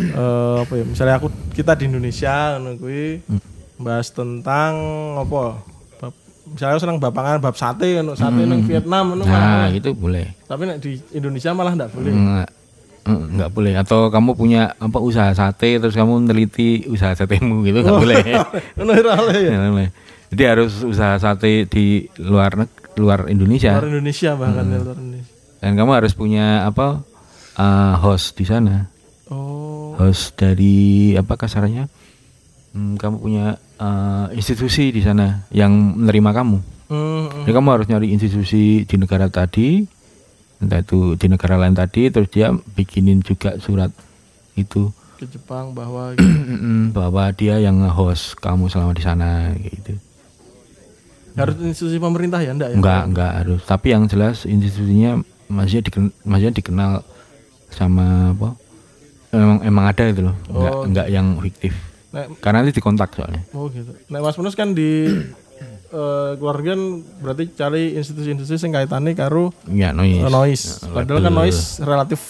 eh, 0.00 0.56
apa 0.58 0.72
ya? 0.72 0.82
Misalnya 0.82 1.14
aku 1.16 1.28
kita 1.52 1.72
di 1.74 1.86
Indonesia 1.86 2.34
kuwi 2.74 3.20
Hmm. 3.22 3.38
bahas 3.78 4.08
tentang 4.08 4.72
apa? 5.16 5.62
Bab, 5.96 6.12
misalnya 6.48 6.72
aku 6.74 6.82
senang 6.82 6.98
bapangan 6.98 7.38
bab 7.38 7.54
sate 7.54 7.86
ngono, 7.94 8.12
sate 8.14 8.42
nang 8.42 8.60
Vietnam 8.62 9.14
Hmm. 9.14 9.22
nah 9.22 9.28
malah. 9.62 9.70
itu 9.70 9.92
boleh 9.92 10.26
Tapi 10.44 10.62
nek 10.64 10.78
di 10.78 10.98
Indonesia 11.12 11.52
malah 11.52 11.72
enggak 11.72 11.92
boleh. 11.92 12.10
nggak 12.10 12.48
eh, 13.02 13.22
nggak 13.30 13.50
boleh 13.50 13.72
atau 13.76 14.00
kamu 14.08 14.30
punya 14.34 14.62
apa 14.74 14.98
usaha 14.98 15.30
sate 15.30 15.78
terus 15.78 15.94
kamu 15.94 16.20
meneliti 16.20 16.84
usaha 16.86 17.14
satemu 17.14 17.62
gitu 17.62 17.78
nggak 17.80 17.94
boleh 17.96 18.24
Ngono 18.76 18.90
ora 18.92 19.12
oleh 19.18 19.38
ya. 19.40 19.56
Boleh. 19.66 19.88
jadi 20.28 20.42
harus 20.48 20.72
usaha 20.80 21.14
sate 21.16 21.64
di 21.64 21.86
luar 22.18 22.58
luar 23.00 23.26
Indonesia 23.26 23.72
Luar 23.72 23.88
Indonesia 23.88 24.30
bahkan 24.34 24.62
Hmm. 24.62 24.70
ya, 24.70 24.78
luar 24.78 24.96
Indonesia. 24.96 25.32
dan 25.58 25.70
kamu 25.74 25.90
harus 25.94 26.12
punya 26.12 26.46
apa 26.62 27.00
uh, 27.56 27.94
host 27.98 28.34
di 28.34 28.44
sana 28.44 28.86
Oh. 29.26 29.94
host 29.96 30.34
dari 30.34 31.14
apa 31.14 31.34
kasarannya 31.34 31.86
hmm, 32.70 32.94
kamu 32.96 33.16
punya 33.16 33.46
uh, 33.76 34.26
institusi 34.30 34.90
di 34.90 35.00
sana 35.00 35.48
yang 35.48 35.72
menerima 35.96 36.32
kamu 36.34 36.58
Hmm, 36.86 37.46
jadi 37.46 37.54
kamu 37.54 37.68
harus 37.70 37.86
nyari 37.86 38.10
institusi 38.10 38.82
di 38.82 38.96
negara 38.96 39.26
tadi 39.26 39.78
entah 40.58 40.82
itu 40.82 41.14
di 41.14 41.26
negara 41.26 41.54
lain 41.54 41.70
tadi 41.70 42.10
terus 42.10 42.26
dia 42.28 42.50
bikinin 42.50 43.22
juga 43.22 43.54
surat 43.56 43.94
itu 44.52 44.90
ke 45.14 45.22
Jepang 45.24 45.70
bahwa 45.70 46.10
gitu. 46.18 46.26
bahwa 46.90 47.30
dia 47.30 47.56
yang 47.56 47.78
nge-host 47.78 48.34
kamu 48.36 48.66
selama 48.66 48.90
di 48.90 49.00
sana 49.00 49.28
gitu 49.54 49.94
harus 51.32 51.54
institusi 51.60 51.96
pemerintah 51.96 52.38
ya 52.38 52.50
enggak 52.50 52.70
ya? 52.70 52.76
enggak 52.76 53.02
enggak 53.06 53.32
harus. 53.36 53.60
Tapi 53.62 53.86
yang 53.88 54.04
jelas 54.04 54.42
institusinya 54.44 55.18
masih 55.46 55.80
dikenal, 55.80 56.10
masih 56.22 56.50
dikenal 56.52 56.92
sama 57.68 58.06
apa? 58.32 58.48
Emang 59.30 59.58
emang 59.62 59.84
ada 59.86 60.02
itu 60.04 60.22
loh. 60.22 60.34
Enggak 60.48 60.72
Oh. 60.72 60.82
enggak 60.84 61.06
yang 61.08 61.26
fiktif. 61.38 61.74
Nek, 62.10 62.40
karena 62.40 62.56
nanti 62.60 62.74
dikontak 62.74 63.14
soalnya. 63.14 63.46
Oh 63.52 63.70
gitu. 63.70 63.94
Nek 64.06 64.20
Mas 64.20 64.34
Munus 64.34 64.54
kan 64.54 64.74
di 64.74 65.06
eh, 65.92 66.30
keluarga 66.34 66.74
kan 66.74 66.82
berarti 67.20 67.44
cari 67.52 67.94
institusi-institusi 67.94 68.58
yang 68.60 68.74
kaitannya 68.76 69.14
karo 69.14 69.54
ya 69.66 69.90
noise. 69.90 70.18
Eh, 70.18 70.26
noise. 70.28 70.64
Padahal 70.84 71.20
kan 71.20 71.32
noise 71.32 71.78
relatif 71.78 72.20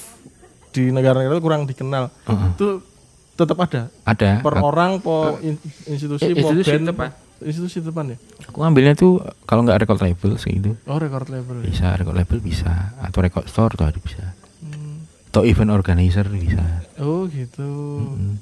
di 0.70 0.88
negara-negara 0.88 1.34
itu 1.34 1.42
kurang 1.42 1.64
dikenal. 1.64 2.12
Itu 2.53 2.84
tetap 3.32 3.57
ada? 3.59 3.88
Ada. 4.05 4.38
Per 4.38 4.55
orang 4.61 5.01
po 5.01 5.40
in- 5.40 5.57
institusi 5.86 6.20
Eh, 6.22 6.36
po 6.36 6.53
institusi 6.53 6.70
band? 6.70 6.84
tetap 6.86 6.98
ada. 7.41 7.47
institusi 7.47 7.80
depan 7.80 8.05
ya. 8.07 8.16
aku 8.45 8.61
ambilnya 8.61 8.93
tuh 8.93 9.18
kalau 9.43 9.62
nggak 9.62 9.80
record 9.80 10.01
label 10.01 10.36
segitu 10.36 10.76
Oh 10.84 10.97
record 10.97 11.26
label. 11.26 11.57
ya. 11.59 11.64
bisa 11.66 11.86
record 11.95 12.14
label 12.14 12.38
bisa 12.38 12.72
atau 12.99 13.18
record 13.18 13.47
store 13.47 13.72
tuh 13.72 13.86
ada 13.86 13.97
bisa 13.97 14.36
Hmm. 14.61 15.09
atau 15.26 15.43
event 15.43 15.72
organizer 15.72 16.28
bisa 16.28 16.84
Oh 16.97 17.24
gitu. 17.26 17.70
Hmm. 18.07 18.36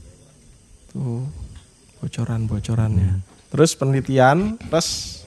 Tuh 0.89 1.23
bocoran-bocoran 1.97 2.93
ya. 2.93 3.13
Terus 3.49 3.71
penelitian, 3.73 4.59
terus 4.61 5.23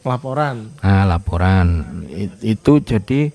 laporan. 0.00 0.70
nah 0.78 1.04
laporan 1.04 1.82
I- 2.08 2.30
itu 2.48 2.78
jadi 2.78 3.34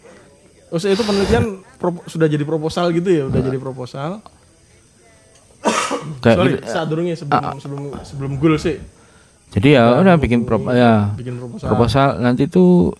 Oh, 0.67 0.81
itu 0.81 0.97
penelitian 0.99 1.45
pro- 1.73 2.03
sudah 2.05 2.25
jadi 2.25 2.41
proposal 2.41 2.89
gitu 2.89 3.07
ya, 3.07 3.23
udah 3.25 3.37
jadi 3.39 3.55
proposal. 3.57 4.19
kayak 6.17 6.35
Sorry, 6.35 6.51
gitu. 6.53 6.65
saat 6.65 6.85
durungnya 6.85 7.15
sebelum 7.15 7.57
sebelum 7.57 7.83
sebelum 8.03 8.31
goal 8.35 8.55
sih 8.55 8.77
jadi 9.55 9.79
ya 9.79 9.83
udah 10.03 10.19
bikin 10.19 10.43
pro 10.43 10.59
ya 10.75 11.15
bikin 11.15 11.39
proposal. 11.39 11.67
proposal. 11.71 12.07
Nanti 12.19 12.51
tuh 12.51 12.91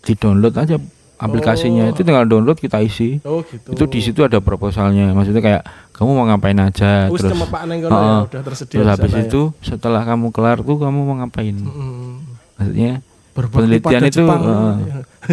di 0.00 0.16
download 0.16 0.56
aja 0.56 0.80
aplikasinya. 1.20 1.92
Itu 1.92 2.00
tinggal 2.00 2.24
download 2.24 2.56
kita 2.56 2.80
isi. 2.80 3.20
Oh 3.28 3.44
gitu. 3.44 3.76
itu 3.76 3.84
di 3.92 4.00
situ 4.00 4.20
ada 4.24 4.40
proposalnya. 4.40 5.12
Maksudnya 5.12 5.44
kayak 5.44 5.62
kamu 5.92 6.10
mau 6.16 6.24
ngapain 6.32 6.56
aja? 6.56 7.12
Wis 7.12 7.20
terus 7.20 7.36
kono 7.36 7.44
ya, 7.76 7.84
udah 8.24 8.42
tersedia 8.48 8.76
terus 8.80 8.88
habis 8.88 9.12
ya. 9.12 9.20
itu 9.28 9.42
setelah 9.60 10.00
kamu 10.08 10.32
kelar 10.32 10.64
tuh 10.64 10.80
kamu 10.80 10.98
mau 11.04 11.16
ngapain? 11.20 11.52
Mm. 11.52 12.12
maksudnya 12.56 12.92
Berbakti 13.36 13.56
penelitian 13.60 14.02
itu 14.08 14.24
Jepang. 14.24 14.40
heeh, 14.40 14.76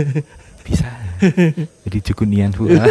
bisa. 0.67 0.89
Jadi 1.87 1.97
jukunian 2.11 2.51
pula 2.51 2.83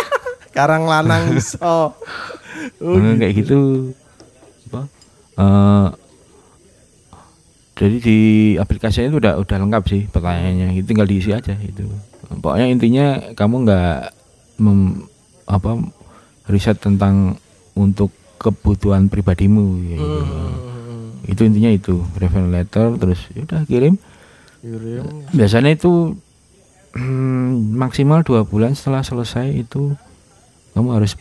Karang 0.56 0.88
lanang 0.88 1.36
iso. 1.36 1.92
Oh, 2.80 2.96
kayak 3.20 3.34
gitu. 3.44 3.92
Apa? 4.70 4.88
Eh, 5.36 5.86
jadi 7.76 7.96
di 8.00 8.18
aplikasinya 8.56 9.12
itu 9.12 9.18
udah 9.20 9.32
udah 9.36 9.56
lengkap 9.60 9.82
sih 9.86 10.02
pertanyaannya 10.08 10.80
itu 10.80 10.86
tinggal 10.88 11.04
diisi 11.04 11.30
aja 11.36 11.52
itu 11.60 11.84
pokoknya 12.40 12.66
intinya 12.72 13.06
kamu 13.36 13.68
nggak 13.68 14.00
mem- 14.58 15.04
apa 15.46 15.78
riset 16.48 16.80
tentang 16.80 17.36
untuk 17.76 18.10
kebutuhan 18.40 19.06
pribadimu 19.12 19.66
ya 19.92 19.96
gitu. 20.00 20.22
Hmm. 20.24 20.54
itu 21.28 21.40
intinya 21.44 21.70
itu 21.70 21.94
reference 22.16 22.50
letter 22.50 22.86
terus 22.96 23.20
ya 23.32 23.44
udah 23.44 23.60
kirim 23.68 23.94
Kirim. 24.64 25.04
biasanya 25.36 25.76
itu 25.76 26.16
hmm, 26.96 27.76
maksimal 27.76 28.24
dua 28.24 28.42
bulan 28.42 28.72
setelah 28.74 29.04
selesai 29.04 29.52
itu 29.52 29.94
kamu 30.72 30.88
harus 30.96 31.14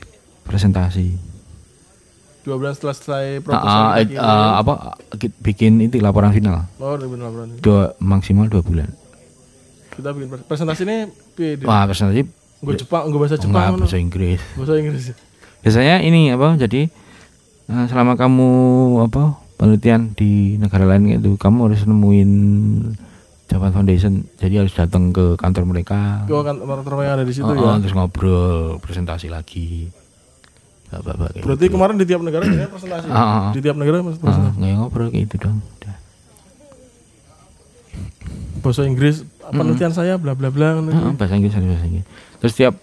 presentasi 0.48 1.16
Dua 2.46 2.56
bulan 2.56 2.72
setelah 2.72 2.94
selesai 2.94 3.26
Ah, 3.28 3.42
proposal 3.42 3.82
ah, 3.82 3.92
eh, 3.96 4.06
kirim. 4.06 4.22
ah, 4.22 4.54
apa 4.56 4.74
ki- 5.16 5.34
bikin 5.42 5.82
itu 5.82 5.98
laporan 5.98 6.30
final 6.30 6.70
Oh, 6.78 6.94
ribu 6.94 7.18
laporan. 7.18 7.58
dua 7.58 7.98
maksimal 7.98 8.46
dua 8.46 8.62
bulan 8.62 8.90
Kita 9.92 10.12
bikin 10.12 10.30
pres- 10.30 10.46
presentasi 10.46 10.82
ini 10.84 11.10
wah 11.62 11.84
presentasi 11.84 12.22
Nggo 12.56 12.72
Jepang, 12.76 13.04
nggo 13.06 13.18
bahasa 13.18 13.36
Jepang. 13.36 13.76
bahasa 13.76 13.98
Inggris 13.98 14.38
Bahasa 14.54 14.74
Inggris. 14.76 15.12
biasanya 15.60 16.00
ini 16.00 16.30
apa 16.30 16.54
jadi 16.56 16.86
eh, 17.66 17.86
selama 17.88 18.14
kamu 18.14 18.50
apa 19.04 19.24
penelitian 19.56 20.14
di 20.14 20.32
negara 20.56 20.86
lain 20.86 21.18
itu 21.18 21.34
kamu 21.36 21.66
harus 21.66 21.82
nemuin 21.84 22.32
Japan 23.46 23.72
Foundation 23.72 24.14
jadi 24.36 24.62
harus 24.62 24.72
datang 24.72 25.10
ke 25.10 25.34
kantor 25.34 25.66
mereka 25.66 26.26
kan 26.26 26.56
teman-teman 26.56 27.02
yang 27.02 27.16
ada 27.16 27.26
di 27.26 27.32
situ 27.32 27.42
Oh, 27.44 27.54
ya. 27.54 27.62
oh, 27.68 27.78
terus 27.78 27.94
ngobrol 27.94 28.78
presentasi 28.78 29.28
lagi 29.28 29.90
Bapak-bapak 30.86 31.28
kayak 31.34 31.44
Berarti 31.44 31.66
kemarin 31.68 31.96
di 31.98 32.06
tiap 32.06 32.22
negara 32.22 32.44
ada 32.44 32.68
presentasi. 32.68 33.08
Ah. 33.10 33.50
Di 33.52 33.60
tiap 33.60 33.76
negara 33.76 34.00
mas- 34.00 34.16
gitu. 34.16 34.28
Ah, 34.28 34.54
kayak 34.54 34.76
ngobrol 34.78 35.08
kayak 35.10 35.26
itu 35.26 35.36
dong 35.38 35.58
udah 35.62 35.96
bahasa 38.60 38.82
Inggris 38.82 39.22
penelitian 39.46 39.94
saya 39.94 40.18
bla 40.18 40.34
bla 40.34 40.50
bla. 40.50 40.82
Ah, 40.82 41.14
bahasa 41.14 41.38
Inggris 41.38 41.54
bahasa 41.54 41.86
Inggris 41.86 42.06
terus 42.42 42.54
tiap 42.54 42.74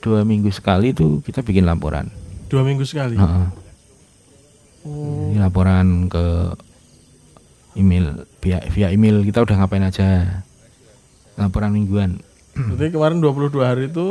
dua 0.00 0.24
minggu 0.24 0.48
sekali 0.48 0.92
tuh 0.92 1.20
kita 1.20 1.40
bikin 1.40 1.64
laporan 1.64 2.08
Dua 2.50 2.66
minggu 2.66 2.82
sekali. 2.82 3.14
Heeh. 3.14 3.46
Oh, 4.82 5.30
Ini 5.30 5.38
laporan 5.38 6.10
ke 6.10 6.50
email 7.78 8.26
via 8.42 8.58
via 8.66 8.90
email 8.90 9.22
kita 9.22 9.38
udah 9.40 9.54
ngapain 9.56 9.86
aja 9.86 10.42
laporan 11.36 11.70
mingguan 11.70 12.18
berarti 12.68 12.90
kemarin 12.90 13.18
22 13.18 13.56
hari 13.60 13.82
itu 13.88 14.04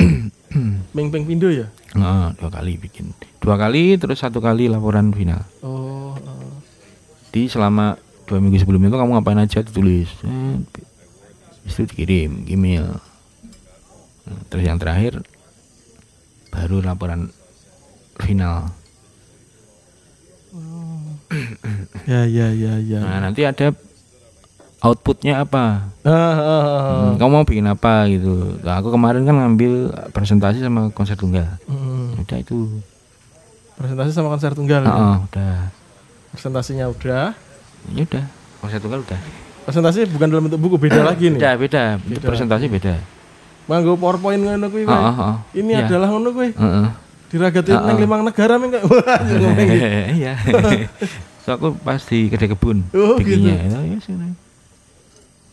Ming 0.96 1.10
Ping 1.10 1.26
Pindo 1.26 1.48
ya? 1.48 1.70
Heeh, 1.92 2.28
dua 2.36 2.50
kali 2.50 2.76
bikin 2.76 3.14
dua 3.40 3.56
kali 3.56 3.96
terus 3.96 4.20
satu 4.20 4.40
kali 4.40 4.66
laporan 4.66 5.10
final 5.12 5.42
Oh, 5.62 6.14
oh. 6.14 6.54
di 7.30 7.46
selama 7.46 7.98
dua 8.26 8.38
minggu 8.38 8.58
sebelumnya 8.58 8.90
itu 8.90 8.98
kamu 8.98 9.12
ngapain 9.16 9.40
aja 9.40 9.60
ditulis 9.60 10.10
Eh, 10.22 10.56
itu 11.66 11.82
dikirim 11.86 12.46
email 12.46 12.98
Nah, 14.24 14.38
terus 14.46 14.62
yang 14.62 14.78
terakhir 14.78 15.26
baru 16.50 16.86
laporan 16.86 17.34
final 18.16 18.70
ya 22.10 22.26
ya 22.26 22.54
ya 22.54 22.74
ya. 22.78 23.00
nah 23.02 23.20
nanti 23.22 23.46
ada 23.46 23.74
outputnya 24.80 25.40
apa 25.40 25.92
Ah, 26.02 26.10
ah, 26.10 26.40
ah. 26.40 26.64
Hmm, 27.06 27.14
kamu 27.16 27.32
mau 27.34 27.44
bikin 27.44 27.66
apa 27.66 28.08
gitu 28.08 28.56
nah, 28.60 28.78
aku 28.78 28.90
kemarin 28.90 29.22
kan 29.22 29.36
ngambil 29.38 29.74
presentasi 30.10 30.60
sama 30.60 30.88
konser 30.90 31.16
tunggal 31.16 31.46
Hmm. 31.66 32.16
udah 32.18 32.38
itu 32.38 32.68
Presentasi 33.76 34.12
sama 34.12 34.28
konser 34.28 34.52
tunggal. 34.52 34.84
Ah, 34.84 34.92
ah, 34.92 35.16
udah 35.24 35.72
Presentasinya 36.30 36.86
udah. 36.88 37.32
ya 37.90 38.04
udah 38.04 38.24
konser 38.60 38.78
tunggal 38.78 39.00
udah 39.02 39.20
Presentasi 39.62 40.04
bukan 40.10 40.28
dalam 40.28 40.44
bentuk 40.46 40.60
buku 40.60 40.76
beda 40.78 41.00
lagi 41.02 41.30
nih. 41.30 41.40
beda 41.40 41.52
beda, 41.56 41.84
Itu 42.02 42.26
presentasi 42.26 42.68
beda 42.68 43.00
Nganggo 43.66 43.96
PowerPoint 43.96 44.42
ngono 44.42 44.68
kuwi. 44.68 44.84
Pak. 44.84 44.98
ah, 44.98 45.14
ah. 45.14 45.36
Ini 45.54 45.72
Iya. 45.72 45.86
adalah 45.86 46.08
ngono 46.10 46.34
kuwi. 46.34 46.50
Heeh. 46.52 46.88
Diragatin 47.30 47.78
nang 47.78 47.96
limang 47.96 48.26
negara 48.26 48.58
ming 48.58 48.74
kayak 48.74 48.84
wah, 48.90 49.00
ngomong 49.22 49.54
gitu. 49.54 49.86
Iya. 50.20 50.34
so 51.46 51.54
aku 51.54 51.78
pas 51.78 52.02
di 52.02 52.28
kedai 52.28 52.50
kebun 52.50 52.82
Oh, 52.92 53.16
bikinnya. 53.16 53.54
Ya, 53.62 53.80
ya, 53.86 53.98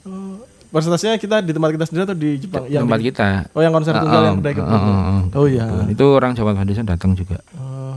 sini. 0.06 0.14
Oh, 0.14 0.34
Presentasinya 0.66 1.14
kita 1.16 1.40
di 1.40 1.50
tempat 1.50 1.70
kita 1.72 1.84
sendiri 1.84 2.02
atau 2.04 2.16
di 2.16 2.30
Jepang? 2.36 2.66
Yang 2.66 2.82
tempat 2.84 2.98
di- 2.98 3.06
kita. 3.06 3.26
Oh, 3.54 3.62
yang 3.62 3.72
konser 3.72 3.94
tunggal 3.94 4.22
yang 4.24 4.36
kedai 4.38 4.54
kebun. 4.54 4.68
Ah, 4.68 4.82
ah, 4.82 5.06
ah, 5.08 5.22
Oh 5.34 5.46
iya. 5.46 5.64
Itu 5.86 6.04
orang 6.10 6.34
Jawa 6.34 6.52
Foundation 6.52 6.84
datang 6.84 7.14
juga 7.14 7.38
Oh, 7.54 7.96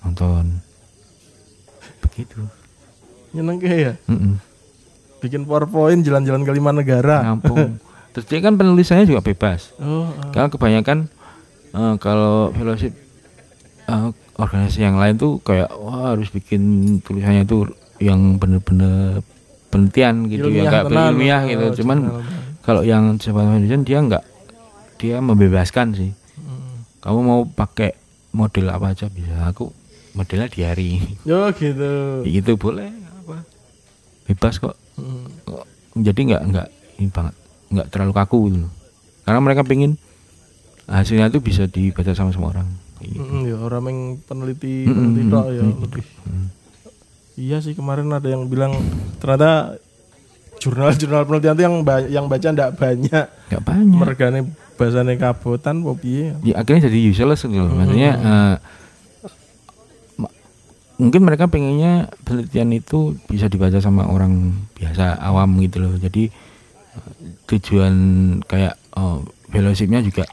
nonton. 0.00 0.60
Begitu. 2.04 2.40
nyeneng 3.32 3.64
ya. 3.64 3.96
Mm-mm. 4.06 4.36
Bikin 5.24 5.48
PowerPoint 5.48 6.04
jalan-jalan 6.04 6.44
ke 6.44 6.52
lima 6.52 6.70
negara. 6.70 7.24
Ngampung. 7.24 7.80
Terus 8.12 8.28
dia 8.28 8.44
kan 8.44 8.60
penulisannya 8.60 9.08
juga 9.08 9.24
bebas. 9.24 9.72
Oh, 9.80 10.04
ah. 10.04 10.28
Karena 10.30 10.52
kebanyakan 10.52 10.98
eh, 11.72 11.94
kalau 11.96 12.52
fellowship 12.52 12.92
eh, 13.88 14.08
organisasi 14.36 14.84
yang 14.84 15.00
lain 15.00 15.16
tuh 15.16 15.40
kayak 15.40 15.72
wah 15.72 16.12
harus 16.12 16.28
bikin 16.28 16.60
tulisannya 17.00 17.48
tuh 17.48 17.72
yang 17.98 18.36
bener-bener 18.36 19.24
penelitian 19.72 20.28
gitu 20.28 20.46
Ilmiah 20.46 20.68
ya 20.68 20.80
tenan. 20.84 21.10
ilmiah 21.16 21.40
gitu. 21.48 21.64
Oh, 21.64 21.72
Cuman 21.72 21.98
kalau 22.60 22.84
yang 22.84 23.16
Japan 23.16 23.48
Foundation 23.48 23.82
dia 23.82 23.98
enggak 23.98 24.24
dia 25.00 25.16
membebaskan 25.18 25.96
sih. 25.96 26.10
Hmm. 26.36 26.84
Kamu 27.00 27.18
mau 27.24 27.40
pakai 27.42 27.96
model 28.30 28.68
apa 28.68 28.92
aja 28.92 29.08
bisa. 29.08 29.48
Aku 29.48 29.72
modelnya 30.12 30.46
diary. 30.46 31.00
Yo 31.24 31.48
gitu. 31.56 32.22
gitu 32.22 32.52
boleh 32.54 32.92
apa? 33.24 33.42
Bebas 34.28 34.60
kok. 34.60 34.76
Hmm. 34.94 35.26
Jadi 35.96 36.20
enggak 36.28 36.42
enggak 36.44 36.68
ini 37.00 37.08
banget. 37.08 37.34
Enggak 37.72 37.86
terlalu 37.88 38.12
kaku 38.12 38.38
gitu. 38.52 38.68
Karena 39.24 39.40
mereka 39.40 39.64
pingin 39.64 39.96
hasilnya 40.84 41.32
itu 41.32 41.40
bisa 41.40 41.64
dibaca 41.64 42.12
sama 42.12 42.30
semua 42.30 42.52
orang. 42.52 42.68
Gitu. 43.00 43.18
Mm, 43.18 43.42
ya 43.50 43.56
orang 43.58 43.82
yang 43.88 44.00
peneliti 44.22 44.86
Mm, 44.86 44.94
peneliti 44.94 45.22
mm, 45.24 45.32
tok 45.32 45.46
ya 45.48 45.62
mm, 45.64 45.74
lebih. 45.80 46.04
Hmm. 46.22 46.46
Iya 47.34 47.58
sih 47.58 47.72
kemarin 47.72 48.08
ada 48.08 48.26
yang 48.26 48.44
bilang 48.44 48.76
ternyata 49.16 49.80
jurnal-jurnal 50.58 51.24
penelitian 51.24 51.54
itu 51.54 51.64
yang 51.64 51.76
ba- 51.80 52.06
yang 52.06 52.26
baca 52.26 52.46
ndak 52.48 52.76
banyak. 52.76 53.26
Gak 53.48 53.62
banyak. 53.62 53.96
Mergane 53.96 54.40
bahasane 54.72 55.14
kabotan 55.14 55.80
apa 55.80 55.92
piye. 55.94 56.34
ya, 56.42 56.54
akhirnya 56.56 56.86
jadi 56.86 56.98
useless 57.04 57.42
gitu 57.42 57.56
loh. 57.56 57.72
Maksudnya 57.72 58.10
ma- 60.16 60.34
mungkin 60.96 61.20
mereka 61.22 61.46
pengennya 61.46 61.92
penelitian 62.22 62.70
itu 62.72 63.16
bisa 63.26 63.46
dibaca 63.46 63.78
sama 63.78 64.06
orang 64.06 64.52
biasa 64.74 65.18
awam 65.18 65.56
gitu 65.58 65.80
loh. 65.80 65.94
Jadi 65.96 66.28
eh, 66.28 67.10
tujuan 67.48 67.94
kayak 68.44 68.76
oh, 68.94 69.22
fellowshipnya 69.48 69.98
juga 69.98 70.24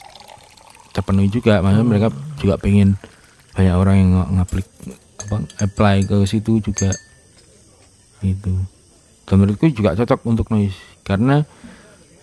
terpenuhi 0.91 1.29
juga. 1.29 1.61
Maksudnya 1.61 1.87
mereka 1.87 2.07
juga 2.37 2.55
pengen 2.57 2.99
banyak 3.53 3.75
orang 3.75 3.95
yang 3.97 4.09
ng- 4.13 4.29
ngaplik 4.35 4.67
apply 5.55 6.03
ke 6.03 6.17
situ 6.23 6.57
juga 6.59 6.89
gitu. 8.19 8.53
Dan 9.23 9.35
menurutku 9.37 9.69
juga 9.69 9.93
cocok 9.93 10.19
untuk 10.25 10.49
noise 10.49 10.75
karena 11.01 11.45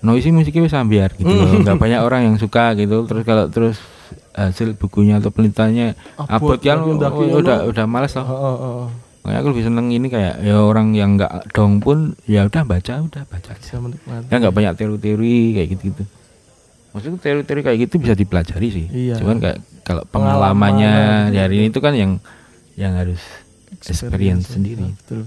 noisy 0.00 0.30
musiknya 0.30 0.62
bisa 0.64 0.78
ambiar 0.78 1.14
gitu 1.14 1.26
loh. 1.26 1.50
nggak 1.56 1.74
banyak 1.76 2.00
orang 2.00 2.20
yang 2.24 2.36
suka 2.36 2.74
gitu 2.74 3.02
terus 3.04 3.22
kalau 3.22 3.46
terus 3.48 3.76
hasil 4.32 4.76
bukunya 4.76 5.16
atau 5.16 5.30
penelitiannya 5.30 5.96
Abot, 6.20 6.54
abot 6.54 6.58
kan 6.60 6.78
ndaki 6.84 7.24
oh, 7.26 7.40
udah 7.40 7.58
udah 7.66 7.84
males 7.88 8.12
loh 8.12 8.86
makanya 9.24 9.38
aku 9.40 9.48
lebih 9.50 9.64
seneng 9.64 9.90
ini 9.90 10.06
kayak 10.06 10.38
ya 10.38 10.60
orang 10.60 10.94
yang 10.94 11.18
nggak 11.18 11.50
dong 11.50 11.80
pun 11.80 12.14
ya 12.22 12.46
udah 12.46 12.62
baca 12.62 13.02
udah 13.02 13.22
baca 13.24 13.50
aja 13.50 13.58
Bisa 13.58 13.80
menikmati. 13.80 14.30
ya 14.30 14.36
nggak 14.38 14.54
banyak 14.54 14.72
teori-teori 14.76 15.36
kayak 15.56 15.68
gitu 15.74 15.82
gitu 15.90 16.02
maksudnya 16.92 17.18
teori-teori 17.18 17.60
kayak 17.64 17.78
gitu 17.82 17.94
bisa 17.98 18.14
dipelajari 18.14 18.68
sih 18.68 18.86
Iya. 18.86 19.14
cuman 19.18 19.36
kayak 19.40 19.58
kalau 19.82 20.06
Pengalaman, 20.06 20.38
pengalamannya 20.54 20.94
gitu. 20.94 21.32
di 21.32 21.38
hari 21.40 21.54
ini 21.56 21.66
itu 21.66 21.80
kan 21.80 21.94
yang 21.96 22.12
yang 22.76 22.92
harus 22.94 23.18
experience 23.82 24.52
sendiri 24.52 24.92
Betul. 24.94 25.24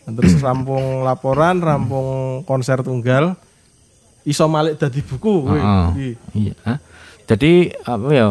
Nah, 0.00 0.12
terus 0.16 0.40
rampung 0.46 1.02
laporan, 1.02 1.60
rampung 1.60 2.08
konser 2.42 2.80
tunggal, 2.80 3.36
iso 4.22 4.46
malik 4.46 4.78
dadi 4.78 5.02
buku. 5.02 5.44
Heeh. 5.46 5.86
Jadi, 5.92 6.08
Iya. 6.32 6.56
Jadi 7.26 7.52
apa 7.84 8.08
ya? 8.10 8.28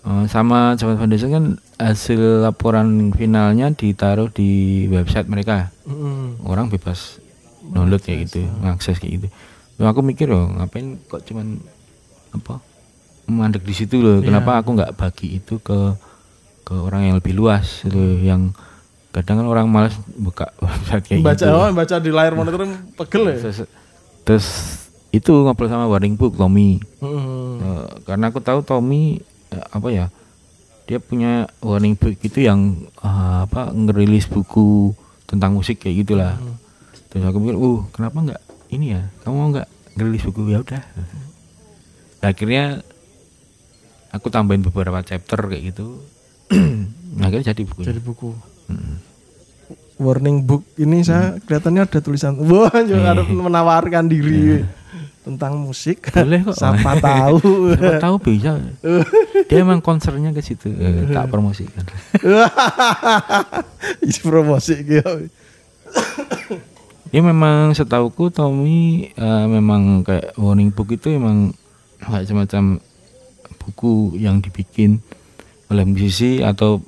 eh, 0.00 0.24
sama 0.26 0.74
Japan 0.74 0.96
Foundation 0.96 1.30
kan 1.30 1.44
hasil 1.76 2.42
laporan 2.42 3.12
finalnya 3.12 3.70
ditaruh 3.70 4.28
di 4.28 4.50
website 4.86 5.28
mereka. 5.28 5.68
mm, 5.84 6.40
Orang 6.42 6.68
bebas 6.68 7.20
download 7.62 8.00
kayak 8.00 8.26
gitu, 8.26 8.48
mengakses 8.58 8.96
kayak 8.96 9.20
gitu. 9.20 9.28
Terus 9.76 9.86
aku 9.86 10.00
mikir 10.00 10.26
loh, 10.26 10.48
ngapain 10.50 10.96
kok 11.04 11.22
cuman 11.22 11.60
apa? 12.32 12.58
mandek 13.30 13.62
di 13.62 13.70
situ 13.70 14.02
loh. 14.02 14.18
Kenapa 14.18 14.58
aku 14.58 14.74
nggak 14.74 14.98
bagi 14.98 15.38
itu 15.38 15.62
ke 15.62 15.94
ke 16.64 16.74
orang 16.76 17.10
yang 17.10 17.16
lebih 17.18 17.34
luas 17.34 17.82
gitu 17.82 18.20
yang 18.22 18.54
kadang 19.10 19.42
kan 19.42 19.46
orang 19.50 19.66
malas 19.66 19.94
buka 20.14 20.54
website 20.62 21.02
kayak 21.02 21.26
baca 21.26 21.46
gitu. 21.46 21.54
oh, 21.54 21.66
baca 21.74 21.96
di 21.98 22.10
layar 22.14 22.32
monitor 22.38 22.62
pegel 22.94 23.22
ya. 23.34 23.36
Terus, 23.42 23.58
terus 24.22 24.46
itu 25.10 25.34
ngobrol 25.34 25.66
sama 25.66 25.90
Warning 25.90 26.14
Book 26.14 26.38
Tommy. 26.38 26.78
Mm, 27.02 27.50
Eh, 27.60 27.86
karena 28.08 28.32
aku 28.32 28.40
tahu 28.40 28.64
Tommy 28.64 29.20
eh, 29.52 29.66
apa 29.74 29.88
ya 29.92 30.06
dia 30.88 30.98
punya 30.98 31.46
warning 31.62 31.94
book 31.94 32.18
itu 32.18 32.42
yang 32.42 32.86
eh, 33.02 33.38
apa 33.46 33.70
ngerilis 33.70 34.26
buku 34.26 34.94
tentang 35.26 35.54
musik 35.54 35.82
kayak 35.82 36.06
gitulah. 36.06 36.34
Terus 37.10 37.26
aku 37.26 37.42
pikir 37.42 37.58
uh 37.58 37.80
kenapa 37.90 38.16
nggak 38.22 38.42
ini 38.70 38.94
ya? 38.94 39.02
Kamu 39.22 39.34
mau 39.34 39.48
nggak 39.50 39.68
ngerilis 39.98 40.22
buku? 40.30 40.50
Ya 40.50 40.62
udah. 40.62 40.82
Nah, 42.20 42.28
akhirnya 42.30 42.82
aku 44.10 44.26
tambahin 44.30 44.62
beberapa 44.66 45.02
chapter 45.02 45.38
kayak 45.46 45.74
gitu 45.74 46.02
akhirnya 47.24 47.54
jadi 47.54 47.62
buku 47.62 47.80
jadi 47.86 48.00
buku. 48.02 48.30
Warning 50.00 50.48
book 50.48 50.64
ini 50.80 51.04
saya 51.04 51.36
kelihatannya 51.44 51.84
ada 51.84 52.00
tulisan. 52.00 52.32
Wah, 52.40 52.72
juga 52.88 53.12
harus 53.12 53.28
menawarkan 53.28 54.08
diri 54.08 54.64
tentang 55.20 55.60
musik. 55.60 56.08
boleh 56.08 56.40
kok 56.48 56.56
Siapa 56.56 56.92
tahu. 57.04 57.76
Siapa 57.76 58.00
tahu 58.00 58.16
bisa 58.24 58.56
dia 59.44 59.58
emang 59.64 59.84
concernnya 59.84 60.32
ke 60.32 60.40
situ 60.40 60.72
Eh, 60.72 61.12
tak 61.12 61.28
promosikan 61.28 61.84
promosi 64.24 64.74
gitu. 64.80 65.28
Ya 67.10 67.20
memang 67.20 67.74
setauku 67.76 68.32
Tommy 68.32 69.10
eh, 69.12 69.44
memang 69.50 70.06
kayak 70.06 70.38
warning 70.40 70.72
book 70.72 70.94
itu 70.94 71.12
emang 71.12 71.52
kayak 72.00 72.24
semacam 72.24 72.80
buku 73.60 74.16
yang 74.16 74.40
dibikin 74.40 75.02
oleh 75.70 75.84
musisi 75.86 76.42
atau 76.42 76.82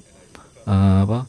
eh, 0.65 0.99
apa 1.03 1.27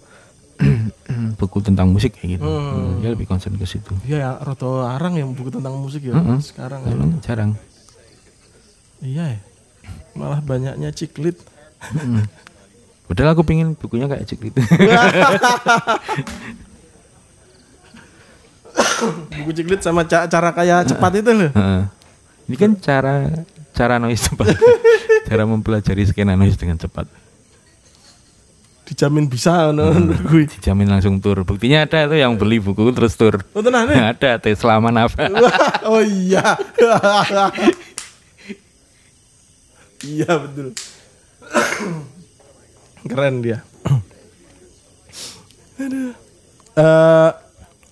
buku 1.39 1.62
tentang 1.62 1.89
musik 1.89 2.18
kayak 2.18 2.38
gitu. 2.38 2.45
Hmm. 2.45 2.99
Dia 2.99 3.14
lebih 3.14 3.26
concern 3.26 3.54
ke 3.56 3.66
situ. 3.66 3.93
Iya 4.04 4.18
ya, 4.20 4.32
rada 4.39 4.70
arang 4.91 5.14
yang 5.14 5.32
buku 5.32 5.49
tentang 5.49 5.78
musik 5.78 6.01
ya 6.01 6.14
Mm-mm. 6.14 6.39
sekarang. 6.39 6.82
ya. 6.84 6.93
Jarang. 7.22 7.51
Iya 8.99 9.38
ya. 9.38 9.39
Malah 10.14 10.39
banyaknya 10.39 10.89
ciklit. 10.89 11.36
Mm. 11.91 12.24
Padahal 13.04 13.36
aku 13.36 13.43
pingin 13.43 13.76
bukunya 13.76 14.08
kayak 14.08 14.24
cik 14.24 14.39
gitu. 14.47 14.60
buku 19.36 19.51
ciklit 19.54 19.82
sama 19.84 20.08
ca- 20.08 20.26
cara 20.26 20.49
kayak 20.51 20.88
cepat 20.88 21.12
itu 21.20 21.32
loh. 21.34 21.51
Ini 22.47 22.56
kan 22.56 22.72
cara 22.80 23.28
cara 23.76 23.95
noise 23.99 24.24
cepat. 24.24 24.56
cara 25.30 25.43
mempelajari 25.43 26.04
skena 26.08 26.39
noise 26.39 26.56
dengan 26.56 26.80
cepat. 26.80 27.08
Dijamin 28.84 29.32
bisa 29.32 29.72
no, 29.72 29.96
gue. 29.96 30.44
Dijamin 30.60 30.92
langsung 30.92 31.24
tur. 31.24 31.48
Buktinya 31.48 31.88
ada 31.88 32.04
tuh 32.04 32.20
yang 32.20 32.36
beli 32.36 32.60
buku 32.60 32.92
terus 32.92 33.16
tur. 33.16 33.40
Oh 33.56 33.64
tenan 33.64 33.88
nih. 33.88 33.96
ada 34.12 34.36
Tesla 34.44 34.80
mana 34.84 35.08
apa? 35.08 35.32
oh 35.88 36.04
iya. 36.04 36.44
iya 40.14 40.32
betul. 40.36 40.68
Keren 43.12 43.36
dia. 43.40 43.64
Aduh. 45.80 46.12
Eh, 46.74 47.32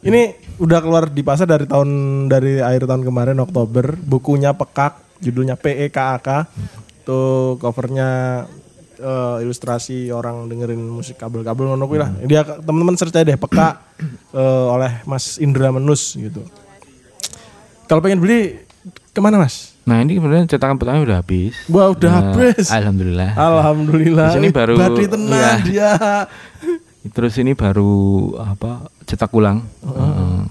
ini 0.09 0.33
udah 0.57 0.81
keluar 0.81 1.05
di 1.05 1.21
pasar 1.21 1.45
dari 1.45 1.69
tahun 1.69 2.25
dari 2.25 2.57
akhir 2.57 2.89
tahun 2.89 3.05
kemarin 3.05 3.37
Oktober. 3.37 3.93
Bukunya 3.93 4.57
Pekak, 4.57 5.21
judulnya 5.21 5.53
PEKAK. 5.53 6.49
Tuh 7.05 7.61
covernya 7.61 8.41
eh, 9.01 9.37
ilustrasi 9.41 10.07
orang 10.09 10.45
dengerin 10.45 10.79
musik 10.79 11.17
kabel-kabel 11.17 11.65
ngono 11.67 11.85
kuwi 11.85 11.99
lah. 11.99 12.13
Dia 12.21 12.45
teman-teman 12.45 12.93
search 12.93 13.11
aja 13.11 13.25
deh 13.25 13.35
Pekak 13.35 13.73
eh, 14.37 14.65
oleh 14.69 15.01
Mas 15.03 15.35
Indra 15.37 15.69
Menus 15.69 16.13
gitu. 16.13 16.45
Kalau 17.85 17.99
pengen 17.99 18.21
beli 18.21 18.61
ke 19.11 19.19
mana 19.19 19.35
mas? 19.35 19.75
Nah 19.83 19.99
ini 19.99 20.15
kemudian 20.15 20.47
cetakan 20.47 20.77
pertama 20.77 21.03
udah 21.03 21.19
habis. 21.19 21.51
Wah 21.67 21.91
udah 21.91 22.07
Nah, 22.07 22.21
habis. 22.31 22.71
Alhamdulillah. 22.71 23.35
Alhamdulillah. 23.35 24.29
Di 24.31 24.35
sini 24.37 24.49
baru- 24.49 24.79
Badi 24.79 25.03
tenang 25.05 25.35
iya. 25.35 25.51
dia. 25.59 25.91
Terus 27.15 27.33
ini 27.35 27.51
baru 27.51 27.91
apa 28.37 28.87
cetak 29.03 29.33
ulang. 29.33 29.65
Eh, 29.83 30.41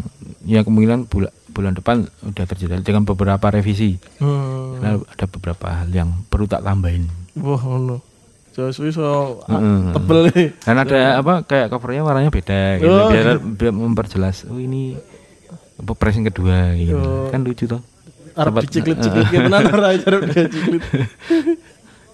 ya 0.50 0.60
kemungkinan 0.60 1.06
bulan 1.06 1.32
bulan 1.50 1.72
depan 1.72 1.96
udah 2.20 2.44
terjadi 2.44 2.82
dengan 2.82 3.06
beberapa 3.06 3.46
revisi. 3.48 3.96
Hmm. 4.18 4.82
Ada 5.08 5.24
beberapa 5.24 5.66
hal 5.72 5.88
yang 5.88 6.10
perlu 6.28 6.44
tak 6.44 6.60
tambahin. 6.60 7.06
Wah 7.38 7.56
ngono. 7.56 8.02
So 8.60 8.68
suwi 8.70 8.90
so 8.90 9.40
Heeh. 9.42 9.92
tebel 9.92 10.18
nih. 10.28 10.48
Dan 10.58 10.76
ada 10.78 10.98
apa 11.16 11.34
kayak 11.42 11.68
covernya 11.68 12.02
warnanya 12.02 12.28
beda 12.28 12.60
gitu. 12.76 12.90
Oh, 12.90 13.08
biar, 13.08 13.26
biar 13.38 13.72
memperjelas. 13.72 14.44
Oh 14.44 14.56
ini 14.56 15.00
apa 15.74 15.92
pressing 15.92 16.24
kedua 16.24 16.74
gitu. 16.74 16.94
Oh. 16.94 17.28
Kan 17.28 17.40
lucu 17.40 17.64
toh. 17.64 17.80
Sempat- 18.30 18.62
diciklit-ciklit 18.62 19.26
gitu 19.26 19.42
tenan 19.42 19.64
ora 19.66 19.88
arep 19.90 20.20
diciklit. 20.28 20.82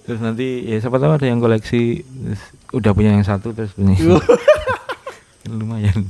Terus 0.02 0.20
nanti 0.20 0.46
ya 0.64 0.78
siapa 0.78 0.96
tahu 0.96 1.12
ada 1.12 1.26
yang 1.26 1.38
koleksi 1.38 2.00
terus 2.00 2.40
udah 2.72 2.90
punya 2.92 3.10
yang 3.10 3.22
satu 3.22 3.50
terus 3.50 3.70
punya 3.72 3.98
lumayan. 5.48 6.06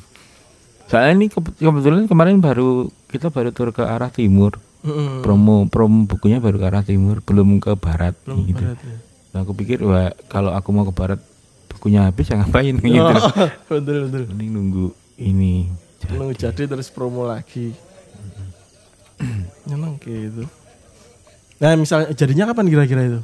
Soalnya 0.86 1.12
ini 1.14 1.26
ke- 1.26 1.42
kebetulan 1.58 2.06
kemarin 2.06 2.38
baru 2.38 2.86
kita 3.06 3.28
baru 3.28 3.50
tur 3.50 3.70
ke 3.70 3.82
arah 3.82 4.08
timur. 4.08 4.56
Heeh. 4.80 5.20
Promo 5.20 5.66
promo 5.66 6.06
bukunya 6.06 6.38
baru 6.38 6.56
ke 6.56 6.66
arah 6.66 6.84
timur, 6.84 7.18
belum 7.20 7.58
ke 7.58 7.74
barat 7.74 8.14
Belum 8.22 8.46
gitu. 8.46 8.62
berat 8.62 8.78
ya. 8.78 8.96
Nah, 9.36 9.44
aku 9.44 9.52
pikir 9.52 9.84
wah 9.84 10.08
kalau 10.32 10.56
aku 10.56 10.72
mau 10.72 10.88
ke 10.88 10.96
barat 10.96 11.20
bukunya 11.68 12.08
habis 12.08 12.24
ya 12.24 12.40
ngapain 12.40 12.72
gitu. 12.80 13.04
Oh, 13.04 13.20
betul 13.68 14.08
betul. 14.08 14.22
Mending 14.32 14.50
nunggu 14.56 14.86
ini. 15.20 15.68
Nunggu 16.08 16.32
jadi 16.32 16.64
terus 16.64 16.88
promo 16.88 17.28
lagi. 17.28 17.76
Memang 19.68 20.00
gitu. 20.00 20.48
Nah, 21.60 21.76
misalnya 21.76 22.16
jadinya 22.16 22.48
kapan 22.48 22.72
kira-kira 22.72 23.02
itu? 23.04 23.20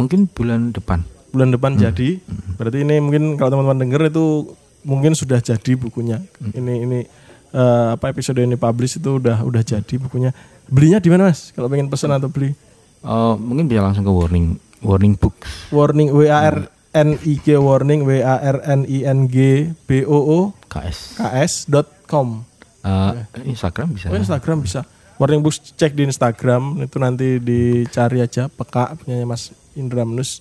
Mungkin 0.00 0.32
bulan 0.32 0.72
depan. 0.72 1.04
Bulan 1.28 1.52
depan 1.52 1.76
jadi. 1.76 2.24
Berarti 2.56 2.80
ini 2.80 2.96
mungkin 3.04 3.36
kalau 3.36 3.52
teman-teman 3.52 3.84
denger 3.84 4.08
itu 4.16 4.56
mungkin 4.80 5.12
sudah 5.12 5.44
jadi 5.44 5.76
bukunya. 5.76 6.24
Ini 6.40 6.88
ini 6.88 7.04
eh, 7.52 7.86
apa 8.00 8.08
episode 8.08 8.40
ini 8.40 8.56
publish 8.56 8.96
itu 8.96 9.20
udah 9.20 9.44
udah 9.44 9.60
jadi 9.60 9.94
bukunya. 10.00 10.32
Belinya 10.72 11.04
di 11.04 11.12
mana, 11.12 11.28
Mas? 11.28 11.52
Kalau 11.52 11.68
pengen 11.68 11.92
pesan 11.92 12.16
atau 12.16 12.32
beli? 12.32 12.56
Oh, 13.04 13.36
mungkin 13.36 13.68
bisa 13.68 13.84
langsung 13.84 14.08
ke 14.08 14.12
warning 14.12 14.56
warning 14.80 15.14
books. 15.16 15.70
Warning 15.72 16.12
W 16.12 16.28
A 16.28 16.38
R 16.52 16.58
N 16.90 17.16
I 17.22 17.34
G 17.38 17.46
warning 17.56 18.02
W 18.04 18.20
A 18.24 18.36
R 18.40 18.58
N 18.66 18.80
I 18.88 18.98
N 19.06 19.30
G 19.30 19.70
B 19.86 20.02
O 20.04 20.18
O 20.18 20.38
KS. 20.66 21.20
K 21.20 21.22
S 21.40 21.52
dot 21.70 21.88
com. 22.08 22.42
Eh, 22.80 23.44
Instagram 23.44 23.92
bisa. 23.92 24.08
Oh, 24.08 24.16
Instagram 24.16 24.64
bisa. 24.64 24.80
Warning 25.20 25.44
Books 25.44 25.76
cek 25.76 25.92
di 25.92 26.08
Instagram 26.08 26.80
itu 26.80 26.96
nanti 26.96 27.36
dicari 27.36 28.24
aja 28.24 28.48
peka 28.48 28.96
punya 28.96 29.20
Mas 29.28 29.52
Indra 29.76 30.08
Menus. 30.08 30.40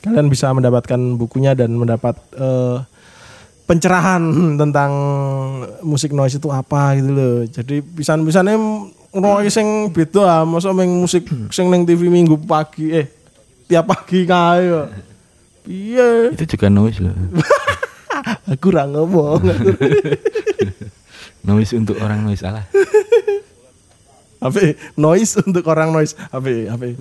Kalian 0.00 0.32
bisa 0.32 0.48
mendapatkan 0.52 0.96
bukunya 1.20 1.52
dan 1.52 1.76
mendapat 1.76 2.16
eh, 2.36 2.80
pencerahan 3.68 4.24
tentang 4.60 4.92
musik 5.84 6.16
noise 6.16 6.40
itu 6.40 6.48
apa 6.48 6.96
gitu 6.96 7.10
loh. 7.12 7.36
Jadi 7.44 7.84
pisan-pisannya 7.84 8.56
noise 9.14 9.52
sing 9.52 9.92
beda 9.92 10.42
masa 10.48 10.72
main 10.72 10.90
musik 10.90 11.28
sing 11.52 11.68
neng 11.70 11.84
TV 11.84 12.08
minggu 12.10 12.40
pagi 12.48 12.90
eh 12.90 13.23
tiap 13.74 13.90
pagi 13.90 14.22
kae. 14.22 14.70
Iya, 15.66 16.30
Itu 16.30 16.54
juga 16.54 16.70
noise 16.70 17.02
loh. 17.02 17.10
aku 18.54 18.70
ora 18.70 18.86
ngomong. 18.86 19.42
noise 21.48 21.74
untuk 21.74 21.98
orang 21.98 22.22
noise 22.22 22.38
salah. 22.38 22.62
Apa 24.38 24.78
noise 24.94 25.42
untuk 25.42 25.66
orang 25.66 25.90
noise. 25.90 26.14
Apa 26.30 26.70
apa. 26.70 26.94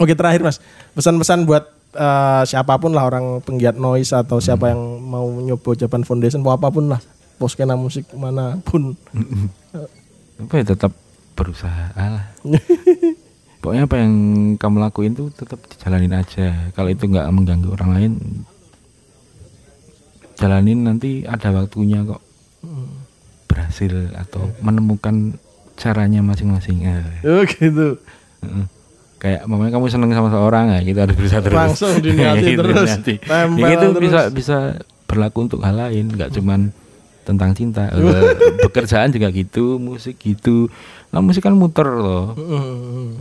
Oke 0.00 0.16
terakhir 0.16 0.40
mas, 0.40 0.64
pesan-pesan 0.96 1.44
buat 1.44 1.68
eh, 1.92 2.42
siapa 2.48 2.80
pun 2.80 2.96
lah 2.96 3.04
orang 3.04 3.44
penggiat 3.44 3.76
noise 3.76 4.16
atau 4.16 4.40
siapa 4.40 4.72
yang 4.72 4.80
mau 5.04 5.28
nyoba 5.28 5.76
Japan 5.76 6.08
Foundation, 6.08 6.40
mau 6.40 6.56
apa 6.56 6.72
pun 6.72 6.88
lah, 6.88 7.04
poskena 7.36 7.76
musik 7.76 8.08
mana 8.16 8.56
pun. 8.64 8.96
Apa 10.40 10.54
ya 10.56 10.64
tetap 10.72 10.96
berusaha 11.36 11.92
lah. 11.94 12.32
Pokoknya 13.64 13.88
apa 13.88 13.96
yang 13.96 14.12
kamu 14.60 14.76
lakuin 14.76 15.16
tuh 15.16 15.32
tetap 15.32 15.56
dijalanin 15.64 16.12
aja. 16.12 16.68
Kalau 16.76 16.92
itu 16.92 17.08
nggak 17.08 17.24
mengganggu 17.32 17.72
orang 17.72 17.90
lain, 17.96 18.12
jalanin 20.36 20.84
nanti 20.84 21.24
ada 21.24 21.48
waktunya 21.48 22.04
kok 22.04 22.20
berhasil 23.48 24.12
atau 24.12 24.52
menemukan 24.60 25.40
caranya 25.80 26.20
masing-masing. 26.20 26.84
Eh, 26.84 27.04
Oh 27.24 27.42
gitu. 27.48 27.96
Kayak 29.16 29.48
mamanya 29.48 29.80
kamu 29.80 29.88
seneng 29.88 30.12
sama 30.12 30.28
seorang 30.28 30.68
ya, 30.68 30.80
kita 30.84 31.08
harus 31.08 31.16
berusaha 31.16 31.40
terus. 31.40 31.56
Langsung 31.56 31.92
diniati 32.04 32.44
Gitu, 32.44 32.60
terus. 32.68 32.90
Ya, 33.56 33.68
itu 33.72 33.86
terus. 33.96 34.02
bisa 34.04 34.20
bisa 34.28 34.56
berlaku 35.08 35.48
untuk 35.48 35.64
hal 35.64 35.80
lain, 35.80 36.12
nggak 36.12 36.36
cuman 36.36 36.68
tentang 37.24 37.50
cinta. 37.52 37.88
Eh, 37.88 38.36
Pekerjaan 38.64 39.08
juga 39.08 39.28
gitu, 39.28 39.76
musik 39.76 40.16
gitu. 40.16 40.68
Nah, 41.08 41.18
musik 41.18 41.40
kan 41.40 41.52
muter 41.52 41.88
loh. 41.88 42.36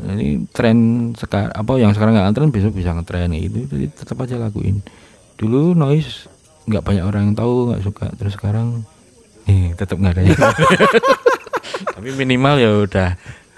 Ini 0.06 0.46
tren 0.50 0.78
sekarang 1.14 1.50
apa 1.50 1.72
yang 1.76 1.92
sekarang 1.92 2.14
nggak 2.14 2.34
tren 2.34 2.50
besok 2.50 2.74
bisa 2.74 2.92
ngetren 2.92 3.32
gitu. 3.32 3.66
Jadi 3.66 3.86
tetap 3.90 4.20
aja 4.20 4.36
lakuin. 4.36 4.84
Dulu 5.34 5.72
noise 5.74 6.28
nggak 6.64 6.80
banyak 6.80 7.04
orang 7.04 7.22
yang 7.26 7.36
tahu 7.36 7.54
nggak 7.70 7.84
suka 7.84 8.08
terus 8.16 8.34
sekarang 8.34 8.88
eh 9.44 9.76
tetap 9.76 10.00
nggak 10.00 10.16
ada 10.16 10.24
yang 10.24 10.40
tapi 12.00 12.10
minimal 12.16 12.56
ya 12.56 12.72
udah 12.80 13.10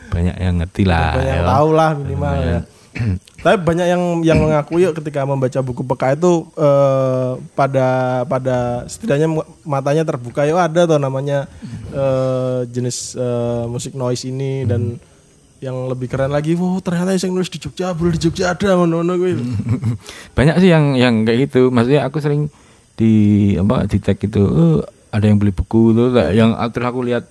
banyak 0.10 0.34
yang 0.38 0.58
ngerti 0.58 0.90
lah 0.90 1.14
Banyak 1.14 1.30
yang 1.30 1.46
ya. 1.46 1.54
tahu 1.54 1.70
lah 1.70 1.90
minimal 1.94 2.34
ya. 2.34 2.60
Tapi 3.46 3.62
banyak 3.62 3.86
yang 3.86 4.04
yang 4.26 4.42
mengakui 4.42 4.90
ketika 4.90 5.22
membaca 5.22 5.62
buku 5.62 5.86
peka 5.86 6.18
itu 6.18 6.50
eh, 6.58 7.32
pada 7.54 7.88
pada 8.26 8.90
setidaknya 8.90 9.30
matanya 9.62 10.02
terbuka 10.02 10.50
yuk 10.50 10.58
ada 10.58 10.90
tuh 10.90 10.98
namanya 10.98 11.46
eh, 11.94 12.66
jenis 12.66 13.14
eh, 13.14 13.70
musik 13.70 13.94
noise 13.94 14.26
ini 14.26 14.66
dan 14.66 14.98
yang 15.62 15.86
lebih 15.88 16.10
keren 16.10 16.34
lagi, 16.34 16.58
wow 16.58 16.82
ternyata 16.82 17.16
yang 17.16 17.32
nulis 17.32 17.50
di 17.50 17.62
Jogja, 17.62 17.96
boleh 17.96 18.18
di 18.18 18.22
Jogja 18.28 18.54
ada 18.54 18.76
mana-mana 18.76 19.14
banyak 20.38 20.56
sih 20.62 20.70
yang 20.74 20.98
yang 20.98 21.22
kayak 21.24 21.50
gitu. 21.50 21.70
Maksudnya 21.70 22.02
aku 22.06 22.18
sering 22.20 22.50
di 22.98 23.54
apa 23.62 23.86
di 23.86 23.98
tag 24.02 24.18
itu 24.20 24.42
"Eh, 24.42 24.80
ada 25.14 25.26
yang 25.26 25.38
beli 25.38 25.54
buku 25.54 25.94
tuh 25.94 26.12
kayak 26.18 26.34
yang 26.34 26.58
terus 26.74 26.88
aku 26.90 27.00
lihat 27.06 27.24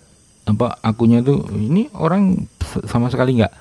apa 0.46 0.78
akunya 0.78 1.24
tuh 1.26 1.42
ini 1.52 1.90
orang 1.96 2.48
sama 2.86 3.08
sekali 3.10 3.40
nggak 3.40 3.52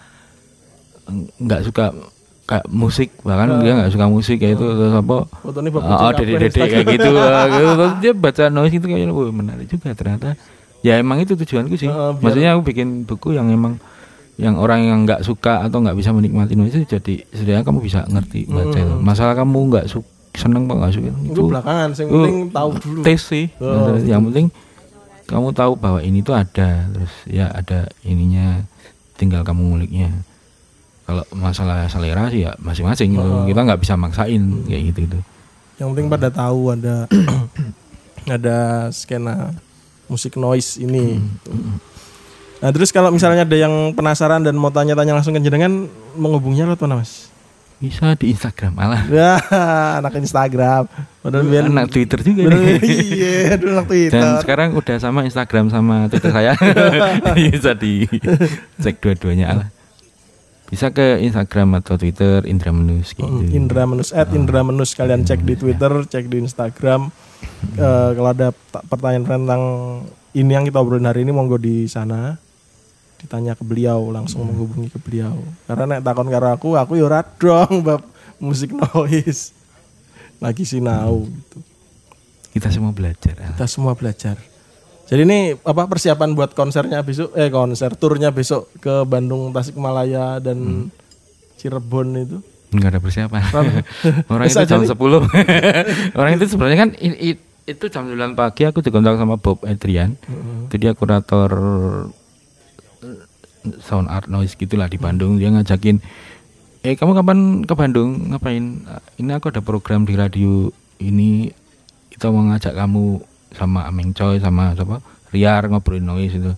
nggak 1.39 1.61
suka 1.67 1.95
kayak 2.43 2.65
musik 2.67 3.09
bahkan 3.23 3.63
dia 3.63 3.71
nggak 3.71 3.91
suka 3.95 4.05
musik 4.11 4.35
kayak 4.35 4.59
itu 4.59 4.65
terus 4.67 4.91
apa 4.91 5.23
bapak 5.31 5.79
oh, 5.79 6.11
dede 6.11 6.33
dede 6.43 6.59
kayak 6.59 6.85
gitu. 6.91 7.09
Gitu. 7.09 7.71
Terus 7.79 7.93
dia 8.03 8.11
baca 8.11 8.43
noise 8.51 8.75
itu 8.75 8.85
kayaknya 8.85 9.15
wah 9.15 9.31
menarik 9.31 9.67
juga 9.71 9.95
ternyata. 9.95 10.35
Ya 10.83 10.99
emang 10.99 11.23
itu 11.23 11.39
tujuanku 11.39 11.79
sih. 11.79 11.87
Biar- 11.87 12.19
maksudnya 12.19 12.49
aku 12.59 12.67
bikin 12.67 13.07
buku 13.07 13.31
yang 13.39 13.47
emang 13.47 13.79
yang 14.35 14.59
orang 14.59 14.83
yang 14.83 14.99
nggak 15.07 15.23
suka 15.23 15.63
atau 15.63 15.79
nggak 15.79 15.95
bisa 15.95 16.11
menikmati 16.11 16.59
noise 16.59 16.75
itu 16.75 16.99
jadi 16.99 17.23
setidaknya 17.31 17.63
kamu 17.63 17.79
bisa 17.79 18.03
ngerti 18.11 18.51
baca 18.51 18.75
itu. 18.75 18.95
Masalah 18.99 19.33
kamu 19.39 19.57
nggak 19.71 19.85
suka 19.87 20.09
seneng 20.33 20.65
apa 20.65 20.73
nggak 20.81 20.93
suka 20.97 21.09
Itu 21.13 21.29
itu 21.29 21.41
belakangan, 21.45 21.89
yang 21.93 22.09
Oh, 22.09 22.13
penting 22.17 22.37
tahu 22.49 22.69
dulu. 22.81 22.99
tes 23.05 23.21
sih. 23.21 23.45
Oh. 23.61 23.93
yang 24.01 24.21
penting 24.27 24.49
kamu 25.23 25.47
tahu 25.53 25.71
bahwa 25.77 25.99
ini 26.01 26.19
tuh 26.19 26.35
ada 26.35 26.89
terus 26.91 27.13
ya 27.29 27.47
ada 27.53 27.87
ininya 28.03 28.65
tinggal 29.15 29.45
kamu 29.45 29.61
nguliknya 29.71 30.09
kalau 31.03 31.23
masalah 31.31 31.85
selera 31.85 32.27
sih 32.27 32.43
ya 32.43 32.55
masing-masing 32.57 33.13
gitu. 33.13 33.27
kita 33.45 33.59
nggak 33.61 33.79
bisa 33.79 33.93
maksain 33.93 34.43
kayak 34.63 34.83
gitu 34.89 34.99
gitu 35.05 35.19
Yang 35.73 35.87
penting 35.89 36.07
pada 36.07 36.27
tahu 36.29 36.59
ada 36.71 36.95
ada 38.37 38.57
skena 38.89 39.51
musik 40.05 40.35
noise 40.35 40.77
ini. 40.77 41.17
gitu. 41.17 41.51
Nah 42.59 42.71
terus 42.71 42.89
kalau 42.89 43.11
misalnya 43.11 43.43
ada 43.43 43.57
yang 43.57 43.91
penasaran 43.91 44.39
dan 44.39 44.55
mau 44.55 44.69
tanya-tanya 44.69 45.11
langsung 45.13 45.33
ke 45.33 45.41
jenengan 45.41 45.91
menghubungnya 46.15 46.63
lewat 46.63 46.79
mana 46.81 47.01
mas? 47.01 47.27
bisa 47.75 48.15
di 48.15 48.31
Instagram 48.31 48.71
malah 48.71 49.03
Ya 49.11 49.35
anak 49.99 50.15
Instagram. 50.15 50.87
Padahal 51.19 51.43
biar 51.43 51.67
anak 51.67 51.91
Twitter 51.91 52.15
juga 52.23 52.47
nih 52.47 52.79
iya, 53.11 53.59
dulu 53.59 53.75
anak 53.75 53.87
Twitter. 53.91 54.23
dan 54.23 54.39
sekarang 54.39 54.69
udah 54.71 54.97
sama 55.03 55.27
Instagram 55.27 55.67
sama 55.67 56.07
Twitter 56.07 56.31
saya 56.31 56.55
bisa 57.35 57.75
di 57.75 58.07
cek 58.79 59.03
dua-duanya 59.03 59.47
lah 59.59 59.67
bisa 60.73 60.89
ke 60.89 61.21
Instagram 61.21 61.77
atau 61.77 61.93
Twitter 61.95 62.41
Indra 62.43 62.73
Menus 62.73 63.13
gitu 63.13 63.23
Hmm, 63.23 63.45
Indra 63.47 63.85
Menus, 63.85 64.09
at 64.09 64.33
Indra 64.33 64.61
Menus 64.61 64.91
kalian 64.91 65.21
cek 65.21 65.39
di 65.39 65.53
Twitter, 65.53 66.01
cek 66.03 66.25
di 66.25 66.41
Instagram. 66.41 67.13
Eh, 67.71 68.09
kalau 68.11 68.29
ada 68.29 68.49
ta- 68.49 68.81
pertanyaan 68.83 69.21
tentang 69.23 69.61
ini 70.33 70.49
yang 70.49 70.65
kita 70.65 70.81
obrolin 70.81 71.05
hari 71.05 71.21
ini, 71.21 71.29
monggo 71.29 71.55
di 71.55 71.85
sana 71.85 72.41
ditanya 73.15 73.53
ke 73.53 73.61
beliau, 73.61 74.09
langsung 74.09 74.43
menghubungi 74.43 74.89
ke 74.89 74.97
beliau. 74.97 75.37
Karena 75.63 75.85
nek 75.87 76.01
takon 76.01 76.27
karo 76.27 76.49
aku, 76.49 76.73
aku 76.73 76.97
yo 76.97 77.05
ora 77.05 77.21
dong 77.23 77.79
bab 77.79 78.01
musik 78.37 78.73
noise. 78.73 79.53
Lagi 80.39 80.65
sinau 80.65 81.23
gitu. 81.23 81.57
kita 82.51 82.67
semua 82.67 82.91
belajar 82.91 83.35
Al. 83.39 83.53
Kita 83.53 83.65
semua 83.65 83.93
belajar. 83.93 84.35
Jadi 85.03 85.21
ini 85.21 85.39
apa 85.53 85.85
persiapan 85.85 86.31
buat 86.31 86.51
konsernya 86.51 87.01
besok? 87.01 87.35
Eh 87.35 87.47
konser 87.47 87.91
turnya 87.93 88.29
besok 88.29 88.71
ke 88.77 89.03
Bandung, 89.03 89.51
Tasikmalaya 89.51 90.39
dan 90.39 90.89
Cirebon 91.55 92.07
itu. 92.17 92.37
nggak 92.69 92.89
ada 92.89 92.99
persiapan. 92.99 93.41
Orang 94.31 94.45
itu 94.45 94.65
jam. 94.65 94.81
10 94.81 94.97
orang 96.17 96.31
itu 96.33 96.45
sebenarnya 96.47 96.77
kan 96.79 96.89
i- 96.97 97.19
i- 97.29 97.41
itu 97.63 97.85
jam 97.85 98.03
9 98.03 98.33
pagi 98.33 98.65
aku 98.65 98.81
dikontak 98.81 99.15
sama 99.15 99.37
Bob 99.37 99.61
Adrian. 99.63 100.17
Itu 100.65 100.75
dia 100.75 100.91
kurator 100.91 101.51
eh, 102.99 103.21
sound 103.79 104.09
art 104.09 104.25
noise 104.25 104.55
gitulah 104.55 104.87
di 104.87 104.97
Bandung. 104.97 105.37
Dia 105.37 105.51
ngajakin 105.51 106.01
eh 106.81 106.97
kamu 106.97 107.13
kapan 107.15 107.37
ke 107.61 107.73
Bandung? 107.73 108.09
Ngapain? 108.27 108.63
Ini 109.15 109.31
aku 109.31 109.47
ada 109.47 109.61
program 109.61 110.03
di 110.03 110.17
radio 110.17 110.67
ini. 110.97 111.53
Kita 112.09 112.27
mau 112.27 112.41
ngajak 112.45 112.73
kamu 112.73 113.21
sama 113.53 113.85
Ameng 113.85 114.11
Choi 114.11 114.37
sama 114.37 114.73
siapa 114.73 114.99
Riar 115.29 115.65
ngobrolin 115.65 116.03
noise 116.03 116.35
itu 116.35 116.53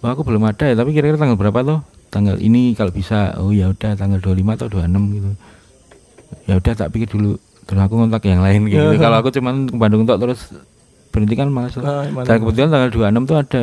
Wah, 0.00 0.16
aku 0.16 0.24
belum 0.24 0.48
ada 0.48 0.64
ya, 0.64 0.72
tapi 0.72 0.96
kira-kira 0.96 1.20
tanggal 1.20 1.36
berapa 1.36 1.60
loh? 1.60 1.84
Tanggal 2.08 2.40
ini 2.40 2.72
kalau 2.72 2.88
bisa. 2.88 3.36
Oh 3.36 3.52
ya 3.52 3.68
udah 3.68 3.92
tanggal 3.92 4.16
25 4.16 4.56
atau 4.56 4.68
26 4.72 4.88
gitu. 5.12 5.30
Ya 6.48 6.56
udah 6.56 6.72
tak 6.72 6.88
pikir 6.88 7.12
dulu. 7.12 7.36
Terus 7.68 7.80
aku 7.84 8.00
kontak 8.00 8.24
yang 8.24 8.40
lain 8.40 8.64
gitu. 8.64 8.80
kalau 9.04 9.20
aku 9.20 9.28
cuman 9.28 9.68
ke 9.68 9.76
Bandung 9.76 10.08
tok 10.08 10.16
terus 10.18 10.56
berhenti 11.12 11.36
kan 11.36 11.52
malas. 11.52 11.76
Ah, 11.76 12.08
mana- 12.08 12.24
Dan 12.24 12.40
kebetulan 12.40 12.68
tanggal 12.72 12.90
26 13.12 13.28
tuh 13.28 13.36
ada 13.36 13.62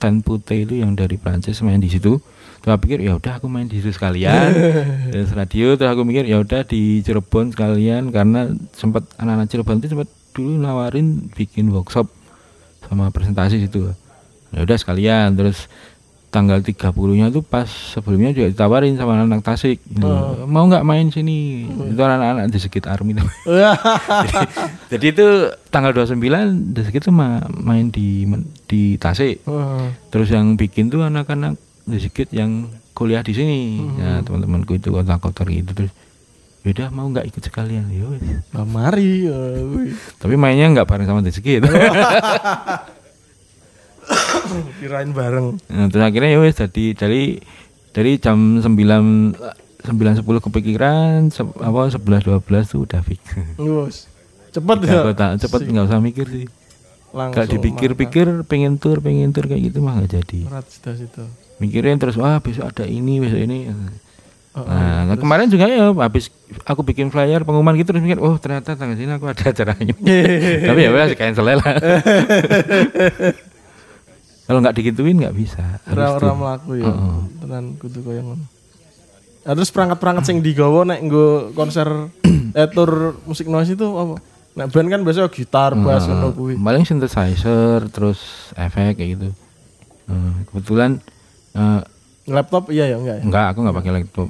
Tan 0.00 0.14
Pute 0.24 0.56
itu 0.56 0.80
yang 0.80 0.96
dari 0.96 1.20
Prancis 1.20 1.60
main 1.60 1.76
di 1.76 1.92
situ. 1.92 2.16
Terus 2.64 2.70
aku 2.72 2.88
pikir 2.88 3.04
ya 3.04 3.12
udah 3.12 3.36
aku 3.36 3.44
main 3.44 3.68
di 3.68 3.84
situ 3.84 3.92
sekalian. 3.92 4.48
terus 5.12 5.28
radio 5.36 5.76
terus 5.76 5.92
aku 5.92 6.08
mikir 6.08 6.24
ya 6.24 6.40
udah 6.40 6.64
di 6.64 7.04
Cirebon 7.04 7.52
sekalian 7.52 8.08
karena 8.08 8.48
sempat 8.72 9.04
anak-anak 9.20 9.52
Cirebon 9.52 9.84
itu 9.84 9.92
sempat 9.92 10.08
dulu 10.34 10.58
nawarin 10.58 11.30
bikin 11.30 11.70
workshop 11.70 12.10
sama 12.84 13.08
presentasi 13.08 13.62
situ. 13.62 13.94
Ya 14.50 14.60
udah 14.60 14.76
sekalian 14.76 15.34
terus 15.34 15.70
tanggal 16.28 16.58
30 16.58 16.90
nya 17.14 17.30
tuh 17.30 17.46
pas 17.46 17.70
sebelumnya 17.70 18.34
juga 18.34 18.50
ditawarin 18.50 18.98
sama 18.98 19.22
anak 19.22 19.46
Tasik. 19.46 19.78
Gitu. 19.86 20.10
mau 20.50 20.66
nggak 20.66 20.82
main 20.82 21.06
sini? 21.08 21.62
Itu 21.70 22.02
anak-anak 22.02 22.50
di 22.50 22.58
sekitar 22.58 22.98
army. 22.98 23.14
Tuh. 23.14 23.22
jadi 24.90 25.06
itu 25.14 25.26
tanggal 25.70 25.94
29 25.94 26.18
di 26.74 26.80
sekitar 26.82 27.14
ma- 27.14 27.46
main 27.54 27.86
di 27.94 28.26
di 28.66 28.98
Tasik. 28.98 29.46
Heeh. 29.46 29.86
terus 30.10 30.26
yang 30.34 30.58
bikin 30.58 30.90
tuh 30.90 31.06
anak-anak 31.06 31.54
di 31.86 32.02
sedikit 32.02 32.34
yang 32.34 32.66
kuliah 32.92 33.22
di 33.22 33.30
sini. 33.30 33.60
Ya 34.02 34.18
teman-temanku 34.26 34.74
itu 34.74 34.90
kota 34.90 35.22
kotor 35.22 35.46
gitu. 35.46 35.70
Terus 35.70 35.94
yaudah 36.64 36.88
mau 36.88 37.04
nggak 37.12 37.28
ikut 37.28 37.44
sekalian 37.44 37.92
ya 37.92 38.08
mari. 38.64 39.28
ya, 39.28 39.36
tapi 40.16 40.34
mainnya 40.40 40.72
nggak 40.72 40.88
bareng 40.88 41.04
sama 41.04 41.20
Dezeki 41.20 41.60
gitu. 41.60 41.68
Kirain 44.80 45.12
bareng. 45.12 45.60
Nah, 45.68 45.86
terus 45.92 46.04
akhirnya 46.04 46.30
ya 46.36 46.40
wes 46.40 46.56
dari 46.56 46.96
dari 46.96 47.22
dari 47.92 48.16
jam 48.16 48.60
9 48.64 48.64
9 48.64 50.24
10 50.24 50.24
kepikiran 50.24 51.28
se 51.28 51.44
apa 51.44 51.92
11 51.92 52.00
12 52.00 52.72
tuh 52.72 52.80
udah 52.88 53.00
fix. 53.04 53.20
Cepet 54.54 54.78
ya. 54.86 55.02
kota 55.04 55.36
cepet 55.36 55.60
nggak 55.68 55.84
usah 55.88 56.00
mikir 56.00 56.26
sih. 56.32 56.46
Langsung 57.14 57.46
Gak 57.46 57.46
dipikir-pikir 57.54 58.26
pengen 58.48 58.80
tur 58.80 58.98
pengen 58.98 59.30
tur 59.30 59.46
kayak 59.46 59.70
gitu 59.70 59.84
mah 59.84 60.00
nggak 60.00 60.10
jadi. 60.18 60.40
Berat 60.48 60.66
situ. 60.68 61.24
Mikirin 61.62 62.00
terus 62.00 62.18
wah 62.18 62.40
besok 62.40 62.72
ada 62.72 62.88
ini 62.88 63.20
besok 63.22 63.40
ini. 63.44 63.70
Oh, 64.54 64.62
Nah, 64.62 65.02
nah, 65.02 65.16
kemarin 65.18 65.50
juga 65.50 65.66
ya 65.66 65.90
habis 65.90 66.30
aku 66.62 66.86
bikin 66.86 67.10
flyer 67.10 67.42
pengumuman 67.42 67.74
gitu 67.74 67.90
terus 67.90 68.06
mikir 68.06 68.22
oh 68.22 68.38
ternyata 68.38 68.78
tanggal 68.78 68.94
sini 68.94 69.10
aku 69.10 69.26
ada 69.26 69.50
acaranya. 69.50 69.94
Tapi 70.70 70.80
ya 70.80 70.90
wes 70.94 71.10
cancel 71.18 71.58
lah. 71.58 71.58
Kalau 74.44 74.58
nggak 74.60 74.76
digituin 74.76 75.16
nggak 75.16 75.34
bisa. 75.34 75.80
Ora-ora 75.88 76.20
tur. 76.20 76.36
mlaku 76.36 76.70
ya. 76.78 76.86
Heeh. 76.86 77.16
Tenan 77.40 77.64
kudu 77.80 77.98
koyo 78.04 78.20
ngono. 78.22 78.44
Nah, 79.44 79.52
terus 79.52 79.72
perangkat-perangkat 79.72 80.24
sing 80.24 80.38
digawa 80.40 80.84
nek 80.84 81.00
nggo 81.02 81.26
konser 81.52 81.88
eh 82.58 82.68
tur 82.68 83.20
musik 83.24 83.48
noise 83.48 83.72
itu 83.72 83.84
apa? 83.84 84.20
Nek 84.54 84.70
band 84.70 84.86
kan 84.86 85.00
biasanya 85.02 85.34
gitar, 85.34 85.74
bass 85.74 86.06
ngono 86.06 86.30
kuwi. 86.30 86.54
paling 86.54 86.86
synthesizer 86.86 87.90
terus 87.90 88.22
efek 88.54 88.94
kayak 88.96 89.10
gitu 89.18 89.28
Eh, 90.04 90.32
kebetulan 90.46 91.00
eh, 91.56 91.80
Laptop? 92.24 92.72
Iya 92.72 92.94
ya 92.94 92.96
enggak 92.96 93.16
ya? 93.20 93.22
enggak 93.24 93.46
aku 93.52 93.58
nggak 93.64 93.76
pakai 93.76 93.92
laptop. 94.00 94.28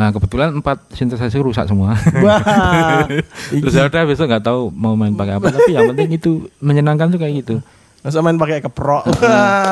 Nah 0.00 0.08
kebetulan 0.16 0.48
empat 0.56 0.78
synthesizer 0.96 1.44
rusak 1.44 1.68
semua. 1.68 1.92
Wah. 2.24 3.04
terus 3.60 3.74
ya 3.76 3.84
udah 3.84 4.02
besok 4.08 4.32
nggak 4.32 4.44
tahu 4.48 4.72
mau 4.72 4.96
main 4.96 5.12
pakai 5.12 5.36
apa 5.36 5.52
tapi 5.52 5.76
yang 5.76 5.92
penting 5.92 6.16
itu 6.16 6.48
menyenangkan 6.64 7.12
tuh 7.12 7.20
kayak 7.20 7.44
gitu. 7.44 7.56
Masa 8.00 8.24
main 8.24 8.40
pakai 8.40 8.64
keprok. 8.64 9.04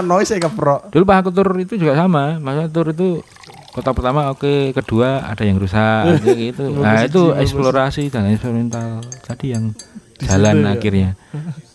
Noise 0.04 0.36
ya 0.36 0.38
keprok. 0.44 0.92
dulu 0.92 1.04
pas 1.08 1.24
aku 1.24 1.32
tur 1.32 1.48
itu 1.56 1.80
juga 1.80 1.96
sama. 1.96 2.36
Masa 2.36 2.68
tur 2.68 2.92
itu 2.92 3.24
kota 3.72 3.96
pertama 3.96 4.28
oke 4.28 4.76
kedua 4.76 5.24
ada 5.24 5.40
yang 5.48 5.56
rusak 5.56 6.20
gitu. 6.28 6.76
Nah 6.76 7.08
itu 7.08 7.32
eksplorasi 7.32 8.12
dan 8.12 8.28
eksperimental 8.28 9.00
tadi 9.24 9.56
yang 9.56 9.72
jalan 10.20 10.68
akhirnya. 10.68 11.16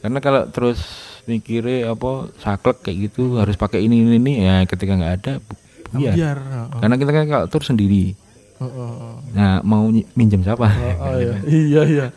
Karena 0.06 0.20
kalau 0.22 0.46
terus 0.54 1.10
mikirnya 1.26 1.96
apa 1.96 2.28
saklek 2.44 2.84
kayak 2.84 2.98
gitu 3.10 3.40
harus 3.40 3.56
pakai 3.56 3.80
ini 3.80 4.04
ini 4.04 4.20
ini 4.20 4.34
ya 4.44 4.56
ketika 4.68 5.00
nggak 5.00 5.14
ada 5.24 5.34
bu- 5.94 6.02
buyar 6.02 6.14
Biar. 6.14 6.38
heeh. 6.40 6.80
karena 6.80 6.96
kita 6.96 7.12
kan 7.12 7.26
kalau 7.28 7.46
tur 7.48 7.62
sendiri 7.62 8.18
Heeh, 8.56 8.70
heeh. 8.72 9.16
nah 9.32 9.54
mau 9.62 9.86
minjem 10.14 10.42
siapa 10.42 10.68
Oh 11.00 11.16
iya. 11.16 11.34
Iya 11.44 11.82
iya. 11.86 12.08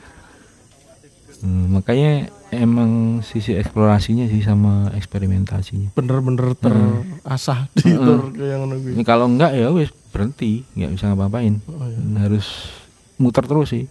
Hmm, 1.36 1.68
makanya 1.70 2.32
emang 2.48 2.90
sisi 3.20 3.52
eksplorasinya 3.52 4.24
sih 4.24 4.40
sama 4.40 4.88
eksperimentasinya 4.90 5.92
Bener-bener 5.92 6.56
terasah 6.56 7.68
di 7.74 7.92
tur 7.92 8.32
kayak 8.32 8.56
ngono 8.56 8.74
kuwi. 8.78 8.90
ini 8.90 9.02
kalau 9.02 9.26
enggak 9.26 9.52
ya 9.52 9.68
wes 9.68 9.92
berhenti 10.08 10.64
nggak 10.72 10.90
bisa 10.90 11.04
ngapa-ngapain 11.06 11.60
Oh, 11.66 11.84
iya. 11.84 12.00
harus 12.22 12.72
muter 13.16 13.44
terus 13.44 13.68
sih 13.68 13.84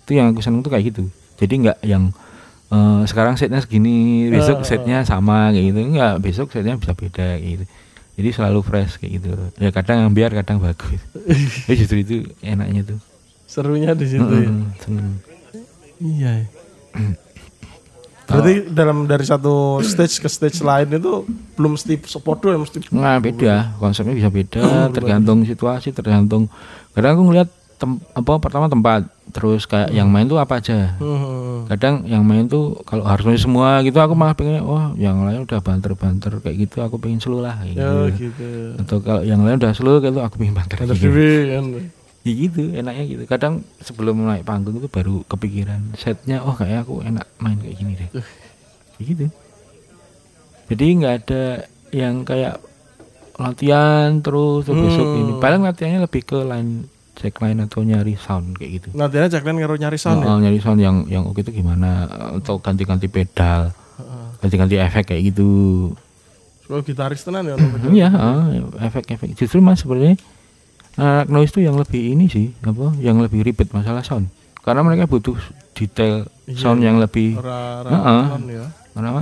itu 0.00 0.10
yang 0.10 0.32
aku 0.32 0.40
seneng 0.40 0.60
tuh 0.60 0.72
kayak 0.72 0.88
gitu 0.88 1.04
jadi 1.36 1.52
nggak 1.60 1.78
yang 1.84 2.08
eh, 2.68 3.00
sekarang 3.04 3.36
setnya 3.36 3.60
segini 3.60 3.92
besok 4.28 4.64
setnya 4.64 5.04
sama 5.04 5.52
kayak 5.52 5.66
gitu 5.68 5.80
enggak 5.84 6.14
besok 6.18 6.48
setnya 6.48 6.74
bisa 6.74 6.92
beda 6.92 7.12
kayak 7.36 7.60
gitu 7.60 7.64
jadi 8.18 8.28
selalu 8.34 8.60
fresh 8.60 9.00
kayak 9.00 9.12
gitu 9.20 9.28
ya 9.56 9.70
kadang 9.72 10.08
biar 10.12 10.30
kadang 10.32 10.60
bagus 10.60 11.00
ya 11.68 11.74
justru 11.76 12.04
itu 12.04 12.14
enaknya 12.44 12.94
tuh 12.94 13.00
Serunya 13.52 13.92
di 13.92 14.08
situ 14.08 14.32
ya. 14.32 14.48
Hmm, 14.48 14.72
seneng. 14.80 15.08
Iya. 16.00 16.30
ya. 16.40 16.46
Berarti 18.32 18.54
dalam 18.72 19.04
dari 19.04 19.28
satu 19.28 19.84
stage 19.84 20.24
ke 20.24 20.28
stage 20.32 20.64
lain 20.64 20.88
itu 20.88 21.28
belum 21.52 21.76
mesti 21.76 22.00
sepodo 22.08 22.48
ya 22.48 22.56
mesti. 22.56 22.80
Nah 22.96 23.20
beda, 23.20 23.76
konsepnya 23.76 24.16
bisa 24.16 24.32
beda, 24.32 24.88
tergantung 24.88 25.44
situasi, 25.44 25.92
tergantung. 25.92 26.48
Kadang 26.96 27.20
aku 27.20 27.22
ngeliat 27.28 27.48
tem, 27.82 27.98
apa 28.14 28.38
pertama 28.38 28.70
tempat, 28.70 29.10
terus 29.34 29.66
kayak 29.66 29.90
yang 29.90 30.06
main 30.06 30.30
tuh 30.30 30.38
apa 30.38 30.62
aja. 30.62 30.94
Hmm. 31.02 31.66
Kadang 31.66 32.06
yang 32.06 32.22
main 32.22 32.46
tuh 32.46 32.78
kalau 32.86 33.02
harus 33.02 33.42
semua 33.42 33.82
gitu, 33.82 33.98
aku 33.98 34.14
malah 34.14 34.38
pengen, 34.38 34.62
wah 34.62 34.94
yang 34.94 35.26
lain 35.26 35.42
udah 35.42 35.58
banter-banter 35.58 36.38
kayak 36.38 36.70
gitu, 36.70 36.78
aku 36.78 37.02
pengen 37.02 37.18
slow 37.18 37.42
lah. 37.42 37.58
Ya 37.66 38.06
gitu. 38.14 38.30
gitu. 38.30 38.50
Atau 38.78 39.02
kalau 39.02 39.26
yang 39.26 39.42
lain 39.42 39.58
udah 39.58 39.74
slow 39.74 39.98
gitu, 39.98 40.22
aku 40.22 40.38
pengen 40.38 40.54
banter. 40.54 40.78
Gitu. 40.86 41.10
Ya 42.22 42.32
gitu, 42.38 42.62
enaknya 42.70 43.04
gitu. 43.10 43.22
Kadang 43.26 43.66
sebelum 43.82 44.22
naik 44.22 44.46
panggung 44.46 44.78
itu 44.78 44.86
baru 44.86 45.26
kepikiran 45.26 45.98
setnya, 45.98 46.38
oh 46.46 46.54
kayak 46.54 46.86
aku 46.86 47.02
enak 47.02 47.26
main 47.42 47.58
kayak 47.58 47.74
gini 47.74 47.98
deh. 47.98 48.10
Ya 48.14 49.02
gitu. 49.02 49.26
Jadi 50.70 50.84
nggak 51.02 51.14
ada 51.26 51.66
yang 51.90 52.22
kayak 52.22 52.62
latihan 53.42 54.22
terus 54.22 54.70
terus 54.70 54.78
besok 54.78 55.08
ini. 55.18 55.32
Paling 55.42 55.66
latihannya 55.66 56.06
lebih 56.06 56.22
ke 56.22 56.38
line 56.46 56.86
check 57.12 57.36
line 57.38 57.60
atau 57.60 57.84
nyari 57.84 58.16
sound 58.16 58.56
kayak 58.56 58.70
gitu. 58.80 58.88
Aja 58.96 59.38
kalian 59.38 59.60
karo 59.60 59.76
nyari 59.76 59.98
sound 60.00 60.24
ya. 60.24 60.28
Oh, 60.32 60.38
nyari 60.40 60.58
sound 60.58 60.80
yang 60.80 61.04
yang 61.06 61.28
oke 61.28 61.40
itu 61.40 61.52
gimana 61.52 62.08
atau 62.40 62.56
ganti-ganti 62.58 63.06
pedal, 63.06 63.70
ganti-ganti 64.40 64.80
efek 64.80 65.12
kayak 65.12 65.32
gitu. 65.32 65.48
Soal 66.64 66.80
gitaris 66.82 67.20
tenan 67.20 67.44
ya. 67.44 67.56
Iya, 67.92 68.08
efek-efek. 68.80 69.36
Justru 69.36 69.60
mas 69.60 69.84
sebenarnya 69.84 70.16
anak 70.96 71.28
noise 71.28 71.52
itu 71.52 71.60
yang 71.64 71.76
lebih 71.76 72.16
ini 72.16 72.28
sih, 72.28 72.52
apa? 72.64 72.96
Yang 72.96 73.28
lebih 73.28 73.40
ribet 73.44 73.68
masalah 73.72 74.00
sound. 74.00 74.28
Karena 74.62 74.80
mereka 74.80 75.04
butuh 75.04 75.36
detail 75.74 76.24
sound 76.54 76.80
yang 76.80 76.96
lebih 76.96 77.36
ora 77.36 77.82
Heeh. 77.82 78.24
tenan 78.30 78.44
ya. 78.48 78.66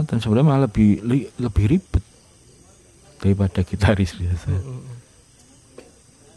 dan 0.04 0.18
sebenarnya 0.18 0.46
malah 0.46 0.62
lebih 0.66 1.00
li- 1.02 1.30
lebih 1.38 1.64
ribet 1.70 2.04
daripada 3.18 3.60
gitaris 3.62 4.14
biasa. 4.14 4.50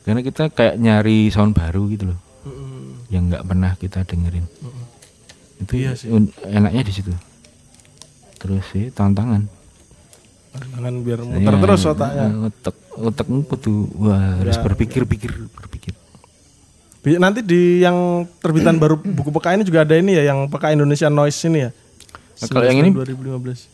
Karena 0.04 0.20
kita 0.20 0.48
kayak 0.48 0.76
nyari 0.76 1.28
sound 1.28 1.52
baru 1.52 1.88
gitu 1.88 2.12
loh, 2.12 2.20
Heeh. 2.44 2.88
yang 3.10 3.28
nggak 3.28 3.44
pernah 3.44 3.72
kita 3.74 4.04
dengerin. 4.04 4.44
Itu 5.58 5.74
Iya 5.74 5.96
sih. 5.96 6.12
un- 6.12 6.32
enaknya 6.44 6.84
di 6.84 6.92
situ. 6.92 7.12
Terus 8.36 8.68
sih 8.70 8.92
tantangan. 8.92 9.48
Tangan 10.52 10.94
biar 11.02 11.24
muter 11.24 11.50
Ya, 11.50 11.58
terus 11.58 11.82
otaknya. 11.84 12.28
Otak 12.46 12.76
otakmu 12.94 13.48
kudu 13.48 13.74
wah 13.98 14.38
harus 14.38 14.60
berpikir-pikir 14.60 15.32
berpikir. 15.50 15.96
Bi- 17.00 17.18
Nanti 17.18 17.40
di 17.40 17.80
yang 17.80 18.28
terbitan 18.38 18.76
baru 18.84 19.00
buku 19.00 19.32
PK 19.32 19.56
ini 19.56 19.64
juga 19.64 19.82
ada 19.82 19.96
ini 19.96 20.14
ya 20.14 20.30
yang 20.30 20.46
PK 20.46 20.76
Indonesia 20.76 21.08
Noise 21.08 21.48
ini 21.48 21.60
ya. 21.64 21.72
Nah, 22.44 22.48
kalau 22.52 22.66
yang 22.68 22.78
ini 22.78 22.92
2015. 22.92 23.72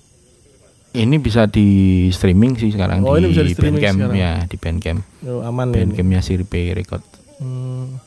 Ini 0.98 1.16
bisa 1.22 1.46
di 1.46 2.10
streaming 2.10 2.58
sih 2.58 2.74
sekarang 2.74 3.06
Oh, 3.06 3.14
di, 3.14 3.22
ini 3.22 3.28
bisa 3.30 3.46
di 3.46 3.54
Bandcamp 3.54 4.10
ya 4.14 4.42
di 4.50 4.58
Bandcamp. 4.58 5.00
Oh, 5.30 5.46
aman 5.46 5.70
ya. 5.70 5.86
Bandcampnya 5.86 6.22
Sirpe 6.26 6.74
Record. 6.74 7.04
Hmm. 7.38 8.02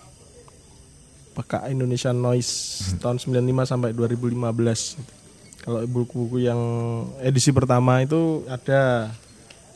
PK 1.33 1.73
Indonesia 1.73 2.13
Noise 2.13 2.53
tahun 3.01 3.17
95 3.23 3.71
sampai 3.71 3.91
2015. 3.97 5.63
Kalau 5.63 5.79
buku-buku 5.87 6.43
yang 6.43 6.61
edisi 7.23 7.55
pertama 7.55 8.03
itu 8.03 8.45
ada. 8.51 9.15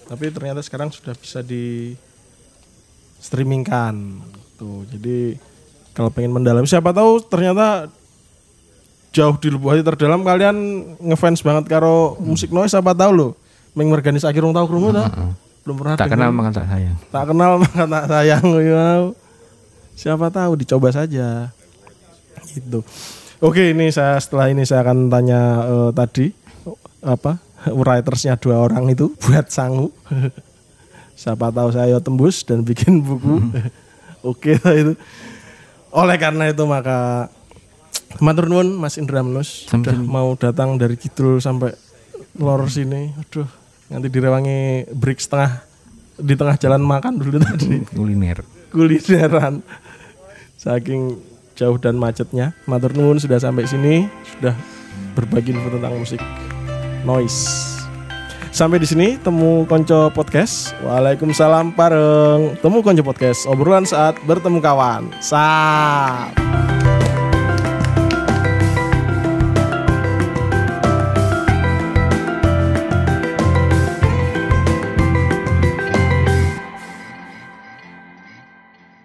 Tapi 0.07 0.31
ternyata 0.31 0.61
sekarang 0.63 0.91
sudah 0.91 1.15
bisa 1.15 1.41
di 1.41 1.95
streamingkan. 3.23 4.21
Tuh. 4.59 4.85
Jadi 4.91 5.39
kalau 5.97 6.13
pengen 6.13 6.37
mendalami 6.37 6.69
siapa 6.69 6.93
tahu 6.93 7.25
ternyata 7.25 7.89
jauh 9.17 9.37
di 9.41 9.49
lubuk 9.49 9.73
hati 9.73 9.81
terdalam 9.81 10.21
kalian 10.21 10.57
ngefans 11.01 11.41
banget 11.41 11.73
karo 11.73 12.21
musik 12.21 12.53
noise 12.53 12.77
siapa 12.77 12.93
tahu 12.93 13.13
loh. 13.17 13.33
Meng 13.73 13.89
organisasi 13.93 14.37
urung 14.37 14.53
tahu 14.53 14.69
krungu 14.69 14.93
ta? 14.93 15.09
Belum 15.65 15.77
pernah 15.81 15.97
Tak 15.97 16.13
kenal 16.13 16.31
maka 16.37 16.61
tak 16.61 16.67
sayang. 16.69 16.97
Tak 17.09 17.25
kenal 17.33 17.51
maka 17.57 17.83
tak 17.89 18.05
sayang 18.13 18.47
ya. 18.69 18.85
Siapa 19.97 20.29
tahu 20.29 20.53
dicoba 20.61 20.93
saja. 20.93 21.49
Gitu. 22.53 22.85
Oke, 23.41 23.73
ini 23.73 23.89
saya 23.93 24.21
setelah 24.21 24.53
ini 24.53 24.65
saya 24.69 24.85
akan 24.85 25.09
tanya 25.09 25.41
eh, 25.65 25.91
tadi 25.97 26.27
apa 27.05 27.41
writersnya 27.69 28.37
dua 28.37 28.69
orang 28.69 28.93
itu 28.93 29.13
buat 29.25 29.49
sangu. 29.49 29.93
Siapa 31.21 31.49
tahu 31.49 31.73
saya 31.73 31.97
tembus 32.05 32.45
dan 32.45 32.61
bikin 32.61 33.01
buku. 33.01 33.41
Oke 34.21 34.61
lah 34.61 34.77
itu. 34.77 34.93
Oleh 35.89 36.17
karena 36.21 36.53
itu 36.53 36.65
maka 36.69 37.33
Matur 38.17 38.49
nuwun 38.49 38.73
Mas 38.75 38.97
Indra 38.97 39.21
Menus 39.21 39.69
Sama-sama. 39.69 39.83
sudah 39.83 39.97
mau 40.01 40.29
datang 40.39 40.81
dari 40.81 40.97
Kidul 40.97 41.43
sampai 41.43 41.77
lor 42.41 42.65
sini. 42.71 43.13
Aduh, 43.13 43.49
nanti 43.93 44.09
direwangi 44.09 44.89
break 44.93 45.21
setengah 45.21 45.63
di 46.17 46.33
tengah 46.33 46.57
jalan 46.57 46.81
makan 46.81 47.21
dulu 47.21 47.37
tadi 47.37 47.85
Kuliner. 47.93 48.41
kulineran 48.73 49.61
saking 50.57 51.21
jauh 51.53 51.77
dan 51.77 52.01
macetnya 52.01 52.57
matur 52.65 52.97
nuwun 52.97 53.21
sudah 53.21 53.37
sampai 53.37 53.69
sini 53.69 54.09
sudah 54.37 54.57
berbagi 55.13 55.53
info 55.53 55.69
tentang 55.77 55.93
musik 55.97 56.21
noise 57.05 57.77
Sampai 58.57 58.81
di 58.81 58.89
sini 58.89 59.21
temu 59.21 59.69
konco 59.69 60.09
podcast. 60.17 60.73
Waalaikumsalam 60.81 61.77
bareng. 61.77 62.57
Temu 62.65 62.81
konco 62.81 63.05
podcast. 63.05 63.45
Obrolan 63.45 63.85
saat 63.85 64.17
bertemu 64.25 64.65
kawan. 64.65 65.13
Sap. 65.21 66.46